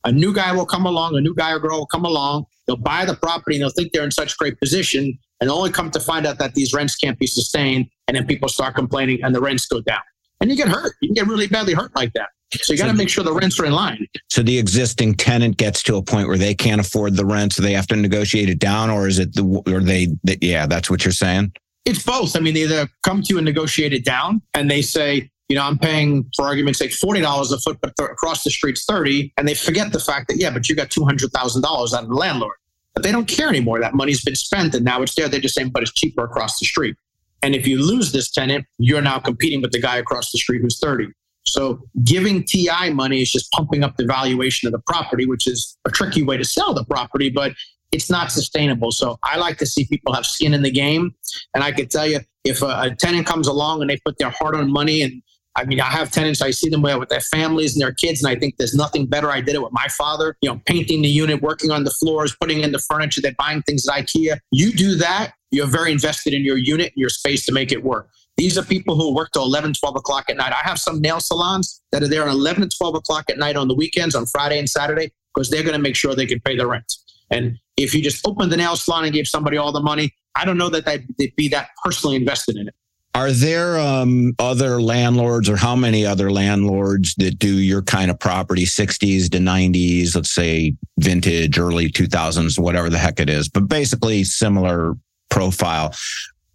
A 0.05 0.12
new 0.12 0.33
guy 0.33 0.53
will 0.53 0.65
come 0.65 0.86
along, 0.86 1.17
a 1.17 1.21
new 1.21 1.36
guy 1.36 1.51
or 1.51 1.60
girl 1.60 1.79
will 1.79 1.88
come 1.88 2.05
along, 2.05 2.45
they'll 2.65 2.77
buy 2.77 3.03
the 3.03 3.15
property 3.15 3.57
and 3.57 3.63
they'll 3.63 3.69
think 3.71 3.91
they're 3.91 4.05
in 4.05 4.12
such 4.12 4.38
great 4.38 4.57
position 4.60 5.17
and 5.41 5.49
only 5.49 5.71
come 5.71 5.91
to 5.91 5.99
find 5.99 6.25
out 6.25 6.39
that 6.39 6.53
these 6.53 6.73
rents 6.73 6.95
can't 6.95 7.19
be 7.19 7.27
sustained. 7.27 7.88
And 8.07 8.15
then 8.15 8.25
people 8.25 8.49
start 8.49 8.75
complaining 8.75 9.19
and 9.23 9.36
the 9.36 9.41
rents 9.41 9.65
go 9.65 9.81
down. 9.81 9.99
And 10.39 10.49
you 10.49 10.55
get 10.55 10.67
hurt. 10.67 10.93
You 11.01 11.10
can 11.10 11.15
get 11.15 11.27
really 11.27 11.47
badly 11.47 11.73
hurt 11.73 11.95
like 11.95 12.13
that. 12.13 12.29
So 12.53 12.71
you 12.71 12.79
got 12.79 12.88
to 12.88 12.93
make 12.93 13.10
sure 13.10 13.23
the 13.23 13.33
rents 13.33 13.60
are 13.60 13.65
in 13.65 13.73
line. 13.73 14.07
So 14.29 14.41
the 14.41 14.57
existing 14.57 15.15
tenant 15.15 15.57
gets 15.57 15.83
to 15.83 15.97
a 15.97 16.01
point 16.01 16.29
where 16.29 16.38
they 16.38 16.55
can't 16.55 16.79
afford 16.79 17.15
the 17.15 17.25
rent, 17.25 17.53
so 17.53 17.62
they 17.62 17.73
have 17.73 17.88
to 17.88 17.95
negotiate 17.95 18.49
it 18.49 18.60
down, 18.60 18.89
or 18.89 19.07
is 19.07 19.19
it 19.19 19.36
the 19.36 19.43
or 19.67 19.81
they? 19.81 20.07
yeah, 20.41 20.65
that's 20.65 20.89
what 20.89 21.03
you're 21.03 21.12
saying. 21.12 21.51
It's 21.88 22.04
both. 22.04 22.36
I 22.36 22.41
mean, 22.41 22.54
they 22.54 22.63
either 22.63 22.89
come 23.04 23.21
to 23.21 23.28
you 23.30 23.38
and 23.38 23.45
negotiate 23.45 23.93
it 23.93 24.04
down, 24.04 24.41
and 24.54 24.69
they 24.69 24.82
say, 24.82 25.32
you 25.47 25.56
know, 25.56 25.63
I'm 25.63 25.78
paying, 25.78 26.30
for 26.36 26.43
argument's 26.45 26.80
sake, 26.80 26.91
forty 26.91 27.21
dollars 27.21 27.50
a 27.54 27.60
foot, 27.60 27.78
but 27.82 27.95
th- 27.95 28.10
across 28.10 28.43
the 28.43 28.50
street's 28.52 28.84
thirty, 28.84 29.34
and 29.38 29.47
they 29.47 29.54
forget 29.54 29.93
the 29.93 30.00
fact 30.00 30.28
that 30.28 30.38
yeah, 30.38 30.50
but 30.50 30.67
you 30.67 30.76
got 30.76 30.91
two 30.91 31.06
hundred 31.06 31.32
thousand 31.32 31.62
dollars 31.62 31.93
out 31.93 32.04
of 32.04 32.10
the 32.10 32.15
landlord, 32.15 32.58
but 32.93 33.04
they 33.04 33.12
don't 33.13 33.30
care 33.30 33.47
anymore. 33.47 33.80
That 33.80 33.93
money's 33.93 34.21
been 34.21 34.36
spent, 34.36 34.76
and 34.76 34.84
now 34.84 35.02
it's 35.02 35.15
there. 35.15 35.30
They're 35.30 35.39
just 35.39 35.56
saying, 35.56 35.69
but 35.69 35.82
it's 35.82 35.93
cheaper 35.93 36.26
across 36.26 36.60
the 36.60 36.65
street. 36.65 36.97
And 37.41 37.56
if 37.56 37.65
you 37.65 37.82
lose 37.82 38.12
this 38.12 38.30
tenant, 38.30 38.65
you're 38.80 39.02
now 39.02 39.19
competing 39.19 39.62
with 39.62 39.71
the 39.71 39.80
guy 39.80 39.95
across 39.95 40.30
the 40.34 40.39
street 40.39 40.62
who's 40.62 40.80
thirty. 40.80 41.08
So 41.45 41.80
giving 42.04 42.43
TI 42.43 42.91
money 42.91 43.21
is 43.21 43.32
just 43.32 43.50
pumping 43.52 43.82
up 43.82 43.95
the 43.95 44.06
valuation 44.06 44.67
of 44.67 44.73
the 44.73 44.80
property, 44.80 45.26
which 45.26 45.47
is 45.47 45.78
a 45.88 45.89
tricky 45.89 46.21
way 46.21 46.36
to 46.36 46.43
sell 46.43 46.73
the 46.73 46.84
property, 46.84 47.30
but 47.30 47.54
it's 47.91 48.10
not 48.10 48.32
sustainable. 48.32 48.91
So 48.91 49.17
I 49.23 49.38
like 49.38 49.58
to 49.60 49.65
see 49.65 49.86
people 49.86 50.13
have 50.13 50.26
skin 50.26 50.54
in 50.54 50.62
the 50.62 50.71
game. 50.71 51.13
And 51.54 51.63
I 51.63 51.71
can 51.71 51.88
tell 51.88 52.08
you, 52.08 52.19
if 52.43 52.62
a, 52.62 52.65
a 52.65 52.95
tenant 52.95 53.26
comes 53.26 53.47
along 53.47 53.82
and 53.82 53.89
they 53.89 53.97
put 54.06 54.17
their 54.17 54.30
hard 54.30 54.56
earned 54.56 54.71
money 54.71 55.02
and 55.02 55.21
I 55.58 55.65
mean, 55.65 55.82
I 55.82 55.86
have 55.86 56.12
tenants, 56.12 56.39
I 56.43 56.52
see 56.52 56.69
them 56.69 56.84
with 56.84 57.10
their 57.10 57.19
families 57.19 57.73
and 57.73 57.82
their 57.82 57.91
kids, 57.91 58.23
and 58.23 58.30
I 58.30 58.39
think 58.39 58.58
there's 58.58 58.76
nothing 58.76 59.08
better. 59.08 59.32
I 59.32 59.41
did 59.41 59.56
it 59.56 59.62
with 59.63 59.73
my 59.73 59.88
father, 59.88 60.38
you 60.41 60.50
know, 60.50 60.62
painting 60.67 61.02
the 61.02 61.10
unit, 61.10 61.41
working 61.41 61.71
on 61.71 61.84
the 61.84 61.89
floors, 61.89 62.36
putting 62.39 62.62
in 62.62 62.71
the 62.71 62.78
furniture, 62.78 63.21
they're 63.21 63.34
buying 63.39 63.63
things 63.63 63.88
at 63.88 63.95
IKEA. 63.95 64.38
You 64.52 64.71
do 64.71 64.95
that, 64.97 65.34
you're 65.50 65.65
very 65.65 65.91
invested 65.91 66.36
in 66.36 66.43
your 66.43 66.58
unit 66.58 66.88
and 66.95 66.97
your 66.97 67.10
space 67.10 67.43
to 67.47 67.52
make 67.52 67.71
it 67.71 67.84
work. 67.84 68.08
These 68.38 68.56
are 68.56 68.63
people 68.63 68.95
who 68.95 69.15
work 69.15 69.32
till 69.34 69.43
11, 69.45 69.73
12 69.73 69.95
o'clock 69.95 70.26
at 70.30 70.38
night. 70.38 70.54
I 70.54 70.62
have 70.67 70.78
some 70.78 71.02
nail 71.02 71.19
salons 71.19 71.82
that 71.91 72.04
are 72.04 72.08
there 72.08 72.21
at 72.21 72.30
11 72.30 72.62
and 72.62 72.71
12 72.78 72.93
o'clock 72.93 73.26
at 73.32 73.39
night 73.39 73.56
on 73.56 73.67
the 73.67 73.73
weekends, 73.73 74.13
on 74.13 74.28
Friday 74.28 74.60
and 74.60 74.69
Saturday, 74.69 75.12
because 75.34 75.50
they're 75.50 75.63
going 75.63 75.73
to 75.73 75.82
make 75.82 75.95
sure 75.95 76.13
they 76.13 76.28
can 76.28 76.39
pay 76.41 76.56
the 76.56 76.67
rent. 76.67 76.93
And 77.32 77.58
if 77.77 77.93
you 77.93 78.01
just 78.01 78.27
opened 78.27 78.51
the 78.51 78.57
nail 78.57 78.75
salon 78.75 79.05
and 79.05 79.13
gave 79.13 79.27
somebody 79.27 79.55
all 79.55 79.71
the 79.71 79.81
money, 79.81 80.13
I 80.35 80.45
don't 80.45 80.57
know 80.57 80.69
that 80.69 80.85
they'd 80.85 81.35
be 81.35 81.47
that 81.49 81.69
personally 81.83 82.15
invested 82.15 82.57
in 82.57 82.67
it. 82.67 82.75
Are 83.15 83.31
there 83.31 83.79
um, 83.79 84.35
other 84.37 84.79
landlords, 84.79 85.49
or 85.49 85.55
how 85.55 85.75
many 85.75 86.05
other 86.05 86.31
landlords 86.31 87.15
that 87.15 87.39
do 87.39 87.57
your 87.57 87.81
kind 87.81 88.11
of 88.11 88.19
property, 88.19 88.63
60s 88.63 89.31
to 89.31 89.39
90s, 89.39 90.15
let's 90.15 90.29
say 90.29 90.75
vintage, 90.99 91.57
early 91.57 91.89
2000s, 91.89 92.59
whatever 92.59 92.89
the 92.89 92.97
heck 92.99 93.19
it 93.19 93.29
is, 93.29 93.49
but 93.49 93.67
basically 93.67 94.23
similar 94.23 94.93
profile? 95.31 95.95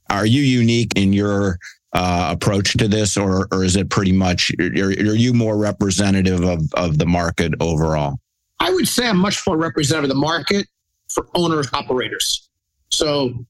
Are 0.09 0.27
you 0.27 0.43
unique 0.43 0.93
in 0.95 1.13
your 1.13 1.59
uh, 1.95 2.29
approach 2.31 2.77
to 2.77 2.87
this, 2.87 3.17
or, 3.17 3.49
or 3.51 3.65
is 3.65 3.75
it 3.75 3.91
pretty 3.91 4.13
much, 4.13 4.53
are, 4.61 4.87
are 4.87 5.17
you 5.17 5.33
more 5.33 5.57
representative 5.57 6.45
of, 6.45 6.73
of 6.75 6.99
the 6.99 7.07
market 7.07 7.55
overall? 7.61 8.21
I 8.61 8.71
would 8.71 8.87
say 8.87 9.09
I'm 9.09 9.19
much 9.19 9.45
more 9.49 9.57
representative 9.57 10.11
of 10.11 10.15
the 10.15 10.21
market 10.21 10.69
for 11.13 11.29
owners, 11.35 11.69
operators. 11.73 12.49
So 12.91 13.47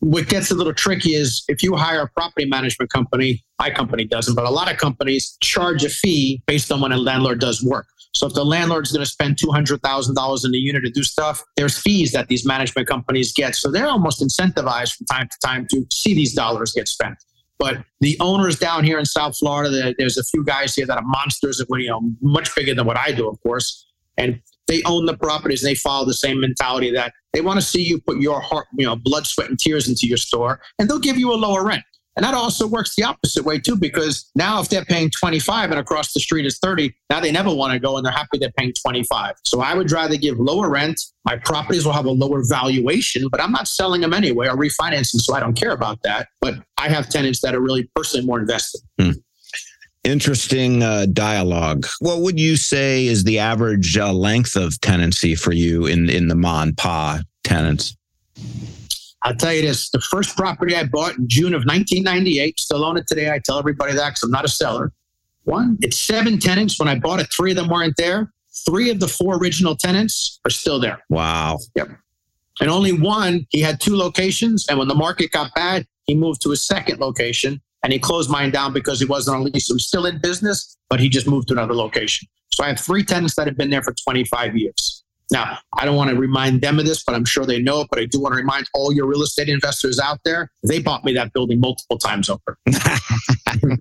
what 0.00 0.28
gets 0.28 0.50
a 0.50 0.54
little 0.54 0.74
tricky 0.74 1.14
is 1.14 1.44
if 1.48 1.62
you 1.62 1.76
hire 1.76 2.02
a 2.02 2.08
property 2.08 2.46
management 2.46 2.90
company, 2.90 3.42
my 3.58 3.70
company 3.70 4.04
doesn't, 4.04 4.34
but 4.34 4.44
a 4.44 4.50
lot 4.50 4.70
of 4.70 4.76
companies 4.78 5.38
charge 5.40 5.84
a 5.84 5.88
fee 5.88 6.42
based 6.46 6.70
on 6.70 6.80
when 6.80 6.92
a 6.92 6.96
landlord 6.96 7.40
does 7.40 7.62
work. 7.62 7.86
So 8.14 8.26
if 8.26 8.34
the 8.34 8.44
landlord 8.44 8.86
is 8.86 8.92
going 8.92 9.04
to 9.04 9.10
spend 9.10 9.38
$200,000 9.38 10.44
in 10.44 10.50
the 10.52 10.58
unit 10.58 10.84
to 10.84 10.90
do 10.90 11.02
stuff, 11.02 11.42
there's 11.56 11.76
fees 11.76 12.12
that 12.12 12.28
these 12.28 12.46
management 12.46 12.86
companies 12.86 13.32
get. 13.32 13.56
So 13.56 13.70
they're 13.70 13.88
almost 13.88 14.22
incentivized 14.22 14.96
from 14.96 15.06
time 15.06 15.28
to 15.28 15.38
time 15.44 15.66
to 15.70 15.84
see 15.92 16.14
these 16.14 16.32
dollars 16.32 16.72
get 16.72 16.86
spent. 16.86 17.16
But 17.58 17.84
the 18.00 18.16
owners 18.20 18.58
down 18.58 18.84
here 18.84 18.98
in 18.98 19.04
South 19.04 19.36
Florida, 19.38 19.94
there's 19.98 20.18
a 20.18 20.24
few 20.24 20.44
guys 20.44 20.74
here 20.74 20.86
that 20.86 20.96
are 20.96 21.04
monsters, 21.04 21.60
of, 21.60 21.68
you 21.70 21.88
know, 21.88 22.02
much 22.20 22.54
bigger 22.54 22.74
than 22.74 22.86
what 22.86 22.96
I 22.96 23.10
do, 23.10 23.28
of 23.28 23.40
course. 23.42 23.86
And 24.16 24.40
they 24.66 24.82
own 24.84 25.06
the 25.06 25.16
properties 25.16 25.62
and 25.62 25.70
they 25.70 25.74
follow 25.74 26.06
the 26.06 26.14
same 26.14 26.40
mentality 26.40 26.90
that 26.90 27.12
they 27.32 27.40
want 27.40 27.60
to 27.60 27.66
see 27.66 27.82
you 27.82 28.00
put 28.00 28.20
your 28.20 28.40
heart, 28.40 28.66
you 28.78 28.86
know, 28.86 28.96
blood, 28.96 29.26
sweat, 29.26 29.48
and 29.48 29.58
tears 29.58 29.88
into 29.88 30.06
your 30.06 30.16
store, 30.16 30.60
and 30.78 30.88
they'll 30.88 30.98
give 30.98 31.18
you 31.18 31.32
a 31.32 31.36
lower 31.36 31.64
rent. 31.64 31.82
And 32.16 32.24
that 32.24 32.32
also 32.32 32.68
works 32.68 32.94
the 32.94 33.02
opposite 33.02 33.44
way 33.44 33.58
too, 33.58 33.76
because 33.76 34.30
now 34.36 34.60
if 34.60 34.68
they're 34.68 34.84
paying 34.84 35.10
25 35.10 35.72
and 35.72 35.80
across 35.80 36.12
the 36.12 36.20
street 36.20 36.46
is 36.46 36.60
30, 36.62 36.94
now 37.10 37.18
they 37.18 37.32
never 37.32 37.52
want 37.52 37.72
to 37.72 37.80
go 37.80 37.96
and 37.96 38.06
they're 38.06 38.12
happy 38.12 38.38
they're 38.38 38.52
paying 38.56 38.72
25. 38.72 39.34
So 39.44 39.60
I 39.60 39.74
would 39.74 39.90
rather 39.90 40.16
give 40.16 40.38
lower 40.38 40.70
rent. 40.70 41.00
My 41.24 41.36
properties 41.44 41.84
will 41.84 41.92
have 41.92 42.04
a 42.04 42.12
lower 42.12 42.42
valuation, 42.48 43.26
but 43.28 43.42
I'm 43.42 43.50
not 43.50 43.66
selling 43.66 44.00
them 44.00 44.14
anyway 44.14 44.46
or 44.46 44.56
refinancing, 44.56 45.20
so 45.20 45.34
I 45.34 45.40
don't 45.40 45.54
care 45.54 45.72
about 45.72 45.98
that. 46.04 46.28
But 46.40 46.54
I 46.78 46.88
have 46.88 47.08
tenants 47.08 47.40
that 47.40 47.52
are 47.52 47.60
really 47.60 47.90
personally 47.96 48.24
more 48.24 48.38
invested. 48.38 48.80
Hmm 49.00 49.10
interesting 50.04 50.82
uh, 50.82 51.06
dialogue. 51.12 51.86
What 52.00 52.20
would 52.20 52.38
you 52.38 52.56
say 52.56 53.06
is 53.06 53.24
the 53.24 53.38
average 53.38 53.96
uh, 53.96 54.12
length 54.12 54.56
of 54.56 54.80
tenancy 54.80 55.34
for 55.34 55.52
you 55.52 55.86
in 55.86 56.08
in 56.08 56.28
the 56.28 56.34
Mon 56.34 56.74
Pa 56.74 57.20
tenants? 57.42 57.96
I'll 59.22 59.34
tell 59.34 59.52
you 59.52 59.62
this: 59.62 59.90
the 59.90 60.00
first 60.00 60.36
property 60.36 60.76
I 60.76 60.84
bought 60.84 61.16
in 61.16 61.28
June 61.28 61.54
of 61.54 61.64
1998, 61.64 62.60
still 62.60 62.84
own 62.84 62.96
it 62.96 63.06
today. 63.08 63.30
I 63.30 63.38
tell 63.38 63.58
everybody 63.58 63.94
that 63.94 64.10
because 64.10 64.22
I'm 64.22 64.30
not 64.30 64.44
a 64.44 64.48
seller. 64.48 64.92
One, 65.44 65.78
it's 65.80 65.98
seven 65.98 66.38
tenants. 66.38 66.78
When 66.78 66.88
I 66.88 66.98
bought 66.98 67.20
it, 67.20 67.28
three 67.34 67.50
of 67.50 67.56
them 67.56 67.68
weren't 67.68 67.96
there. 67.96 68.32
Three 68.66 68.90
of 68.90 69.00
the 69.00 69.08
four 69.08 69.36
original 69.36 69.74
tenants 69.74 70.40
are 70.44 70.50
still 70.50 70.78
there. 70.78 71.02
Wow. 71.10 71.58
Yep. 71.74 71.90
And 72.60 72.70
only 72.70 72.92
one, 72.92 73.46
he 73.50 73.60
had 73.60 73.80
two 73.80 73.96
locations. 73.96 74.66
And 74.68 74.78
when 74.78 74.88
the 74.88 74.94
market 74.94 75.32
got 75.32 75.52
bad, 75.54 75.86
he 76.04 76.14
moved 76.14 76.40
to 76.42 76.50
his 76.50 76.62
second 76.62 77.00
location 77.00 77.60
and 77.84 77.92
he 77.92 77.98
closed 77.98 78.30
mine 78.30 78.50
down 78.50 78.72
because 78.72 78.98
he 78.98 79.04
wasn't 79.04 79.36
on 79.36 79.44
lease. 79.44 79.66
He 79.68 79.74
was 79.74 79.86
still 79.86 80.06
in 80.06 80.18
business, 80.18 80.76
but 80.88 80.98
he 80.98 81.08
just 81.10 81.28
moved 81.28 81.48
to 81.48 81.54
another 81.54 81.74
location. 81.74 82.26
So 82.52 82.64
I 82.64 82.68
have 82.68 82.80
three 82.80 83.04
tenants 83.04 83.34
that 83.36 83.46
have 83.46 83.58
been 83.58 83.70
there 83.70 83.82
for 83.82 83.92
25 83.92 84.56
years. 84.56 85.04
Now, 85.30 85.58
I 85.76 85.84
don't 85.84 85.96
want 85.96 86.10
to 86.10 86.16
remind 86.16 86.62
them 86.62 86.78
of 86.78 86.86
this, 86.86 87.02
but 87.04 87.14
I'm 87.14 87.24
sure 87.24 87.44
they 87.44 87.60
know 87.60 87.82
it. 87.82 87.88
But 87.90 87.98
I 87.98 88.06
do 88.06 88.20
want 88.20 88.32
to 88.32 88.36
remind 88.36 88.66
all 88.74 88.92
your 88.92 89.06
real 89.06 89.22
estate 89.22 89.48
investors 89.48 89.98
out 89.98 90.18
there 90.24 90.50
they 90.66 90.80
bought 90.80 91.04
me 91.04 91.12
that 91.14 91.32
building 91.32 91.60
multiple 91.60 91.98
times 91.98 92.30
over. 92.30 92.58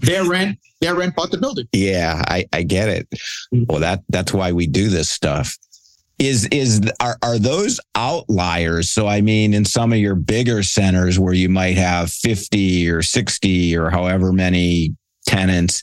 their 0.00 0.24
rent, 0.24 0.58
their 0.80 0.94
rent 0.94 1.14
bought 1.14 1.30
the 1.30 1.38
building. 1.38 1.66
Yeah, 1.72 2.22
I, 2.26 2.46
I 2.52 2.62
get 2.62 2.88
it. 2.88 3.08
Mm-hmm. 3.54 3.64
Well, 3.68 3.80
that 3.80 4.02
that's 4.08 4.32
why 4.32 4.52
we 4.52 4.66
do 4.66 4.88
this 4.88 5.10
stuff 5.10 5.56
is 6.18 6.46
is 6.46 6.80
are, 7.00 7.16
are 7.22 7.38
those 7.38 7.80
outliers 7.94 8.90
so 8.90 9.06
i 9.06 9.20
mean 9.20 9.54
in 9.54 9.64
some 9.64 9.92
of 9.92 9.98
your 9.98 10.14
bigger 10.14 10.62
centers 10.62 11.18
where 11.18 11.32
you 11.32 11.48
might 11.48 11.76
have 11.76 12.10
50 12.12 12.88
or 12.90 13.02
60 13.02 13.76
or 13.76 13.90
however 13.90 14.32
many 14.32 14.96
tenants 15.26 15.82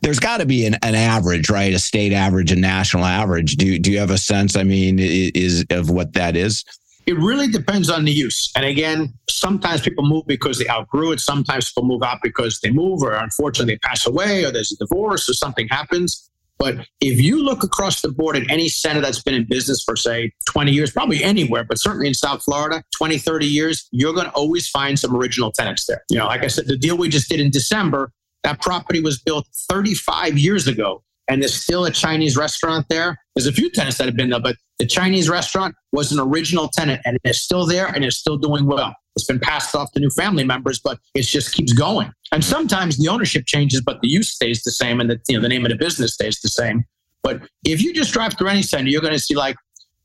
there's 0.00 0.20
got 0.20 0.38
to 0.38 0.46
be 0.46 0.66
an, 0.66 0.74
an 0.82 0.94
average 0.94 1.50
right 1.50 1.74
a 1.74 1.78
state 1.78 2.12
average 2.12 2.52
a 2.52 2.56
national 2.56 3.04
average 3.04 3.56
do, 3.56 3.78
do 3.78 3.90
you 3.90 3.98
have 3.98 4.10
a 4.10 4.18
sense 4.18 4.56
i 4.56 4.62
mean 4.62 4.98
is 4.98 5.64
of 5.70 5.90
what 5.90 6.12
that 6.14 6.36
is 6.36 6.64
it 7.06 7.18
really 7.18 7.48
depends 7.48 7.90
on 7.90 8.04
the 8.04 8.12
use. 8.12 8.50
And 8.56 8.64
again, 8.64 9.12
sometimes 9.28 9.82
people 9.82 10.06
move 10.06 10.26
because 10.26 10.58
they 10.58 10.68
outgrew 10.68 11.12
it. 11.12 11.20
Sometimes 11.20 11.70
people 11.70 11.84
move 11.84 12.02
out 12.02 12.20
because 12.22 12.60
they 12.60 12.70
move 12.70 13.02
or 13.02 13.12
unfortunately 13.12 13.74
they 13.74 13.78
pass 13.78 14.06
away 14.06 14.44
or 14.44 14.50
there's 14.50 14.72
a 14.72 14.76
divorce 14.76 15.28
or 15.28 15.34
something 15.34 15.68
happens. 15.68 16.30
But 16.58 16.86
if 17.00 17.20
you 17.20 17.42
look 17.42 17.64
across 17.64 18.00
the 18.00 18.10
board 18.10 18.36
at 18.36 18.48
any 18.50 18.68
center 18.68 19.00
that's 19.00 19.22
been 19.22 19.34
in 19.34 19.46
business 19.48 19.82
for, 19.84 19.96
say, 19.96 20.32
20 20.46 20.72
years, 20.72 20.90
probably 20.90 21.22
anywhere, 21.22 21.64
but 21.64 21.78
certainly 21.78 22.06
in 22.06 22.14
South 22.14 22.42
Florida, 22.42 22.82
20, 22.96 23.18
30 23.18 23.46
years, 23.46 23.88
you're 23.90 24.12
going 24.12 24.26
to 24.26 24.32
always 24.32 24.68
find 24.68 24.98
some 24.98 25.14
original 25.16 25.50
tenants 25.50 25.86
there. 25.86 26.02
You 26.10 26.18
know, 26.18 26.26
like 26.26 26.44
I 26.44 26.46
said, 26.46 26.66
the 26.66 26.76
deal 26.76 26.96
we 26.96 27.08
just 27.08 27.28
did 27.28 27.40
in 27.40 27.50
December, 27.50 28.12
that 28.44 28.60
property 28.60 29.00
was 29.00 29.20
built 29.20 29.46
35 29.68 30.38
years 30.38 30.68
ago 30.68 31.02
and 31.28 31.42
there's 31.42 31.54
still 31.54 31.84
a 31.86 31.90
Chinese 31.90 32.36
restaurant 32.36 32.86
there. 32.88 33.16
There's 33.34 33.46
a 33.46 33.52
few 33.52 33.70
tenants 33.70 33.98
that 33.98 34.06
have 34.06 34.16
been 34.16 34.30
there, 34.30 34.40
but 34.40 34.56
the 34.78 34.86
Chinese 34.86 35.28
restaurant 35.28 35.74
was 35.92 36.12
an 36.12 36.20
original 36.20 36.68
tenant 36.68 37.00
and 37.04 37.18
it's 37.24 37.40
still 37.40 37.66
there 37.66 37.86
and 37.86 38.04
it's 38.04 38.16
still 38.16 38.36
doing 38.36 38.66
well. 38.66 38.94
It's 39.16 39.26
been 39.26 39.40
passed 39.40 39.74
off 39.74 39.92
to 39.92 40.00
new 40.00 40.10
family 40.10 40.44
members, 40.44 40.80
but 40.80 40.98
it 41.14 41.22
just 41.22 41.54
keeps 41.54 41.72
going. 41.72 42.12
And 42.32 42.44
sometimes 42.44 42.96
the 42.96 43.08
ownership 43.08 43.46
changes, 43.46 43.80
but 43.80 44.00
the 44.00 44.08
use 44.08 44.30
stays 44.30 44.62
the 44.62 44.72
same 44.72 45.00
and 45.00 45.08
the, 45.08 45.20
you 45.28 45.36
know, 45.36 45.42
the 45.42 45.48
name 45.48 45.64
of 45.64 45.70
the 45.70 45.76
business 45.76 46.14
stays 46.14 46.40
the 46.40 46.48
same. 46.48 46.84
But 47.22 47.42
if 47.64 47.80
you 47.80 47.94
just 47.94 48.12
drive 48.12 48.36
through 48.36 48.48
any 48.48 48.62
center, 48.62 48.88
you're 48.88 49.00
going 49.00 49.14
to 49.14 49.18
see 49.18 49.34
like, 49.34 49.56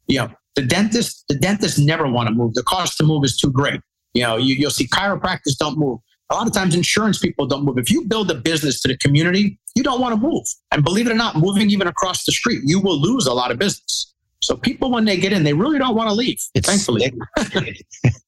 you 0.08 0.20
know, 0.20 0.30
the 0.56 0.62
dentist, 0.62 1.26
the 1.28 1.36
dentists 1.36 1.80
never 1.80 2.08
want 2.08 2.30
to 2.30 2.36
move. 2.36 2.54
The 2.54 2.64
cost 2.64 2.98
to 2.98 3.04
move 3.04 3.24
is 3.24 3.38
too 3.38 3.52
great. 3.52 3.82
You 4.14 4.24
know, 4.24 4.38
you, 4.38 4.56
you'll 4.56 4.72
see 4.72 4.88
chiropractors 4.88 5.58
don't 5.58 5.78
move. 5.78 6.00
A 6.32 6.36
lot 6.36 6.48
of 6.48 6.54
times 6.54 6.76
insurance 6.76 7.18
people 7.18 7.48
don't 7.48 7.66
move. 7.66 7.78
If 7.78 7.90
you 7.90 8.06
build 8.06 8.30
a 8.30 8.36
business 8.36 8.80
to 8.82 8.88
the 8.88 8.98
community, 8.98 9.60
you 9.76 9.84
don't 9.84 10.00
want 10.00 10.14
to 10.14 10.22
move. 10.22 10.46
And 10.72 10.84
believe 10.84 11.08
it 11.08 11.12
or 11.12 11.16
not, 11.16 11.36
moving 11.36 11.72
even 11.72 11.88
across 11.88 12.26
the 12.26 12.32
street, 12.32 12.62
you 12.64 12.80
will 12.80 13.00
lose 13.00 13.26
a 13.26 13.34
lot 13.34 13.52
of 13.52 13.58
business. 13.58 14.14
So 14.42 14.56
people, 14.56 14.92
when 14.92 15.06
they 15.06 15.18
get 15.18 15.34
in, 15.34 15.44
they 15.44 15.54
really 15.54 15.78
don't 15.78 15.96
want 15.96 16.10
to 16.10 16.16
leave. 16.16 16.40
It's 16.54 16.68
thankfully, 16.68 17.12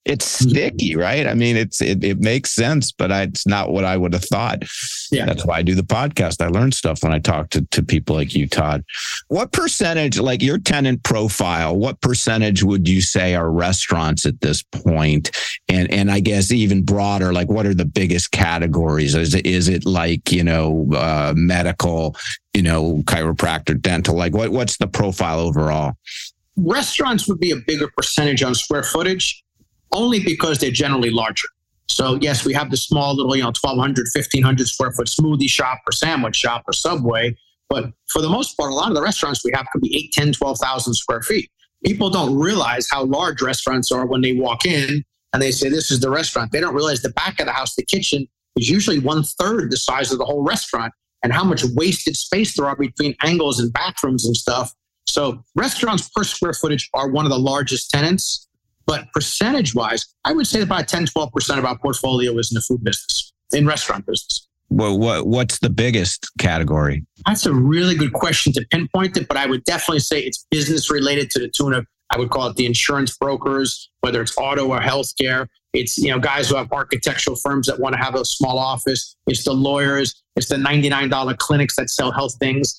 it's 0.06 0.26
sticky, 0.26 0.96
right? 0.96 1.26
I 1.26 1.34
mean, 1.34 1.56
it's 1.56 1.82
it, 1.82 2.04
it 2.04 2.20
makes 2.20 2.52
sense, 2.52 2.92
but 2.92 3.12
I, 3.12 3.24
it's 3.24 3.48
not 3.48 3.72
what 3.72 3.86
I 3.86 3.96
would 3.96 4.14
have 4.14 4.26
thought. 4.26 4.64
Yeah, 5.12 5.26
that's 5.26 5.46
why 5.46 5.58
I 5.58 5.62
do 5.62 5.74
the 5.74 5.84
podcast. 5.84 6.44
I 6.44 6.48
learn 6.48 6.74
stuff 6.74 7.04
when 7.04 7.14
I 7.14 7.20
talk 7.20 7.50
to 7.52 7.62
to 7.72 7.84
people 7.84 8.16
like 8.16 8.36
you, 8.36 8.48
Todd. 8.48 8.84
What 9.30 9.54
percentage, 9.54 10.20
like 10.20 10.42
your 10.42 10.58
tenant 10.58 11.04
profile, 11.04 11.76
what 11.78 12.02
percentage 12.02 12.62
would 12.62 12.90
you 12.90 13.02
say 13.02 13.36
are 13.36 13.50
restaurants 13.50 14.26
at 14.26 14.42
this 14.42 14.64
point? 14.64 15.32
And 15.70 15.92
and 15.94 16.12
I 16.12 16.20
guess 16.20 16.52
even 16.52 16.84
broader, 16.84 17.32
like 17.32 17.50
what 17.50 17.66
are 17.66 17.74
the 17.74 17.86
biggest 17.86 18.32
categories? 18.32 19.16
Is 19.16 19.34
it 19.34 19.46
is 19.46 19.70
it 19.70 19.86
like 19.86 20.32
you 20.32 20.44
know 20.44 20.90
uh, 20.94 21.34
medical? 21.38 22.16
You 22.54 22.62
know, 22.62 23.02
chiropractor, 23.06 23.80
dental? 23.80 24.16
Like, 24.16 24.34
what 24.34 24.50
what's 24.50 24.78
the 24.78 24.88
profile 24.88 25.40
overall? 25.40 25.94
Restaurants 26.58 27.28
would 27.28 27.40
be 27.40 27.52
a 27.52 27.58
bigger 27.68 27.90
percentage 27.96 28.44
on 28.44 28.56
square 28.56 28.84
footage, 28.84 29.44
only 29.92 30.20
because 30.20 30.60
they're 30.60 30.72
generally 30.72 31.10
larger. 31.10 31.48
So 31.88 32.18
yes, 32.22 32.46
we 32.46 32.54
have 32.54 32.72
the 32.72 32.78
small 32.78 33.16
little, 33.16 33.36
you 33.36 33.44
know, 33.44 33.50
1,200, 33.50 34.08
1,500 34.14 34.68
square 34.68 34.92
foot 34.92 35.08
smoothie 35.08 35.50
shop 35.50 35.80
or 35.88 35.92
sandwich 35.92 36.36
shop 36.36 36.64
or 36.68 36.74
Subway. 36.74 37.36
But 37.70 37.92
for 38.08 38.22
the 38.22 38.30
most 38.30 38.58
part, 38.58 38.72
a 38.72 38.74
lot 38.74 38.90
of 38.90 38.96
the 38.96 39.02
restaurants 39.02 39.44
we 39.46 39.52
have 39.54 39.66
could 39.72 39.82
be 39.82 39.96
8, 39.96 40.12
10, 40.14 40.34
12,000 40.34 40.94
square 40.94 41.22
feet. 41.22 41.50
People 41.86 42.10
don't 42.10 42.38
realize 42.38 42.88
how 42.90 43.06
large 43.06 43.42
restaurants 43.42 43.92
are 43.92 44.06
when 44.06 44.22
they 44.22 44.34
walk 44.34 44.66
in 44.66 45.04
and 45.34 45.42
they 45.42 45.52
say, 45.52 45.70
this 45.70 45.92
is 45.92 46.00
the 46.00 46.10
restaurant. 46.10 46.52
They 46.52 46.60
don't 46.60 46.76
realize 46.76 47.02
the 47.02 47.12
back 47.12 47.40
of 47.40 47.46
the 47.46 47.54
house, 47.54 47.76
the 47.76 47.86
kitchen, 47.86 48.28
is 48.58 48.70
usually 48.70 49.00
one 49.00 49.24
third 49.24 49.72
the 49.72 49.78
size 49.78 50.12
of 50.12 50.18
the 50.18 50.26
whole 50.26 50.44
restaurant 50.44 50.94
and 51.24 51.34
how 51.34 51.44
much 51.44 51.64
wasted 51.76 52.16
space 52.16 52.56
there 52.56 52.68
are 52.68 52.76
between 52.76 53.16
angles 53.24 53.60
and 53.60 53.72
bathrooms 53.74 54.26
and 54.26 54.36
stuff. 54.36 54.74
So 55.08 55.44
restaurants 55.56 56.10
per 56.10 56.24
square 56.24 56.54
footage 56.54 56.90
are 56.94 57.10
one 57.10 57.26
of 57.26 57.32
the 57.32 57.40
largest 57.40 57.90
tenants. 57.90 58.48
But 58.86 59.12
percentage 59.14 59.76
wise, 59.76 60.06
I 60.26 60.34
would 60.34 60.48
say 60.48 60.62
about 60.62 60.88
10, 60.88 61.06
12% 61.06 61.58
of 61.58 61.66
our 61.66 61.78
portfolio 61.78 62.38
is 62.38 62.52
in 62.52 62.56
the 62.56 62.62
food 62.62 62.84
business, 62.84 63.32
in 63.54 63.68
restaurant 63.68 64.06
business. 64.06 64.48
What, 64.70 65.00
what, 65.00 65.28
what's 65.28 65.60
the 65.60 65.70
biggest 65.70 66.30
category? 66.40 67.06
That's 67.26 67.46
a 67.46 67.54
really 67.54 67.96
good 67.96 68.14
question 68.14 68.54
to 68.54 68.66
pinpoint 68.72 69.18
it, 69.18 69.28
but 69.28 69.38
I 69.38 69.46
would 69.46 69.64
definitely 69.66 70.00
say 70.00 70.22
it's 70.22 70.46
business 70.50 70.90
related 70.90 71.30
to 71.32 71.40
the 71.40 71.50
tune 71.50 71.74
of, 71.74 71.86
I 72.12 72.18
would 72.18 72.30
call 72.30 72.48
it 72.48 72.58
the 72.58 72.66
insurance 72.66 73.18
brokers, 73.18 73.90
whether 74.02 74.22
it's 74.22 74.38
auto 74.38 74.68
or 74.68 74.80
healthcare. 74.80 75.48
It's, 75.74 75.98
you 75.98 76.10
know, 76.10 76.20
guys 76.20 76.50
who 76.50 76.58
have 76.58 76.72
architectural 76.72 77.38
firms 77.38 77.68
that 77.68 77.80
want 77.80 77.94
to 77.94 78.00
have 78.00 78.16
a 78.16 78.26
small 78.26 78.60
office. 78.60 79.16
It's 79.28 79.46
the 79.46 79.54
lawyers. 79.54 80.22
It's 80.36 80.50
the 80.50 80.58
$99 80.58 81.38
clinics 81.38 81.76
that 81.78 81.90
sell 81.90 82.12
health 82.12 82.36
things. 82.40 82.78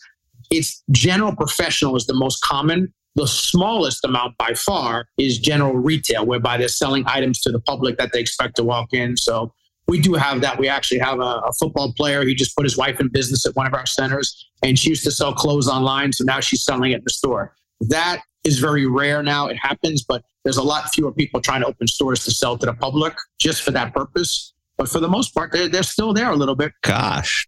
It's 0.51 0.83
general 0.91 1.35
professional 1.35 1.97
is 1.97 2.07
the 2.07 2.14
most 2.14 2.43
common. 2.43 2.93
The 3.14 3.26
smallest 3.26 4.05
amount 4.05 4.37
by 4.37 4.53
far 4.55 5.07
is 5.18 5.39
general 5.39 5.74
retail, 5.74 6.26
whereby 6.26 6.59
they're 6.59 6.68
selling 6.68 7.05
items 7.07 7.41
to 7.43 7.53
the 7.53 7.61
public 7.61 7.97
that 7.99 8.12
they 8.12 8.20
expect 8.20 8.57
to 8.57 8.64
walk 8.64 8.93
in. 8.93 9.16
So 9.16 9.53
we 9.89 10.01
do 10.01 10.14
have 10.14 10.43
that. 10.43 10.59
We 10.59 10.68
actually 10.68 11.01
have 11.01 11.20
a, 11.20 11.41
a, 11.47 11.53
football 11.59 11.93
player. 11.95 12.24
He 12.24 12.35
just 12.35 12.57
put 12.57 12.64
his 12.64 12.76
wife 12.76 13.01
in 13.01 13.09
business 13.09 13.45
at 13.47 13.55
one 13.57 13.66
of 13.66 13.74
our 13.74 13.87
centers, 13.87 14.51
and 14.62 14.78
she 14.78 14.91
used 14.91 15.05
to 15.05 15.11
sell 15.11 15.35
clothes 15.35 15.68
online. 15.68 16.12
So 16.12 16.24
now 16.24 16.41
she's 16.41 16.64
selling 16.64 16.93
it 16.93 16.97
in 16.97 17.05
the 17.05 17.12
store. 17.12 17.55
That 17.80 18.22
is 18.45 18.59
very 18.59 18.86
rare 18.86 19.22
now. 19.22 19.47
It 19.47 19.57
happens, 19.57 20.03
but 20.03 20.24
there's 20.45 20.57
a 20.57 20.62
lot 20.62 20.93
fewer 20.93 21.12
people 21.12 21.40
trying 21.40 21.61
to 21.62 21.66
open 21.66 21.86
stores 21.86 22.24
to 22.24 22.30
sell 22.30 22.59
to 22.59 22.66
the 22.66 22.74
public 22.74 23.14
just 23.38 23.62
for 23.62 23.70
that 23.72 23.95
purpose. 23.95 24.53
But 24.76 24.88
for 24.88 25.01
the 25.01 25.09
most 25.09 25.34
part, 25.34 25.53
they're, 25.53 25.68
they're 25.68 25.82
still 25.82 26.12
there 26.12 26.30
a 26.30 26.36
little 26.36 26.57
bit. 26.57 26.72
Gosh, 26.82 27.47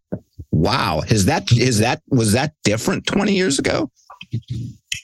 wow! 0.53 1.01
Is 1.09 1.25
that 1.25 1.51
is 1.53 1.79
that 1.79 2.03
was 2.09 2.33
that 2.33 2.53
different 2.63 3.07
20 3.07 3.35
years 3.35 3.59
ago? 3.59 3.91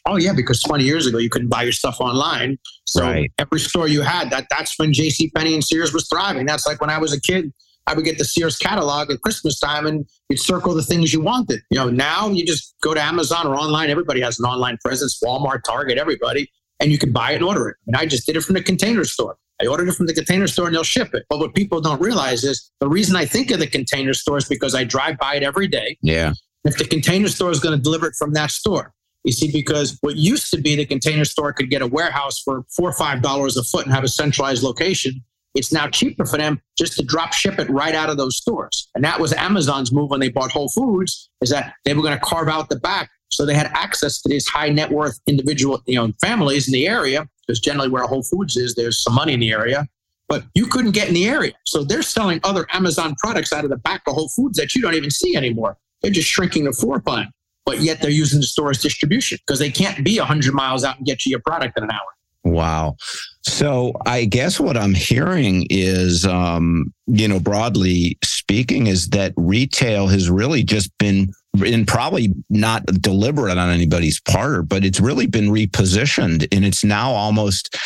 Oh 0.06 0.16
yeah, 0.16 0.32
because 0.34 0.60
20 0.60 0.84
years 0.84 1.06
ago 1.06 1.18
you 1.18 1.30
couldn't 1.30 1.48
buy 1.48 1.62
your 1.62 1.72
stuff 1.72 2.00
online. 2.00 2.58
So 2.86 3.02
right. 3.02 3.32
every 3.38 3.60
store 3.60 3.88
you 3.88 4.02
had, 4.02 4.30
that 4.30 4.46
that's 4.50 4.78
when 4.78 4.92
J.C. 4.92 5.30
Penney 5.30 5.54
and 5.54 5.64
Sears 5.64 5.92
was 5.92 6.08
thriving. 6.08 6.46
That's 6.46 6.66
like 6.66 6.80
when 6.80 6.90
I 6.90 6.98
was 6.98 7.12
a 7.12 7.20
kid. 7.20 7.52
I 7.86 7.94
would 7.94 8.04
get 8.04 8.18
the 8.18 8.24
Sears 8.24 8.56
catalog 8.56 9.10
at 9.10 9.20
Christmas 9.22 9.58
time 9.58 9.86
and 9.86 10.06
you'd 10.28 10.38
circle 10.38 10.74
the 10.74 10.82
things 10.82 11.12
you 11.12 11.20
wanted. 11.20 11.60
You 11.70 11.78
know, 11.78 11.90
now 11.90 12.28
you 12.28 12.46
just 12.46 12.74
go 12.82 12.94
to 12.94 13.02
Amazon 13.02 13.46
or 13.46 13.56
online. 13.56 13.90
Everybody 13.90 14.20
has 14.20 14.38
an 14.38 14.44
online 14.44 14.78
presence, 14.84 15.20
Walmart, 15.24 15.62
Target, 15.64 15.98
everybody, 15.98 16.50
and 16.78 16.92
you 16.92 16.98
can 16.98 17.12
buy 17.12 17.32
it 17.32 17.36
and 17.36 17.44
order 17.44 17.68
it. 17.68 17.76
And 17.86 17.96
I 17.96 18.06
just 18.06 18.26
did 18.26 18.36
it 18.36 18.42
from 18.42 18.54
the 18.54 18.62
container 18.62 19.04
store. 19.04 19.36
I 19.60 19.66
ordered 19.66 19.88
it 19.88 19.94
from 19.94 20.06
the 20.06 20.14
container 20.14 20.46
store 20.46 20.66
and 20.66 20.74
they'll 20.74 20.84
ship 20.84 21.14
it. 21.14 21.24
But 21.28 21.38
what 21.38 21.54
people 21.54 21.80
don't 21.80 22.00
realize 22.00 22.44
is 22.44 22.70
the 22.80 22.88
reason 22.88 23.16
I 23.16 23.26
think 23.26 23.50
of 23.50 23.58
the 23.58 23.66
container 23.66 24.14
store 24.14 24.38
is 24.38 24.48
because 24.48 24.74
I 24.74 24.84
drive 24.84 25.18
by 25.18 25.34
it 25.34 25.42
every 25.42 25.68
day. 25.68 25.98
Yeah. 26.00 26.32
If 26.64 26.78
the 26.78 26.84
container 26.84 27.28
store 27.28 27.50
is 27.50 27.60
going 27.60 27.76
to 27.76 27.82
deliver 27.82 28.06
it 28.06 28.14
from 28.18 28.32
that 28.34 28.50
store, 28.50 28.94
you 29.24 29.32
see, 29.32 29.52
because 29.52 29.98
what 30.00 30.16
used 30.16 30.50
to 30.52 30.60
be 30.60 30.76
the 30.76 30.86
container 30.86 31.26
store 31.26 31.52
could 31.52 31.68
get 31.68 31.82
a 31.82 31.86
warehouse 31.86 32.40
for 32.40 32.64
four 32.74 32.88
or 32.88 32.92
five 32.94 33.20
dollars 33.20 33.56
a 33.56 33.64
foot 33.64 33.84
and 33.84 33.94
have 33.94 34.04
a 34.04 34.08
centralized 34.08 34.62
location. 34.62 35.22
It's 35.54 35.72
now 35.72 35.88
cheaper 35.88 36.24
for 36.24 36.36
them 36.36 36.60
just 36.78 36.94
to 36.94 37.04
drop 37.04 37.32
ship 37.32 37.58
it 37.58 37.68
right 37.70 37.94
out 37.94 38.08
of 38.08 38.16
those 38.16 38.36
stores. 38.36 38.88
And 38.94 39.04
that 39.04 39.18
was 39.18 39.32
Amazon's 39.32 39.92
move 39.92 40.10
when 40.10 40.20
they 40.20 40.28
bought 40.28 40.52
Whole 40.52 40.68
Foods, 40.68 41.30
is 41.40 41.50
that 41.50 41.74
they 41.84 41.94
were 41.94 42.02
going 42.02 42.18
to 42.18 42.24
carve 42.24 42.48
out 42.48 42.68
the 42.68 42.76
back 42.76 43.10
so 43.32 43.46
they 43.46 43.54
had 43.54 43.70
access 43.74 44.20
to 44.22 44.28
these 44.28 44.46
high 44.46 44.68
net 44.68 44.90
worth 44.90 45.20
individual, 45.26 45.82
you 45.86 45.94
know, 45.94 46.12
families 46.20 46.68
in 46.68 46.72
the 46.72 46.88
area, 46.88 47.28
because 47.46 47.60
generally 47.60 47.88
where 47.88 48.04
Whole 48.04 48.22
Foods 48.22 48.56
is, 48.56 48.74
there's 48.74 48.98
some 48.98 49.14
money 49.14 49.34
in 49.34 49.40
the 49.40 49.52
area. 49.52 49.86
But 50.28 50.44
you 50.54 50.66
couldn't 50.66 50.92
get 50.92 51.08
in 51.08 51.14
the 51.14 51.28
area. 51.28 51.52
So 51.66 51.82
they're 51.82 52.02
selling 52.02 52.40
other 52.44 52.66
Amazon 52.72 53.16
products 53.18 53.52
out 53.52 53.64
of 53.64 53.70
the 53.70 53.76
back 53.76 54.02
of 54.06 54.14
Whole 54.14 54.28
Foods 54.28 54.56
that 54.58 54.74
you 54.74 54.82
don't 54.82 54.94
even 54.94 55.10
see 55.10 55.36
anymore. 55.36 55.76
They're 56.02 56.12
just 56.12 56.28
shrinking 56.28 56.64
the 56.64 56.72
floor 56.72 57.00
plan 57.00 57.32
but 57.70 57.80
yet 57.80 58.00
they're 58.00 58.10
using 58.10 58.40
the 58.40 58.46
store 58.46 58.70
as 58.70 58.82
distribution 58.82 59.38
because 59.46 59.60
they 59.60 59.70
can't 59.70 60.04
be 60.04 60.18
100 60.18 60.52
miles 60.52 60.82
out 60.82 60.96
and 60.96 61.06
get 61.06 61.24
you 61.24 61.30
your 61.30 61.40
product 61.40 61.78
in 61.78 61.84
an 61.84 61.90
hour. 61.92 62.00
Wow. 62.44 62.96
So 63.42 63.92
I 64.06 64.24
guess 64.24 64.58
what 64.58 64.76
I'm 64.76 64.94
hearing 64.94 65.66
is, 65.68 66.24
um, 66.24 66.92
you 67.06 67.28
know, 67.28 67.38
broadly 67.40 68.18
speaking, 68.24 68.86
is 68.86 69.08
that 69.10 69.34
retail 69.36 70.08
has 70.08 70.30
really 70.30 70.62
just 70.62 70.96
been, 70.98 71.32
and 71.64 71.86
probably 71.86 72.32
not 72.48 72.86
deliberate 72.86 73.58
on 73.58 73.70
anybody's 73.70 74.20
part, 74.20 74.68
but 74.68 74.84
it's 74.84 75.00
really 75.00 75.26
been 75.26 75.48
repositioned 75.48 76.46
and 76.52 76.64
it's 76.64 76.84
now 76.84 77.10
almost 77.10 77.76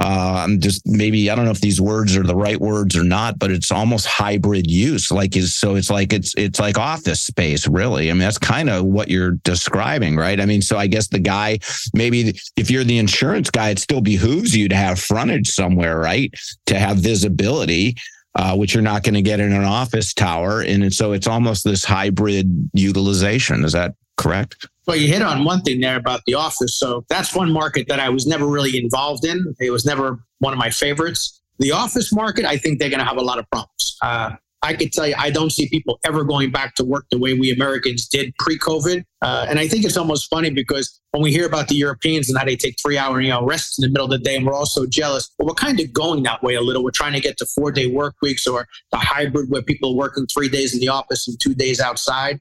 uh, 0.00 0.42
I'm 0.44 0.60
just 0.60 0.82
maybe 0.86 1.30
I 1.30 1.36
don't 1.36 1.44
know 1.44 1.52
if 1.52 1.60
these 1.60 1.80
words 1.80 2.16
are 2.16 2.24
the 2.24 2.34
right 2.34 2.60
words 2.60 2.96
or 2.96 3.04
not, 3.04 3.38
but 3.38 3.52
it's 3.52 3.70
almost 3.70 4.06
hybrid 4.06 4.68
use. 4.68 5.12
Like 5.12 5.36
is 5.36 5.54
so 5.54 5.76
it's 5.76 5.88
like 5.88 6.12
it's 6.12 6.34
it's 6.36 6.58
like 6.58 6.78
office 6.78 7.22
space, 7.22 7.68
really. 7.68 8.10
I 8.10 8.12
mean, 8.12 8.20
that's 8.20 8.38
kind 8.38 8.68
of 8.68 8.84
what 8.84 9.08
you're 9.08 9.32
describing, 9.44 10.16
right? 10.16 10.40
I 10.40 10.46
mean, 10.46 10.62
so 10.62 10.78
I 10.78 10.88
guess 10.88 11.08
the 11.08 11.20
guy 11.20 11.60
maybe 11.94 12.36
if 12.56 12.72
you're 12.72 12.82
the 12.82 12.98
insurance 12.98 13.50
guy, 13.50 13.70
it 13.70 13.78
still 13.78 14.00
behooves 14.00 14.54
you 14.56 14.68
to 14.68 14.74
have 14.74 14.98
frontage 14.98 15.50
somewhere, 15.50 15.98
right? 15.98 16.34
To 16.66 16.78
have 16.78 16.96
visibility. 16.98 17.96
Uh, 18.36 18.56
which 18.56 18.74
you're 18.74 18.82
not 18.82 19.04
going 19.04 19.14
to 19.14 19.22
get 19.22 19.38
in 19.38 19.52
an 19.52 19.62
office 19.62 20.12
tower. 20.12 20.60
And 20.60 20.92
so 20.92 21.12
it's 21.12 21.28
almost 21.28 21.62
this 21.62 21.84
hybrid 21.84 22.68
utilization. 22.72 23.64
Is 23.64 23.74
that 23.74 23.94
correct? 24.16 24.66
Well, 24.86 24.96
you 24.96 25.08
hit 25.08 25.22
on 25.22 25.44
one 25.44 25.62
thing 25.62 25.80
there 25.80 25.96
about 25.96 26.20
the 26.26 26.34
office. 26.34 26.76
So 26.76 27.04
that's 27.08 27.34
one 27.34 27.50
market 27.50 27.88
that 27.88 28.00
I 28.00 28.10
was 28.10 28.26
never 28.26 28.46
really 28.46 28.76
involved 28.76 29.24
in. 29.24 29.54
It 29.58 29.70
was 29.70 29.86
never 29.86 30.18
one 30.38 30.52
of 30.52 30.58
my 30.58 30.70
favorites. 30.70 31.40
The 31.58 31.72
office 31.72 32.12
market, 32.12 32.44
I 32.44 32.56
think 32.56 32.78
they're 32.78 32.90
going 32.90 33.00
to 33.00 33.06
have 33.06 33.16
a 33.16 33.22
lot 33.22 33.38
of 33.38 33.48
problems. 33.50 33.96
Uh, 34.02 34.32
I 34.64 34.72
could 34.72 34.92
tell 34.92 35.06
you, 35.06 35.14
I 35.18 35.28
don't 35.28 35.50
see 35.50 35.68
people 35.68 36.00
ever 36.06 36.24
going 36.24 36.50
back 36.50 36.74
to 36.76 36.84
work 36.84 37.04
the 37.10 37.18
way 37.18 37.34
we 37.34 37.52
Americans 37.52 38.08
did 38.08 38.34
pre-COVID. 38.38 39.04
Uh, 39.20 39.46
and 39.46 39.58
I 39.58 39.68
think 39.68 39.84
it's 39.84 39.98
almost 39.98 40.30
funny 40.30 40.48
because 40.48 41.00
when 41.10 41.22
we 41.22 41.30
hear 41.30 41.46
about 41.46 41.68
the 41.68 41.74
Europeans 41.74 42.30
and 42.30 42.38
how 42.38 42.46
they 42.46 42.56
take 42.56 42.76
three 42.80 42.96
hour 42.96 43.20
you 43.20 43.28
know 43.28 43.44
rests 43.44 43.78
in 43.78 43.82
the 43.82 43.90
middle 43.90 44.06
of 44.06 44.10
the 44.10 44.18
day, 44.18 44.36
and 44.36 44.46
we're 44.46 44.54
all 44.54 44.64
so 44.64 44.86
jealous. 44.86 45.30
Well, 45.38 45.48
we're 45.48 45.54
kind 45.54 45.78
of 45.80 45.92
going 45.92 46.22
that 46.22 46.42
way 46.42 46.54
a 46.54 46.62
little. 46.62 46.82
We're 46.82 46.92
trying 46.92 47.12
to 47.12 47.20
get 47.20 47.36
to 47.38 47.46
four 47.46 47.72
day 47.72 47.88
work 47.88 48.14
weeks 48.22 48.46
or 48.46 48.66
the 48.90 48.96
hybrid 48.96 49.50
where 49.50 49.60
people 49.60 49.92
are 49.92 49.96
working 49.96 50.26
three 50.26 50.48
days 50.48 50.72
in 50.72 50.80
the 50.80 50.88
office 50.88 51.28
and 51.28 51.38
two 51.38 51.54
days 51.54 51.78
outside. 51.78 52.40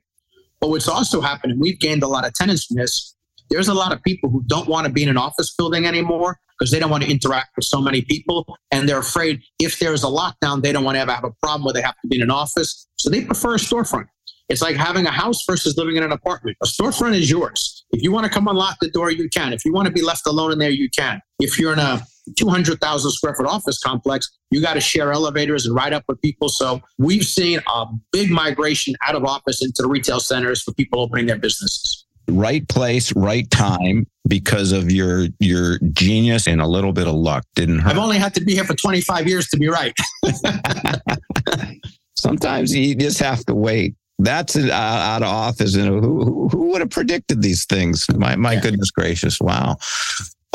But 0.63 0.69
what's 0.69 0.87
also 0.87 1.19
happening, 1.19 1.59
we've 1.59 1.77
gained 1.77 2.03
a 2.03 2.07
lot 2.07 2.25
of 2.25 2.33
tenants 2.35 2.63
from 2.63 2.77
this. 2.77 3.17
There's 3.49 3.67
a 3.67 3.73
lot 3.73 3.91
of 3.91 4.01
people 4.01 4.29
who 4.29 4.41
don't 4.47 4.65
want 4.65 4.87
to 4.87 4.93
be 4.93 5.03
in 5.03 5.09
an 5.09 5.17
office 5.17 5.53
building 5.57 5.85
anymore 5.85 6.39
because 6.57 6.71
they 6.71 6.79
don't 6.79 6.89
want 6.89 7.03
to 7.03 7.11
interact 7.11 7.49
with 7.57 7.65
so 7.65 7.81
many 7.81 8.01
people. 8.01 8.45
And 8.71 8.87
they're 8.87 8.99
afraid 8.99 9.41
if 9.59 9.77
there's 9.79 10.05
a 10.05 10.07
lockdown, 10.07 10.61
they 10.61 10.71
don't 10.71 10.85
want 10.85 10.95
to 10.95 11.01
ever 11.01 11.11
have 11.11 11.25
a 11.25 11.31
problem 11.41 11.65
where 11.65 11.73
they 11.73 11.81
have 11.81 11.95
to 12.01 12.07
be 12.07 12.15
in 12.15 12.21
an 12.21 12.31
office. 12.31 12.87
So 12.95 13.09
they 13.09 13.25
prefer 13.25 13.55
a 13.55 13.57
storefront. 13.57 14.05
It's 14.47 14.61
like 14.61 14.77
having 14.77 15.05
a 15.05 15.11
house 15.11 15.43
versus 15.45 15.75
living 15.75 15.97
in 15.97 16.03
an 16.03 16.13
apartment. 16.13 16.55
A 16.63 16.65
storefront 16.65 17.15
is 17.15 17.29
yours. 17.29 17.83
If 17.91 18.01
you 18.01 18.13
want 18.13 18.25
to 18.25 18.31
come 18.31 18.47
unlock 18.47 18.77
the 18.79 18.89
door, 18.89 19.11
you 19.11 19.27
can. 19.27 19.51
If 19.51 19.65
you 19.65 19.73
want 19.73 19.87
to 19.87 19.93
be 19.93 20.01
left 20.01 20.25
alone 20.27 20.53
in 20.53 20.59
there, 20.59 20.69
you 20.69 20.89
can. 20.97 21.21
If 21.39 21.59
you're 21.59 21.73
in 21.73 21.79
a 21.79 22.05
200,000 22.37 23.11
square 23.11 23.35
foot 23.35 23.45
office 23.45 23.79
complex, 23.79 24.31
you 24.51 24.61
got 24.61 24.75
to 24.75 24.81
share 24.81 25.11
elevators 25.11 25.65
and 25.65 25.75
ride 25.75 25.93
up 25.93 26.03
with 26.07 26.21
people. 26.21 26.49
So 26.49 26.81
we've 26.97 27.25
seen 27.25 27.59
a 27.67 27.85
big 28.11 28.29
migration 28.29 28.95
out 29.05 29.15
of 29.15 29.25
office 29.25 29.63
into 29.63 29.81
the 29.81 29.87
retail 29.87 30.19
centers 30.19 30.61
for 30.61 30.73
people 30.73 30.99
opening 30.99 31.25
their 31.25 31.37
businesses. 31.37 32.05
Right 32.29 32.67
place, 32.69 33.13
right 33.15 33.49
time 33.51 34.07
because 34.27 34.71
of 34.71 34.89
your 34.89 35.27
your 35.39 35.77
genius 35.91 36.47
and 36.47 36.61
a 36.61 36.67
little 36.67 36.93
bit 36.93 37.07
of 37.07 37.15
luck. 37.15 37.43
Didn't 37.55 37.79
hurt. 37.79 37.91
I've 37.91 37.97
only 37.97 38.17
had 38.17 38.33
to 38.35 38.41
be 38.41 38.53
here 38.53 38.63
for 38.63 38.75
25 38.75 39.27
years 39.27 39.49
to 39.49 39.57
be 39.57 39.67
right. 39.67 39.93
Sometimes 42.15 42.73
you 42.73 42.95
just 42.95 43.19
have 43.19 43.45
to 43.47 43.55
wait. 43.55 43.95
That's 44.19 44.55
uh, 44.55 44.71
out 44.71 45.21
of 45.21 45.27
office, 45.27 45.75
and 45.75 45.87
who, 45.87 46.47
who 46.47 46.71
would 46.71 46.79
have 46.79 46.91
predicted 46.91 47.41
these 47.41 47.65
things? 47.65 48.05
My 48.15 48.37
my 48.37 48.53
yeah. 48.53 48.61
goodness 48.61 48.91
gracious! 48.91 49.41
Wow. 49.41 49.75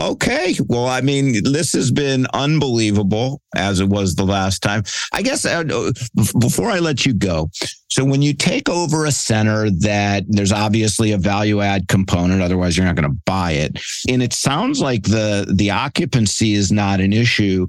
Okay. 0.01 0.55
Well, 0.67 0.87
I 0.87 1.01
mean, 1.01 1.43
this 1.43 1.73
has 1.73 1.91
been 1.91 2.27
unbelievable 2.33 3.43
as 3.57 3.81
it 3.81 3.89
was 3.89 4.15
the 4.15 4.25
last 4.25 4.63
time. 4.63 4.85
I 5.13 5.23
guess 5.23 5.45
uh, 5.45 5.65
before 6.39 6.71
I 6.71 6.79
let 6.79 7.05
you 7.05 7.13
go, 7.13 7.51
so 7.91 8.05
when 8.05 8.23
you 8.23 8.33
take 8.33 8.69
over 8.69 9.07
a 9.07 9.11
center 9.11 9.71
that 9.71 10.25
there's 10.29 10.53
obviously 10.53 11.13
a 11.13 11.19
value 11.19 11.61
add 11.63 11.89
component, 11.89 12.43
otherwise 12.43 12.77
you're 12.77 12.87
not 12.87 12.95
going 12.95 13.11
to 13.11 13.21
buy 13.27 13.53
it. 13.53 13.81
And 14.09 14.23
it 14.23 14.33
sounds 14.33 14.81
like 14.81 15.03
the 15.03 15.53
the 15.53 15.71
occupancy 15.71 16.55
is 16.55 16.71
not 16.71 17.01
an 17.01 17.13
issue. 17.13 17.67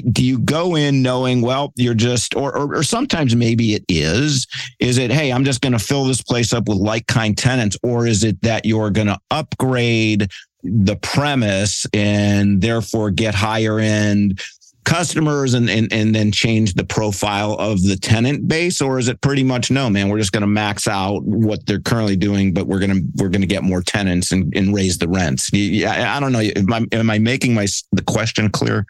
Do 0.00 0.24
you 0.24 0.38
go 0.38 0.76
in 0.76 1.02
knowing, 1.02 1.42
well, 1.42 1.72
you're 1.76 1.94
just, 1.94 2.34
or, 2.34 2.56
or, 2.56 2.76
or 2.76 2.82
sometimes 2.82 3.36
maybe 3.36 3.74
it 3.74 3.84
is, 3.88 4.46
is 4.80 4.98
it, 4.98 5.10
hey, 5.10 5.32
I'm 5.32 5.44
just 5.44 5.60
going 5.60 5.72
to 5.72 5.78
fill 5.78 6.04
this 6.04 6.22
place 6.22 6.52
up 6.52 6.68
with 6.68 6.78
like 6.78 7.06
kind 7.06 7.36
tenants, 7.36 7.76
or 7.82 8.06
is 8.06 8.24
it 8.24 8.40
that 8.42 8.64
you're 8.64 8.90
going 8.90 9.08
to 9.08 9.18
upgrade 9.30 10.30
the 10.62 10.96
premise 10.96 11.86
and 11.92 12.60
therefore 12.60 13.10
get 13.10 13.34
higher 13.34 13.78
end 13.78 14.40
customers 14.84 15.54
and, 15.54 15.70
and 15.70 15.92
and 15.92 16.14
then 16.14 16.32
change 16.32 16.74
the 16.74 16.84
profile 16.84 17.52
of 17.54 17.82
the 17.82 17.96
tenant 17.96 18.48
base? 18.48 18.80
Or 18.80 18.98
is 18.98 19.08
it 19.08 19.20
pretty 19.20 19.44
much 19.44 19.70
no 19.70 19.88
man 19.88 20.08
we're 20.08 20.18
just 20.18 20.32
going 20.32 20.42
to 20.42 20.48
max 20.48 20.88
out 20.88 21.22
what 21.24 21.64
they're 21.66 21.80
currently 21.80 22.16
doing 22.16 22.52
but 22.52 22.66
we're 22.66 22.80
going 22.80 22.90
to 22.90 23.02
we're 23.16 23.28
going 23.28 23.42
to 23.42 23.46
get 23.46 23.62
more 23.62 23.82
tenants 23.82 24.32
and, 24.32 24.54
and 24.56 24.74
raise 24.74 24.98
the 24.98 25.08
rents? 25.08 25.52
Yeah 25.52 26.16
i 26.16 26.20
don't 26.20 26.32
know 26.32 26.40
am 26.40 26.72
I, 26.72 26.84
am 26.92 27.10
I 27.10 27.18
making 27.18 27.54
my 27.54 27.66
the 27.92 28.02
question 28.02 28.50
clear 28.50 28.86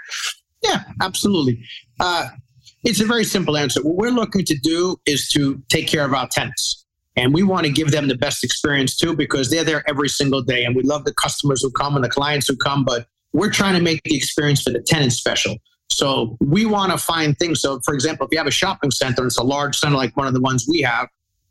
yeah 0.63 0.85
absolutely 1.01 1.63
uh, 2.01 2.29
it's 2.85 3.01
a 3.01 3.07
very 3.07 3.25
simple 3.25 3.57
answer 3.57 3.81
what 3.83 3.97
we're 3.97 4.11
looking 4.11 4.45
to 4.45 4.57
do 4.63 4.97
is 5.07 5.29
to 5.29 5.63
take 5.69 5.87
care 5.87 6.05
of 6.05 6.13
our 6.15 6.29
tenants 6.29 6.83
And 7.17 7.35
we 7.35 7.43
want 7.43 7.67
to 7.67 7.73
give 7.73 7.91
them 7.91 8.09
the 8.09 8.17
best 8.17 8.43
experience 8.43 8.97
too, 8.97 9.15
because 9.15 9.51
they're 9.51 9.65
there 9.65 9.89
every 9.89 10.09
single 10.09 10.43
day. 10.43 10.65
And 10.65 10.75
we 10.75 10.83
love 10.83 11.05
the 11.05 11.13
customers 11.15 11.63
who 11.63 11.71
come 11.71 11.95
and 11.95 12.05
the 12.05 12.09
clients 12.09 12.49
who 12.49 12.57
come, 12.57 12.85
but 12.85 13.07
we're 13.33 13.51
trying 13.51 13.75
to 13.75 13.83
make 13.83 14.01
the 14.05 14.17
experience 14.17 14.63
for 14.63 14.71
the 14.71 14.81
tenants 14.81 15.17
special. 15.17 15.57
So 15.91 16.39
we 16.41 16.65
want 16.65 16.91
to 16.93 16.99
find 16.99 17.39
things. 17.39 17.61
So, 17.61 17.81
for 17.85 17.93
example, 17.93 18.27
if 18.27 18.33
you 18.33 18.39
have 18.39 18.47
a 18.47 18.51
shopping 18.51 18.91
center, 18.91 19.27
it's 19.27 19.37
a 19.37 19.43
large 19.43 19.77
center 19.77 19.97
like 19.97 20.17
one 20.17 20.27
of 20.27 20.33
the 20.33 20.41
ones 20.41 20.67
we 20.69 20.81
have, 20.81 21.09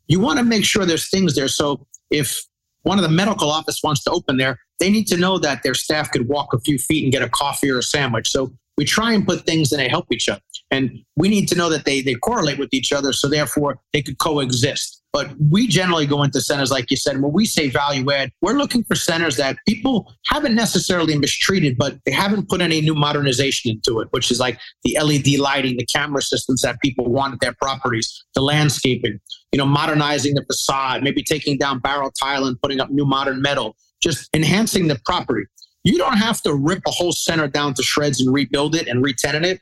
you 0.07 0.19
want 0.19 0.39
to 0.39 0.43
make 0.43 0.65
sure 0.65 0.85
there's 0.85 1.09
things 1.09 1.35
there. 1.35 1.47
So 1.47 1.85
if 2.09 2.41
one 2.81 2.97
of 2.97 3.03
the 3.03 3.09
medical 3.09 3.51
office 3.51 3.81
wants 3.83 4.03
to 4.05 4.11
open 4.11 4.37
there, 4.37 4.57
they 4.79 4.89
need 4.89 5.05
to 5.07 5.17
know 5.17 5.37
that 5.37 5.61
their 5.61 5.75
staff 5.75 6.11
could 6.11 6.27
walk 6.27 6.53
a 6.53 6.59
few 6.59 6.79
feet 6.79 7.03
and 7.03 7.13
get 7.13 7.21
a 7.21 7.29
coffee 7.29 7.69
or 7.69 7.77
a 7.77 7.83
sandwich. 7.83 8.31
So 8.31 8.51
we 8.81 8.85
try 8.85 9.13
and 9.13 9.27
put 9.27 9.45
things 9.45 9.71
and 9.71 9.79
they 9.79 9.87
help 9.87 10.07
each 10.11 10.27
other. 10.27 10.41
And 10.71 10.89
we 11.15 11.29
need 11.29 11.47
to 11.49 11.55
know 11.55 11.69
that 11.69 11.85
they, 11.85 12.01
they 12.01 12.15
correlate 12.15 12.57
with 12.57 12.73
each 12.73 12.91
other. 12.91 13.13
So 13.13 13.29
therefore 13.29 13.79
they 13.93 14.01
could 14.01 14.17
coexist. 14.17 15.03
But 15.13 15.29
we 15.51 15.67
generally 15.67 16.07
go 16.07 16.23
into 16.23 16.41
centers, 16.41 16.71
like 16.71 16.89
you 16.89 16.97
said, 16.97 17.21
when 17.21 17.31
we 17.31 17.45
say 17.45 17.69
value 17.69 18.09
add, 18.11 18.31
we're 18.41 18.53
looking 18.53 18.83
for 18.85 18.95
centers 18.95 19.37
that 19.37 19.57
people 19.67 20.11
haven't 20.31 20.55
necessarily 20.55 21.15
mistreated, 21.15 21.77
but 21.77 21.99
they 22.07 22.11
haven't 22.11 22.49
put 22.49 22.59
any 22.59 22.81
new 22.81 22.95
modernization 22.95 23.69
into 23.69 23.99
it, 23.99 24.07
which 24.09 24.31
is 24.31 24.39
like 24.39 24.57
the 24.83 24.97
LED 24.99 25.37
lighting, 25.37 25.77
the 25.77 25.85
camera 25.85 26.23
systems 26.23 26.63
that 26.63 26.81
people 26.81 27.05
want 27.05 27.35
at 27.35 27.39
their 27.39 27.53
properties, 27.61 28.23
the 28.33 28.41
landscaping, 28.41 29.19
you 29.51 29.59
know, 29.59 29.65
modernizing 29.67 30.33
the 30.33 30.43
facade, 30.45 31.03
maybe 31.03 31.21
taking 31.21 31.55
down 31.55 31.77
barrel 31.77 32.11
tile 32.19 32.47
and 32.47 32.59
putting 32.63 32.79
up 32.79 32.89
new 32.89 33.05
modern 33.05 33.43
metal, 33.43 33.75
just 34.01 34.27
enhancing 34.33 34.87
the 34.87 34.99
property. 35.05 35.43
You 35.83 35.97
don't 35.97 36.17
have 36.17 36.41
to 36.43 36.53
rip 36.53 36.81
a 36.87 36.91
whole 36.91 37.11
center 37.11 37.47
down 37.47 37.73
to 37.75 37.83
shreds 37.83 38.21
and 38.21 38.33
rebuild 38.33 38.75
it 38.75 38.87
and 38.87 39.03
retenant 39.03 39.45
it. 39.45 39.61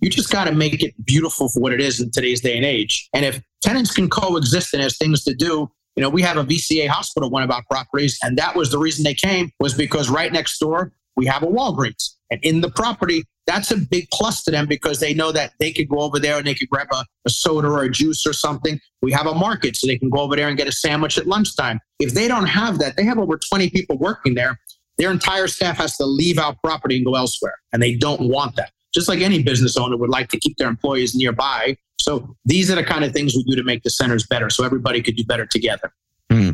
You 0.00 0.10
just 0.10 0.30
got 0.30 0.44
to 0.44 0.52
make 0.52 0.82
it 0.82 0.94
beautiful 1.04 1.48
for 1.48 1.60
what 1.60 1.72
it 1.72 1.80
is 1.80 2.00
in 2.00 2.10
today's 2.10 2.40
day 2.40 2.56
and 2.56 2.64
age. 2.64 3.08
And 3.14 3.24
if 3.24 3.40
tenants 3.62 3.92
can 3.92 4.08
coexist 4.08 4.74
and 4.74 4.82
has 4.82 4.96
things 4.96 5.24
to 5.24 5.34
do, 5.34 5.70
you 5.96 6.02
know, 6.02 6.10
we 6.10 6.22
have 6.22 6.36
a 6.36 6.44
VCA 6.44 6.88
hospital, 6.88 7.30
one 7.30 7.50
our 7.50 7.62
properties, 7.70 8.18
and 8.22 8.36
that 8.36 8.54
was 8.54 8.70
the 8.70 8.78
reason 8.78 9.02
they 9.02 9.14
came 9.14 9.50
was 9.58 9.72
because 9.72 10.10
right 10.10 10.30
next 10.30 10.58
door 10.58 10.92
we 11.16 11.24
have 11.24 11.42
a 11.42 11.46
Walgreens, 11.46 12.16
and 12.30 12.38
in 12.44 12.60
the 12.60 12.70
property, 12.70 13.24
that's 13.46 13.70
a 13.70 13.76
big 13.76 14.08
plus 14.12 14.42
to 14.44 14.50
them 14.50 14.66
because 14.66 15.00
they 15.00 15.14
know 15.14 15.32
that 15.32 15.52
they 15.60 15.72
could 15.72 15.88
go 15.88 16.00
over 16.00 16.18
there 16.18 16.36
and 16.36 16.46
they 16.46 16.54
could 16.54 16.68
grab 16.68 16.88
a, 16.92 17.04
a 17.24 17.30
soda 17.30 17.68
or 17.68 17.84
a 17.84 17.90
juice 17.90 18.26
or 18.26 18.32
something. 18.32 18.78
We 19.00 19.12
have 19.12 19.26
a 19.26 19.34
market, 19.34 19.76
so 19.76 19.86
they 19.86 19.98
can 19.98 20.10
go 20.10 20.18
over 20.18 20.36
there 20.36 20.48
and 20.48 20.58
get 20.58 20.68
a 20.68 20.72
sandwich 20.72 21.16
at 21.16 21.26
lunchtime. 21.26 21.80
If 21.98 22.12
they 22.12 22.28
don't 22.28 22.46
have 22.46 22.78
that, 22.80 22.96
they 22.96 23.04
have 23.04 23.18
over 23.18 23.38
20 23.38 23.70
people 23.70 23.96
working 23.96 24.34
there. 24.34 24.58
Their 24.98 25.10
entire 25.10 25.46
staff 25.46 25.76
has 25.76 25.96
to 25.98 26.06
leave 26.06 26.38
our 26.38 26.56
property 26.64 26.96
and 26.96 27.04
go 27.04 27.14
elsewhere, 27.14 27.54
and 27.72 27.82
they 27.82 27.94
don't 27.94 28.28
want 28.28 28.56
that 28.56 28.70
just 28.96 29.08
like 29.08 29.20
any 29.20 29.42
business 29.42 29.76
owner 29.76 29.96
would 29.96 30.08
like 30.08 30.30
to 30.30 30.38
keep 30.38 30.56
their 30.56 30.68
employees 30.68 31.14
nearby. 31.14 31.76
So 32.00 32.34
these 32.46 32.70
are 32.70 32.76
the 32.76 32.82
kind 32.82 33.04
of 33.04 33.12
things 33.12 33.34
we 33.34 33.44
do 33.44 33.54
to 33.54 33.62
make 33.62 33.82
the 33.82 33.90
centers 33.90 34.26
better 34.26 34.48
so 34.48 34.64
everybody 34.64 35.02
could 35.02 35.16
do 35.16 35.24
better 35.24 35.44
together. 35.44 35.92
Hmm. 36.32 36.52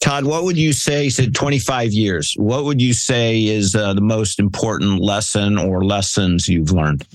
Todd, 0.00 0.24
what 0.24 0.42
would 0.42 0.58
you 0.58 0.72
say? 0.72 1.04
You 1.04 1.10
said 1.10 1.34
25 1.34 1.92
years. 1.92 2.34
What 2.36 2.64
would 2.64 2.82
you 2.82 2.92
say 2.92 3.44
is 3.44 3.76
uh, 3.76 3.94
the 3.94 4.00
most 4.00 4.40
important 4.40 5.00
lesson 5.00 5.58
or 5.58 5.84
lessons 5.84 6.48
you've 6.48 6.72
learned? 6.72 7.06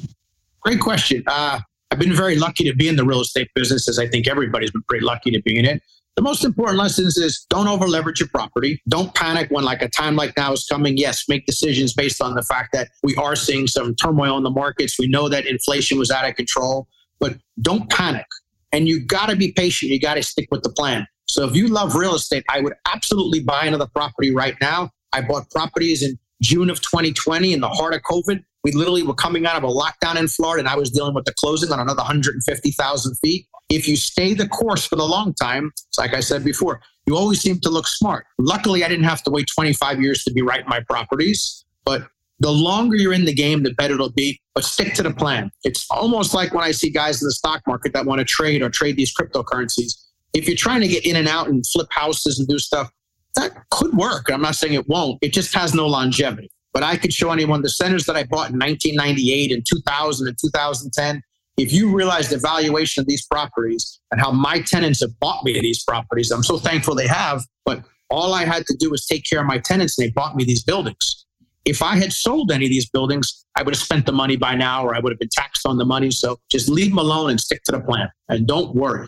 Great 0.62 0.80
question. 0.80 1.24
Uh, 1.28 1.60
I've 1.92 2.00
been 2.00 2.14
very 2.14 2.38
lucky 2.38 2.64
to 2.64 2.76
be 2.76 2.88
in 2.88 2.96
the 2.96 3.04
real 3.04 3.20
estate 3.20 3.50
business, 3.54 3.90
as 3.90 4.00
I 4.00 4.08
think 4.08 4.28
everybody's 4.28 4.72
been 4.72 4.84
pretty 4.84 5.06
lucky 5.06 5.30
to 5.32 5.42
be 5.42 5.60
in 5.60 5.66
it. 5.66 5.84
The 6.16 6.22
most 6.22 6.44
important 6.46 6.78
lessons 6.78 7.18
is 7.18 7.46
don't 7.50 7.68
over 7.68 7.88
leverage 7.88 8.20
your 8.20 8.30
property. 8.30 8.82
Don't 8.88 9.14
panic 9.14 9.50
when 9.50 9.64
like 9.64 9.82
a 9.82 9.90
time 9.90 10.16
like 10.16 10.36
now 10.38 10.54
is 10.54 10.66
coming. 10.66 10.98
Yes, 10.98 11.26
make 11.28 11.46
decisions 11.46 11.94
based 11.94 12.22
on 12.22 12.34
the 12.36 12.44
fact 12.44 12.70
that 12.74 12.90
we 13.04 13.16
are 13.16 13.36
seeing 13.36 13.68
some 13.68 13.96
turmoil 13.96 14.38
in 14.38 14.44
the 14.44 14.50
markets. 14.50 14.98
We 15.00 15.08
know 15.08 15.30
that 15.30 15.46
inflation 15.46 15.98
was 15.98 16.12
out 16.12 16.28
of 16.28 16.36
control, 16.36 16.88
but 17.20 17.38
don't 17.62 17.90
panic. 17.90 18.26
And 18.72 18.88
you 18.88 19.06
got 19.06 19.30
to 19.30 19.36
be 19.36 19.52
patient. 19.52 19.92
You 19.92 20.00
got 20.00 20.16
to 20.16 20.24
stick 20.24 20.48
with 20.52 20.64
the 20.64 20.70
plan. 20.70 21.08
So 21.28 21.46
if 21.46 21.56
you 21.56 21.68
love 21.68 21.96
real 21.96 22.16
estate, 22.16 22.44
I 22.50 22.62
would 22.62 22.74
absolutely 22.86 23.42
buy 23.42 23.66
another 23.66 23.88
property 23.88 24.34
right 24.34 24.56
now. 24.62 24.92
I 25.14 25.22
bought 25.22 25.50
properties 25.50 26.04
in 26.04 26.18
June 26.42 26.70
of 26.70 26.82
2020 26.82 27.54
in 27.54 27.62
the 27.62 27.70
heart 27.70 27.94
of 27.94 28.02
COVID. 28.02 28.44
We 28.64 28.72
literally 28.72 29.04
were 29.04 29.16
coming 29.16 29.46
out 29.46 29.56
of 29.56 29.64
a 29.64 29.68
lockdown 29.68 30.18
in 30.18 30.28
Florida, 30.28 30.60
and 30.60 30.70
I 30.70 30.76
was 30.76 30.92
dealing 30.92 31.16
with 31.16 31.26
the 31.26 31.34
closing 31.34 31.72
on 31.72 31.80
another 31.80 32.02
150,000 32.02 33.16
feet. 33.16 33.48
If 33.70 33.88
you 33.88 33.96
stay 33.96 34.34
the 34.34 34.48
course 34.48 34.86
for 34.86 34.96
the 34.96 35.06
long 35.06 35.34
time, 35.34 35.72
like 35.98 36.14
I 36.14 36.20
said 36.20 36.44
before, 36.44 36.82
you 37.08 37.18
always 37.18 37.42
seem 37.42 37.60
to 37.62 37.70
look 37.70 37.88
smart. 37.88 38.26
Luckily, 38.38 38.84
I 38.84 38.88
didn't 38.88 39.06
have 39.06 39.24
to 39.24 39.32
wait 39.32 39.48
25 39.56 40.02
years 40.02 40.24
to 40.26 40.34
be 40.34 40.42
right 40.42 40.62
in 40.62 40.68
my 40.68 40.82
properties, 40.82 41.66
but 41.86 42.08
the 42.42 42.52
longer 42.52 42.96
you're 42.96 43.14
in 43.14 43.26
the 43.26 43.34
game, 43.34 43.64
the 43.64 43.74
better 43.74 43.94
it'll 43.94 44.12
be. 44.12 44.42
But 44.54 44.66
stick 44.66 44.94
to 44.96 45.04
the 45.04 45.14
plan. 45.14 45.52
It's 45.64 45.86
almost 45.90 46.34
like 46.34 46.54
when 46.54 46.64
I 46.64 46.72
see 46.72 46.90
guys 46.90 47.22
in 47.22 47.28
the 47.28 47.32
stock 47.32 47.62
market 47.68 47.94
that 47.94 48.06
want 48.06 48.20
to 48.20 48.26
trade 48.26 48.62
or 48.62 48.70
trade 48.70 48.98
these 48.98 49.14
cryptocurrencies. 49.16 49.94
If 50.34 50.48
you're 50.48 50.58
trying 50.58 50.82
to 50.82 50.88
get 50.88 51.06
in 51.06 51.16
and 51.16 51.28
out 51.28 51.48
and 51.48 51.66
flip 51.66 51.88
houses 51.92 52.40
and 52.40 52.48
do 52.48 52.58
stuff, 52.58 52.92
that 53.36 53.70
could 53.70 53.94
work. 53.94 54.30
I'm 54.32 54.42
not 54.42 54.56
saying 54.56 54.74
it 54.74 54.88
won't. 54.90 55.20
It 55.22 55.34
just 55.34 55.54
has 55.54 55.74
no 55.74 55.88
longevity. 55.88 56.52
But 56.74 56.84
I 56.84 56.96
could 56.96 57.14
show 57.14 57.32
anyone 57.32 57.62
the 57.62 57.70
centers 57.70 58.06
that 58.06 58.16
I 58.16 58.24
bought 58.24 58.52
in 58.52 58.60
1998 58.60 59.52
and 59.52 59.66
2000 59.66 60.28
and 60.28 60.38
2010. 60.40 61.22
If 61.58 61.74
you 61.74 61.94
realize 61.94 62.30
the 62.30 62.38
valuation 62.38 63.02
of 63.02 63.08
these 63.08 63.26
properties 63.26 64.00
and 64.12 64.22
how 64.22 64.32
my 64.32 64.62
tenants 64.62 65.02
have 65.02 65.18
bought 65.20 65.44
me 65.44 65.60
these 65.60 65.84
properties, 65.84 66.32
I'm 66.32 66.44
so 66.44 66.58
thankful 66.58 66.96
they 66.96 67.08
have. 67.08 67.44
But 67.66 67.84
all 68.10 68.34
I 68.34 68.46
had 68.46 68.66
to 68.68 68.76
do 68.80 68.90
was 68.90 69.06
take 69.06 69.26
care 69.30 69.42
of 69.42 69.48
my 69.48 69.58
tenants 69.58 69.98
and 69.98 70.08
they 70.08 70.12
bought 70.12 70.36
me 70.36 70.44
these 70.44 70.64
buildings. 70.64 71.26
If 71.66 71.84
I 71.84 71.96
had 71.96 72.12
sold 72.12 72.52
any 72.52 72.66
of 72.66 72.72
these 72.72 72.90
buildings, 72.90 73.46
I 73.56 73.64
would 73.64 73.76
have 73.76 73.82
spent 73.82 74.06
the 74.06 74.12
money 74.12 74.36
by 74.36 74.56
now 74.56 74.84
or 74.84 74.96
I 74.96 75.00
would 75.00 75.12
have 75.12 75.20
been 75.20 75.30
taxed 75.32 75.68
on 75.68 75.78
the 75.78 75.86
money. 75.86 76.10
So 76.10 76.40
just 76.50 76.68
leave 76.70 76.90
them 76.90 76.98
alone 76.98 77.30
and 77.30 77.40
stick 77.40 77.62
to 77.66 77.74
the 77.74 77.82
plan 77.82 78.10
and 78.30 78.48
don't 78.48 78.74
worry. 78.76 79.08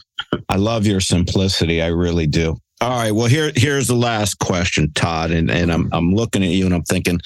I 0.50 0.58
love 0.58 0.86
your 0.86 1.00
simplicity. 1.00 1.82
I 1.82 1.88
really 1.88 2.28
do. 2.28 2.58
All 2.84 2.90
right. 2.90 3.14
Well, 3.14 3.28
here 3.28 3.54
here's 3.56 3.88
the 3.88 3.96
last 3.96 4.40
question, 4.40 4.92
Todd, 4.92 5.32
and 5.32 5.50
and 5.50 5.72
I'm 5.72 5.88
I'm 5.94 6.14
looking 6.14 6.44
at 6.44 6.50
you 6.50 6.66
and 6.66 6.76
I'm 6.76 6.84
thinking, 6.84 7.22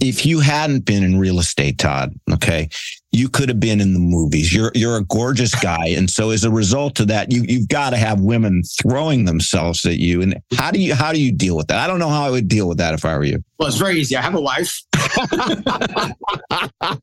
if 0.00 0.24
you 0.24 0.38
hadn't 0.38 0.84
been 0.84 1.02
in 1.02 1.18
real 1.18 1.40
estate, 1.40 1.78
Todd, 1.78 2.14
okay, 2.32 2.68
you 3.10 3.28
could 3.28 3.48
have 3.48 3.58
been 3.58 3.80
in 3.80 3.92
the 3.92 3.98
movies. 3.98 4.54
You're 4.54 4.70
you're 4.72 4.96
a 4.96 5.04
gorgeous 5.04 5.52
guy, 5.52 5.88
and 5.88 6.08
so 6.08 6.30
as 6.30 6.44
a 6.44 6.50
result 6.50 7.00
of 7.00 7.08
that, 7.08 7.32
you 7.32 7.42
you've 7.42 7.66
got 7.66 7.90
to 7.90 7.96
have 7.96 8.20
women 8.20 8.62
throwing 8.80 9.24
themselves 9.24 9.84
at 9.84 9.96
you. 9.96 10.22
And 10.22 10.40
how 10.56 10.70
do 10.70 10.78
you 10.78 10.94
how 10.94 11.12
do 11.12 11.20
you 11.20 11.32
deal 11.32 11.56
with 11.56 11.66
that? 11.66 11.80
I 11.80 11.88
don't 11.88 11.98
know 11.98 12.08
how 12.08 12.22
I 12.26 12.30
would 12.30 12.46
deal 12.46 12.68
with 12.68 12.78
that 12.78 12.94
if 12.94 13.04
I 13.04 13.18
were 13.18 13.24
you. 13.24 13.42
Well, 13.58 13.66
it's 13.66 13.78
very 13.78 13.98
easy. 13.98 14.16
I 14.16 14.22
have 14.22 14.36
a 14.36 14.40
wife, 14.40 14.80
and 15.32 16.14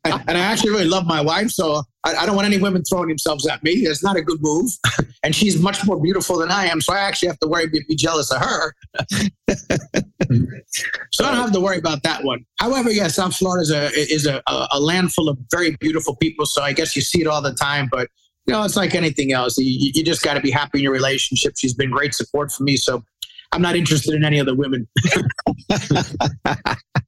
I 0.05 0.39
actually 0.39 0.71
really 0.71 0.87
love 0.87 1.05
my 1.05 1.19
wife, 1.19 1.49
so 1.49 1.83
I, 2.03 2.15
I, 2.15 2.25
don't 2.25 2.35
want 2.35 2.47
any 2.47 2.57
women 2.57 2.83
throwing 2.83 3.09
themselves 3.09 3.47
at 3.47 3.63
me. 3.63 3.71
It's 3.71 4.03
not 4.03 4.15
a 4.15 4.21
good 4.21 4.39
move. 4.41 4.71
and 5.23 5.35
she's 5.35 5.59
much 5.59 5.85
more 5.85 5.99
beautiful 6.01 6.39
than 6.39 6.49
I 6.49 6.65
am, 6.65 6.81
so 6.81 6.93
I 6.93 6.99
actually 6.99 7.29
have 7.29 7.39
to 7.39 7.47
worry 7.47 7.67
be, 7.67 7.81
be 7.87 7.95
jealous 7.95 8.31
of 8.31 8.41
her. 8.41 8.73
so 11.11 11.25
I 11.25 11.31
don't 11.31 11.35
have 11.35 11.51
to 11.51 11.59
worry 11.59 11.77
about 11.77 12.03
that 12.03 12.23
one. 12.23 12.45
However, 12.59 12.91
yes, 12.91 13.15
South 13.15 13.35
Florida 13.35 13.61
is 13.61 13.71
a 13.71 14.13
is 14.13 14.25
a, 14.25 14.41
a 14.47 14.79
land 14.79 15.13
full 15.13 15.29
of 15.29 15.37
very 15.51 15.75
beautiful 15.79 16.15
people, 16.15 16.45
so 16.45 16.61
I 16.61 16.73
guess 16.73 16.95
you 16.95 17.01
see 17.01 17.21
it 17.21 17.27
all 17.27 17.41
the 17.41 17.53
time. 17.53 17.87
But 17.91 18.09
you 18.47 18.53
know, 18.53 18.63
it's 18.63 18.75
like 18.75 18.95
anything 18.95 19.33
else. 19.33 19.57
You, 19.57 19.91
you 19.93 20.03
just 20.03 20.23
got 20.23 20.33
to 20.33 20.41
be 20.41 20.51
happy 20.51 20.79
in 20.79 20.83
your 20.83 20.93
relationship. 20.93 21.53
She's 21.57 21.73
been 21.73 21.91
great 21.91 22.15
support 22.15 22.51
for 22.51 22.63
me, 22.63 22.75
so 22.77 23.03
I'm 23.51 23.61
not 23.61 23.75
interested 23.75 24.13
in 24.13 24.23
any 24.23 24.39
other 24.39 24.55
women. 24.55 24.87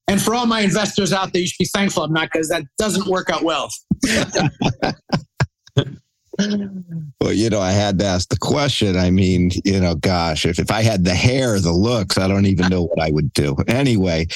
and 0.08 0.22
for 0.22 0.36
all 0.36 0.46
my 0.46 0.60
investors 0.62 1.14
out 1.14 1.32
there, 1.34 1.42
you 1.42 1.48
should 1.48 1.60
be 1.60 1.66
thankful 1.66 2.04
I'm 2.04 2.14
not 2.14 2.30
because 2.32 2.50
that 2.50 2.64
doesn't 2.78 3.08
work 3.08 3.30
out 3.30 3.44
well. 3.44 3.70
well, 7.22 7.32
you 7.32 7.50
know, 7.50 7.62
I 7.62 7.72
had 7.72 8.00
to 8.00 8.06
ask 8.06 8.28
the 8.30 8.38
question. 8.38 8.98
I 8.98 9.10
mean, 9.10 9.52
you 9.64 9.80
know, 9.80 9.96
gosh, 9.96 10.46
if, 10.46 10.60
if 10.60 10.72
I 10.72 10.82
had 10.82 11.06
the 11.06 11.16
hair, 11.16 11.60
the 11.60 11.72
looks, 11.72 12.18
I 12.18 12.28
don't 12.28 12.46
even 12.46 12.70
know 12.70 12.84
what 12.84 13.02
I 13.02 13.12
would 13.12 13.32
do. 13.34 13.56
Anyway, 13.68 14.28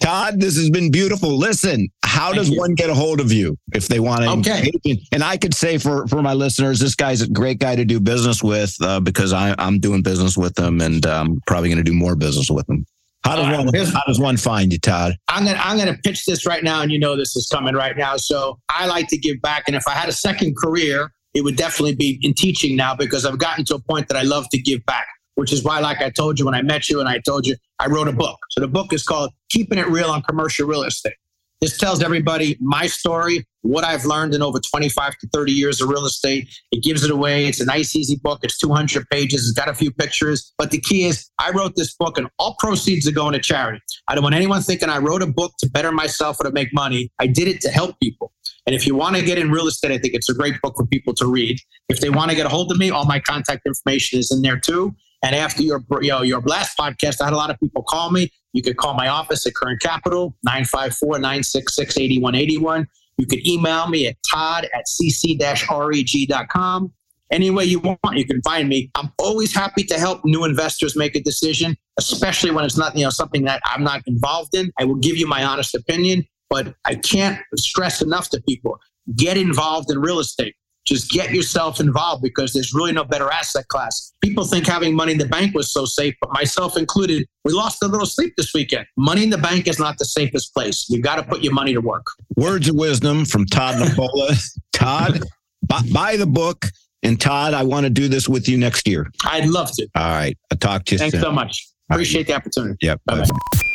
Todd, 0.00 0.40
this 0.40 0.56
has 0.56 0.70
been 0.70 0.90
beautiful. 0.90 1.36
Listen, 1.36 1.88
how 2.04 2.26
Thank 2.26 2.36
does 2.36 2.50
you. 2.50 2.58
one 2.58 2.74
get 2.74 2.88
a 2.88 2.94
hold 2.94 3.20
of 3.20 3.32
you 3.32 3.56
if 3.74 3.88
they 3.88 4.00
want 4.00 4.22
to? 4.22 4.50
Okay. 4.50 4.70
And 5.12 5.24
I 5.24 5.36
could 5.36 5.54
say 5.54 5.78
for 5.78 6.06
for 6.06 6.22
my 6.22 6.34
listeners, 6.34 6.78
this 6.78 6.94
guy's 6.94 7.20
a 7.20 7.28
great 7.28 7.58
guy 7.58 7.76
to 7.76 7.84
do 7.84 8.00
business 8.00 8.42
with 8.42 8.74
uh, 8.80 9.00
because 9.00 9.32
I, 9.32 9.54
I'm 9.58 9.80
doing 9.80 10.02
business 10.02 10.36
with 10.36 10.54
them 10.54 10.80
and 10.80 11.04
I'm 11.04 11.26
um, 11.26 11.40
probably 11.46 11.68
going 11.68 11.84
to 11.84 11.90
do 11.90 11.96
more 11.96 12.14
business 12.14 12.50
with 12.50 12.66
them. 12.66 12.86
How 13.24 13.36
does 13.36 13.64
one 13.64 13.74
how 13.74 14.02
does 14.06 14.20
one 14.20 14.36
find 14.36 14.72
you, 14.72 14.78
Todd? 14.78 15.16
I'm 15.28 15.44
gonna 15.44 15.58
I'm 15.62 15.76
gonna 15.76 15.98
pitch 16.04 16.24
this 16.24 16.46
right 16.46 16.62
now, 16.62 16.82
and 16.82 16.92
you 16.92 16.98
know 16.98 17.16
this 17.16 17.36
is 17.36 17.48
coming 17.52 17.74
right 17.74 17.96
now. 17.96 18.16
So 18.16 18.58
I 18.68 18.86
like 18.86 19.08
to 19.08 19.18
give 19.18 19.42
back, 19.42 19.64
and 19.66 19.76
if 19.76 19.82
I 19.88 19.92
had 19.92 20.08
a 20.08 20.12
second 20.12 20.56
career, 20.56 21.12
it 21.34 21.42
would 21.42 21.56
definitely 21.56 21.96
be 21.96 22.18
in 22.22 22.32
teaching 22.32 22.76
now 22.76 22.94
because 22.94 23.26
I've 23.26 23.38
gotten 23.38 23.64
to 23.66 23.74
a 23.74 23.80
point 23.80 24.08
that 24.08 24.16
I 24.16 24.22
love 24.22 24.48
to 24.50 24.58
give 24.58 24.84
back 24.86 25.08
which 25.38 25.52
is 25.52 25.62
why, 25.62 25.78
like 25.78 26.02
I 26.02 26.10
told 26.10 26.36
you 26.40 26.46
when 26.46 26.54
I 26.56 26.62
met 26.62 26.88
you 26.88 26.98
and 26.98 27.08
I 27.08 27.20
told 27.20 27.46
you, 27.46 27.54
I 27.78 27.86
wrote 27.86 28.08
a 28.08 28.12
book. 28.12 28.40
So 28.50 28.60
the 28.60 28.66
book 28.66 28.92
is 28.92 29.04
called 29.04 29.30
Keeping 29.50 29.78
It 29.78 29.86
Real 29.86 30.10
on 30.10 30.20
Commercial 30.22 30.66
Real 30.66 30.82
Estate. 30.82 31.14
This 31.60 31.78
tells 31.78 32.02
everybody 32.02 32.56
my 32.60 32.88
story, 32.88 33.46
what 33.62 33.84
I've 33.84 34.04
learned 34.04 34.34
in 34.34 34.42
over 34.42 34.58
25 34.58 35.16
to 35.16 35.28
30 35.32 35.52
years 35.52 35.80
of 35.80 35.90
real 35.90 36.06
estate. 36.06 36.52
It 36.72 36.82
gives 36.82 37.04
it 37.04 37.12
away. 37.12 37.46
It's 37.46 37.60
a 37.60 37.64
nice, 37.64 37.94
easy 37.94 38.16
book. 38.16 38.40
It's 38.42 38.58
200 38.58 39.08
pages. 39.10 39.48
It's 39.48 39.56
got 39.56 39.68
a 39.68 39.74
few 39.74 39.92
pictures. 39.92 40.52
But 40.58 40.72
the 40.72 40.80
key 40.80 41.04
is, 41.04 41.30
I 41.38 41.50
wrote 41.50 41.76
this 41.76 41.94
book 41.94 42.18
and 42.18 42.26
all 42.40 42.56
proceeds 42.58 43.06
are 43.06 43.12
going 43.12 43.34
to 43.34 43.40
charity. 43.40 43.80
I 44.08 44.16
don't 44.16 44.24
want 44.24 44.34
anyone 44.34 44.62
thinking 44.62 44.88
I 44.88 44.98
wrote 44.98 45.22
a 45.22 45.26
book 45.28 45.52
to 45.60 45.70
better 45.70 45.92
myself 45.92 46.40
or 46.40 46.44
to 46.44 46.52
make 46.52 46.74
money. 46.74 47.12
I 47.20 47.28
did 47.28 47.46
it 47.46 47.60
to 47.60 47.70
help 47.70 47.94
people. 48.00 48.32
And 48.66 48.74
if 48.74 48.88
you 48.88 48.96
want 48.96 49.14
to 49.14 49.24
get 49.24 49.38
in 49.38 49.52
real 49.52 49.68
estate, 49.68 49.92
I 49.92 49.98
think 49.98 50.14
it's 50.14 50.28
a 50.28 50.34
great 50.34 50.60
book 50.62 50.74
for 50.76 50.86
people 50.86 51.14
to 51.14 51.26
read. 51.26 51.58
If 51.88 52.00
they 52.00 52.10
want 52.10 52.30
to 52.30 52.36
get 52.36 52.44
a 52.44 52.48
hold 52.48 52.72
of 52.72 52.78
me, 52.78 52.90
all 52.90 53.04
my 53.04 53.20
contact 53.20 53.66
information 53.66 54.18
is 54.18 54.32
in 54.32 54.42
there 54.42 54.58
too. 54.58 54.96
And 55.22 55.34
after 55.34 55.62
your 55.62 55.82
you 56.00 56.10
know 56.10 56.22
your 56.22 56.40
last 56.42 56.78
podcast, 56.78 57.20
I 57.20 57.24
had 57.24 57.32
a 57.32 57.36
lot 57.36 57.50
of 57.50 57.58
people 57.58 57.82
call 57.82 58.10
me. 58.10 58.30
You 58.52 58.62
could 58.62 58.76
call 58.76 58.94
my 58.94 59.08
office 59.08 59.44
at 59.46 59.54
Current 59.54 59.80
Capital, 59.80 60.36
954-966-8181. 60.46 62.86
You 63.18 63.26
could 63.26 63.44
email 63.46 63.88
me 63.88 64.06
at 64.06 64.16
todd 64.30 64.68
at 64.74 64.84
cc-reg.com. 65.00 66.92
Any 67.30 67.50
way 67.50 67.64
you 67.64 67.80
want, 67.80 68.16
you 68.16 68.24
can 68.24 68.40
find 68.42 68.70
me. 68.70 68.90
I'm 68.94 69.12
always 69.18 69.54
happy 69.54 69.84
to 69.84 69.98
help 69.98 70.24
new 70.24 70.44
investors 70.44 70.96
make 70.96 71.14
a 71.14 71.20
decision, 71.20 71.76
especially 71.98 72.50
when 72.50 72.64
it's 72.64 72.78
not, 72.78 72.96
you 72.96 73.04
know, 73.04 73.10
something 73.10 73.44
that 73.44 73.60
I'm 73.66 73.84
not 73.84 74.00
involved 74.06 74.54
in. 74.54 74.72
I 74.78 74.84
will 74.84 74.94
give 74.94 75.18
you 75.18 75.26
my 75.26 75.44
honest 75.44 75.74
opinion, 75.74 76.24
but 76.48 76.74
I 76.86 76.94
can't 76.94 77.38
stress 77.56 78.00
enough 78.00 78.30
to 78.30 78.40
people 78.48 78.78
get 79.14 79.36
involved 79.36 79.90
in 79.90 79.98
real 79.98 80.20
estate. 80.20 80.54
Just 80.88 81.10
get 81.10 81.34
yourself 81.34 81.80
involved 81.80 82.22
because 82.22 82.54
there's 82.54 82.72
really 82.72 82.92
no 82.92 83.04
better 83.04 83.30
asset 83.30 83.68
class. 83.68 84.14
People 84.22 84.44
think 84.44 84.66
having 84.66 84.96
money 84.96 85.12
in 85.12 85.18
the 85.18 85.26
bank 85.26 85.54
was 85.54 85.70
so 85.70 85.84
safe, 85.84 86.14
but 86.20 86.32
myself 86.32 86.78
included, 86.78 87.26
we 87.44 87.52
lost 87.52 87.82
a 87.82 87.86
little 87.86 88.06
sleep 88.06 88.32
this 88.38 88.54
weekend. 88.54 88.86
Money 88.96 89.24
in 89.24 89.30
the 89.30 89.36
bank 89.36 89.68
is 89.68 89.78
not 89.78 89.98
the 89.98 90.06
safest 90.06 90.54
place. 90.54 90.86
You've 90.88 91.02
got 91.02 91.16
to 91.16 91.22
put 91.22 91.42
your 91.44 91.52
money 91.52 91.74
to 91.74 91.80
work. 91.80 92.06
Words 92.36 92.70
of 92.70 92.76
wisdom 92.76 93.26
from 93.26 93.44
Todd 93.44 93.76
Nepola. 93.76 94.34
Todd, 94.72 95.22
buy, 95.66 95.82
buy 95.92 96.16
the 96.16 96.26
book. 96.26 96.64
And 97.02 97.20
Todd, 97.20 97.52
I 97.52 97.62
want 97.64 97.84
to 97.84 97.90
do 97.90 98.08
this 98.08 98.26
with 98.28 98.48
you 98.48 98.56
next 98.56 98.88
year. 98.88 99.06
I'd 99.24 99.46
love 99.46 99.70
to. 99.72 99.86
All 99.94 100.08
right. 100.08 100.36
I'll 100.50 100.58
talk 100.58 100.84
to 100.86 100.94
you 100.94 100.98
Thanks 100.98 101.12
soon. 101.12 101.22
so 101.22 101.30
much. 101.30 101.68
Appreciate 101.90 102.26
the 102.26 102.34
opportunity. 102.34 102.76
Yep. 102.80 103.00
Bye-bye. 103.06 103.67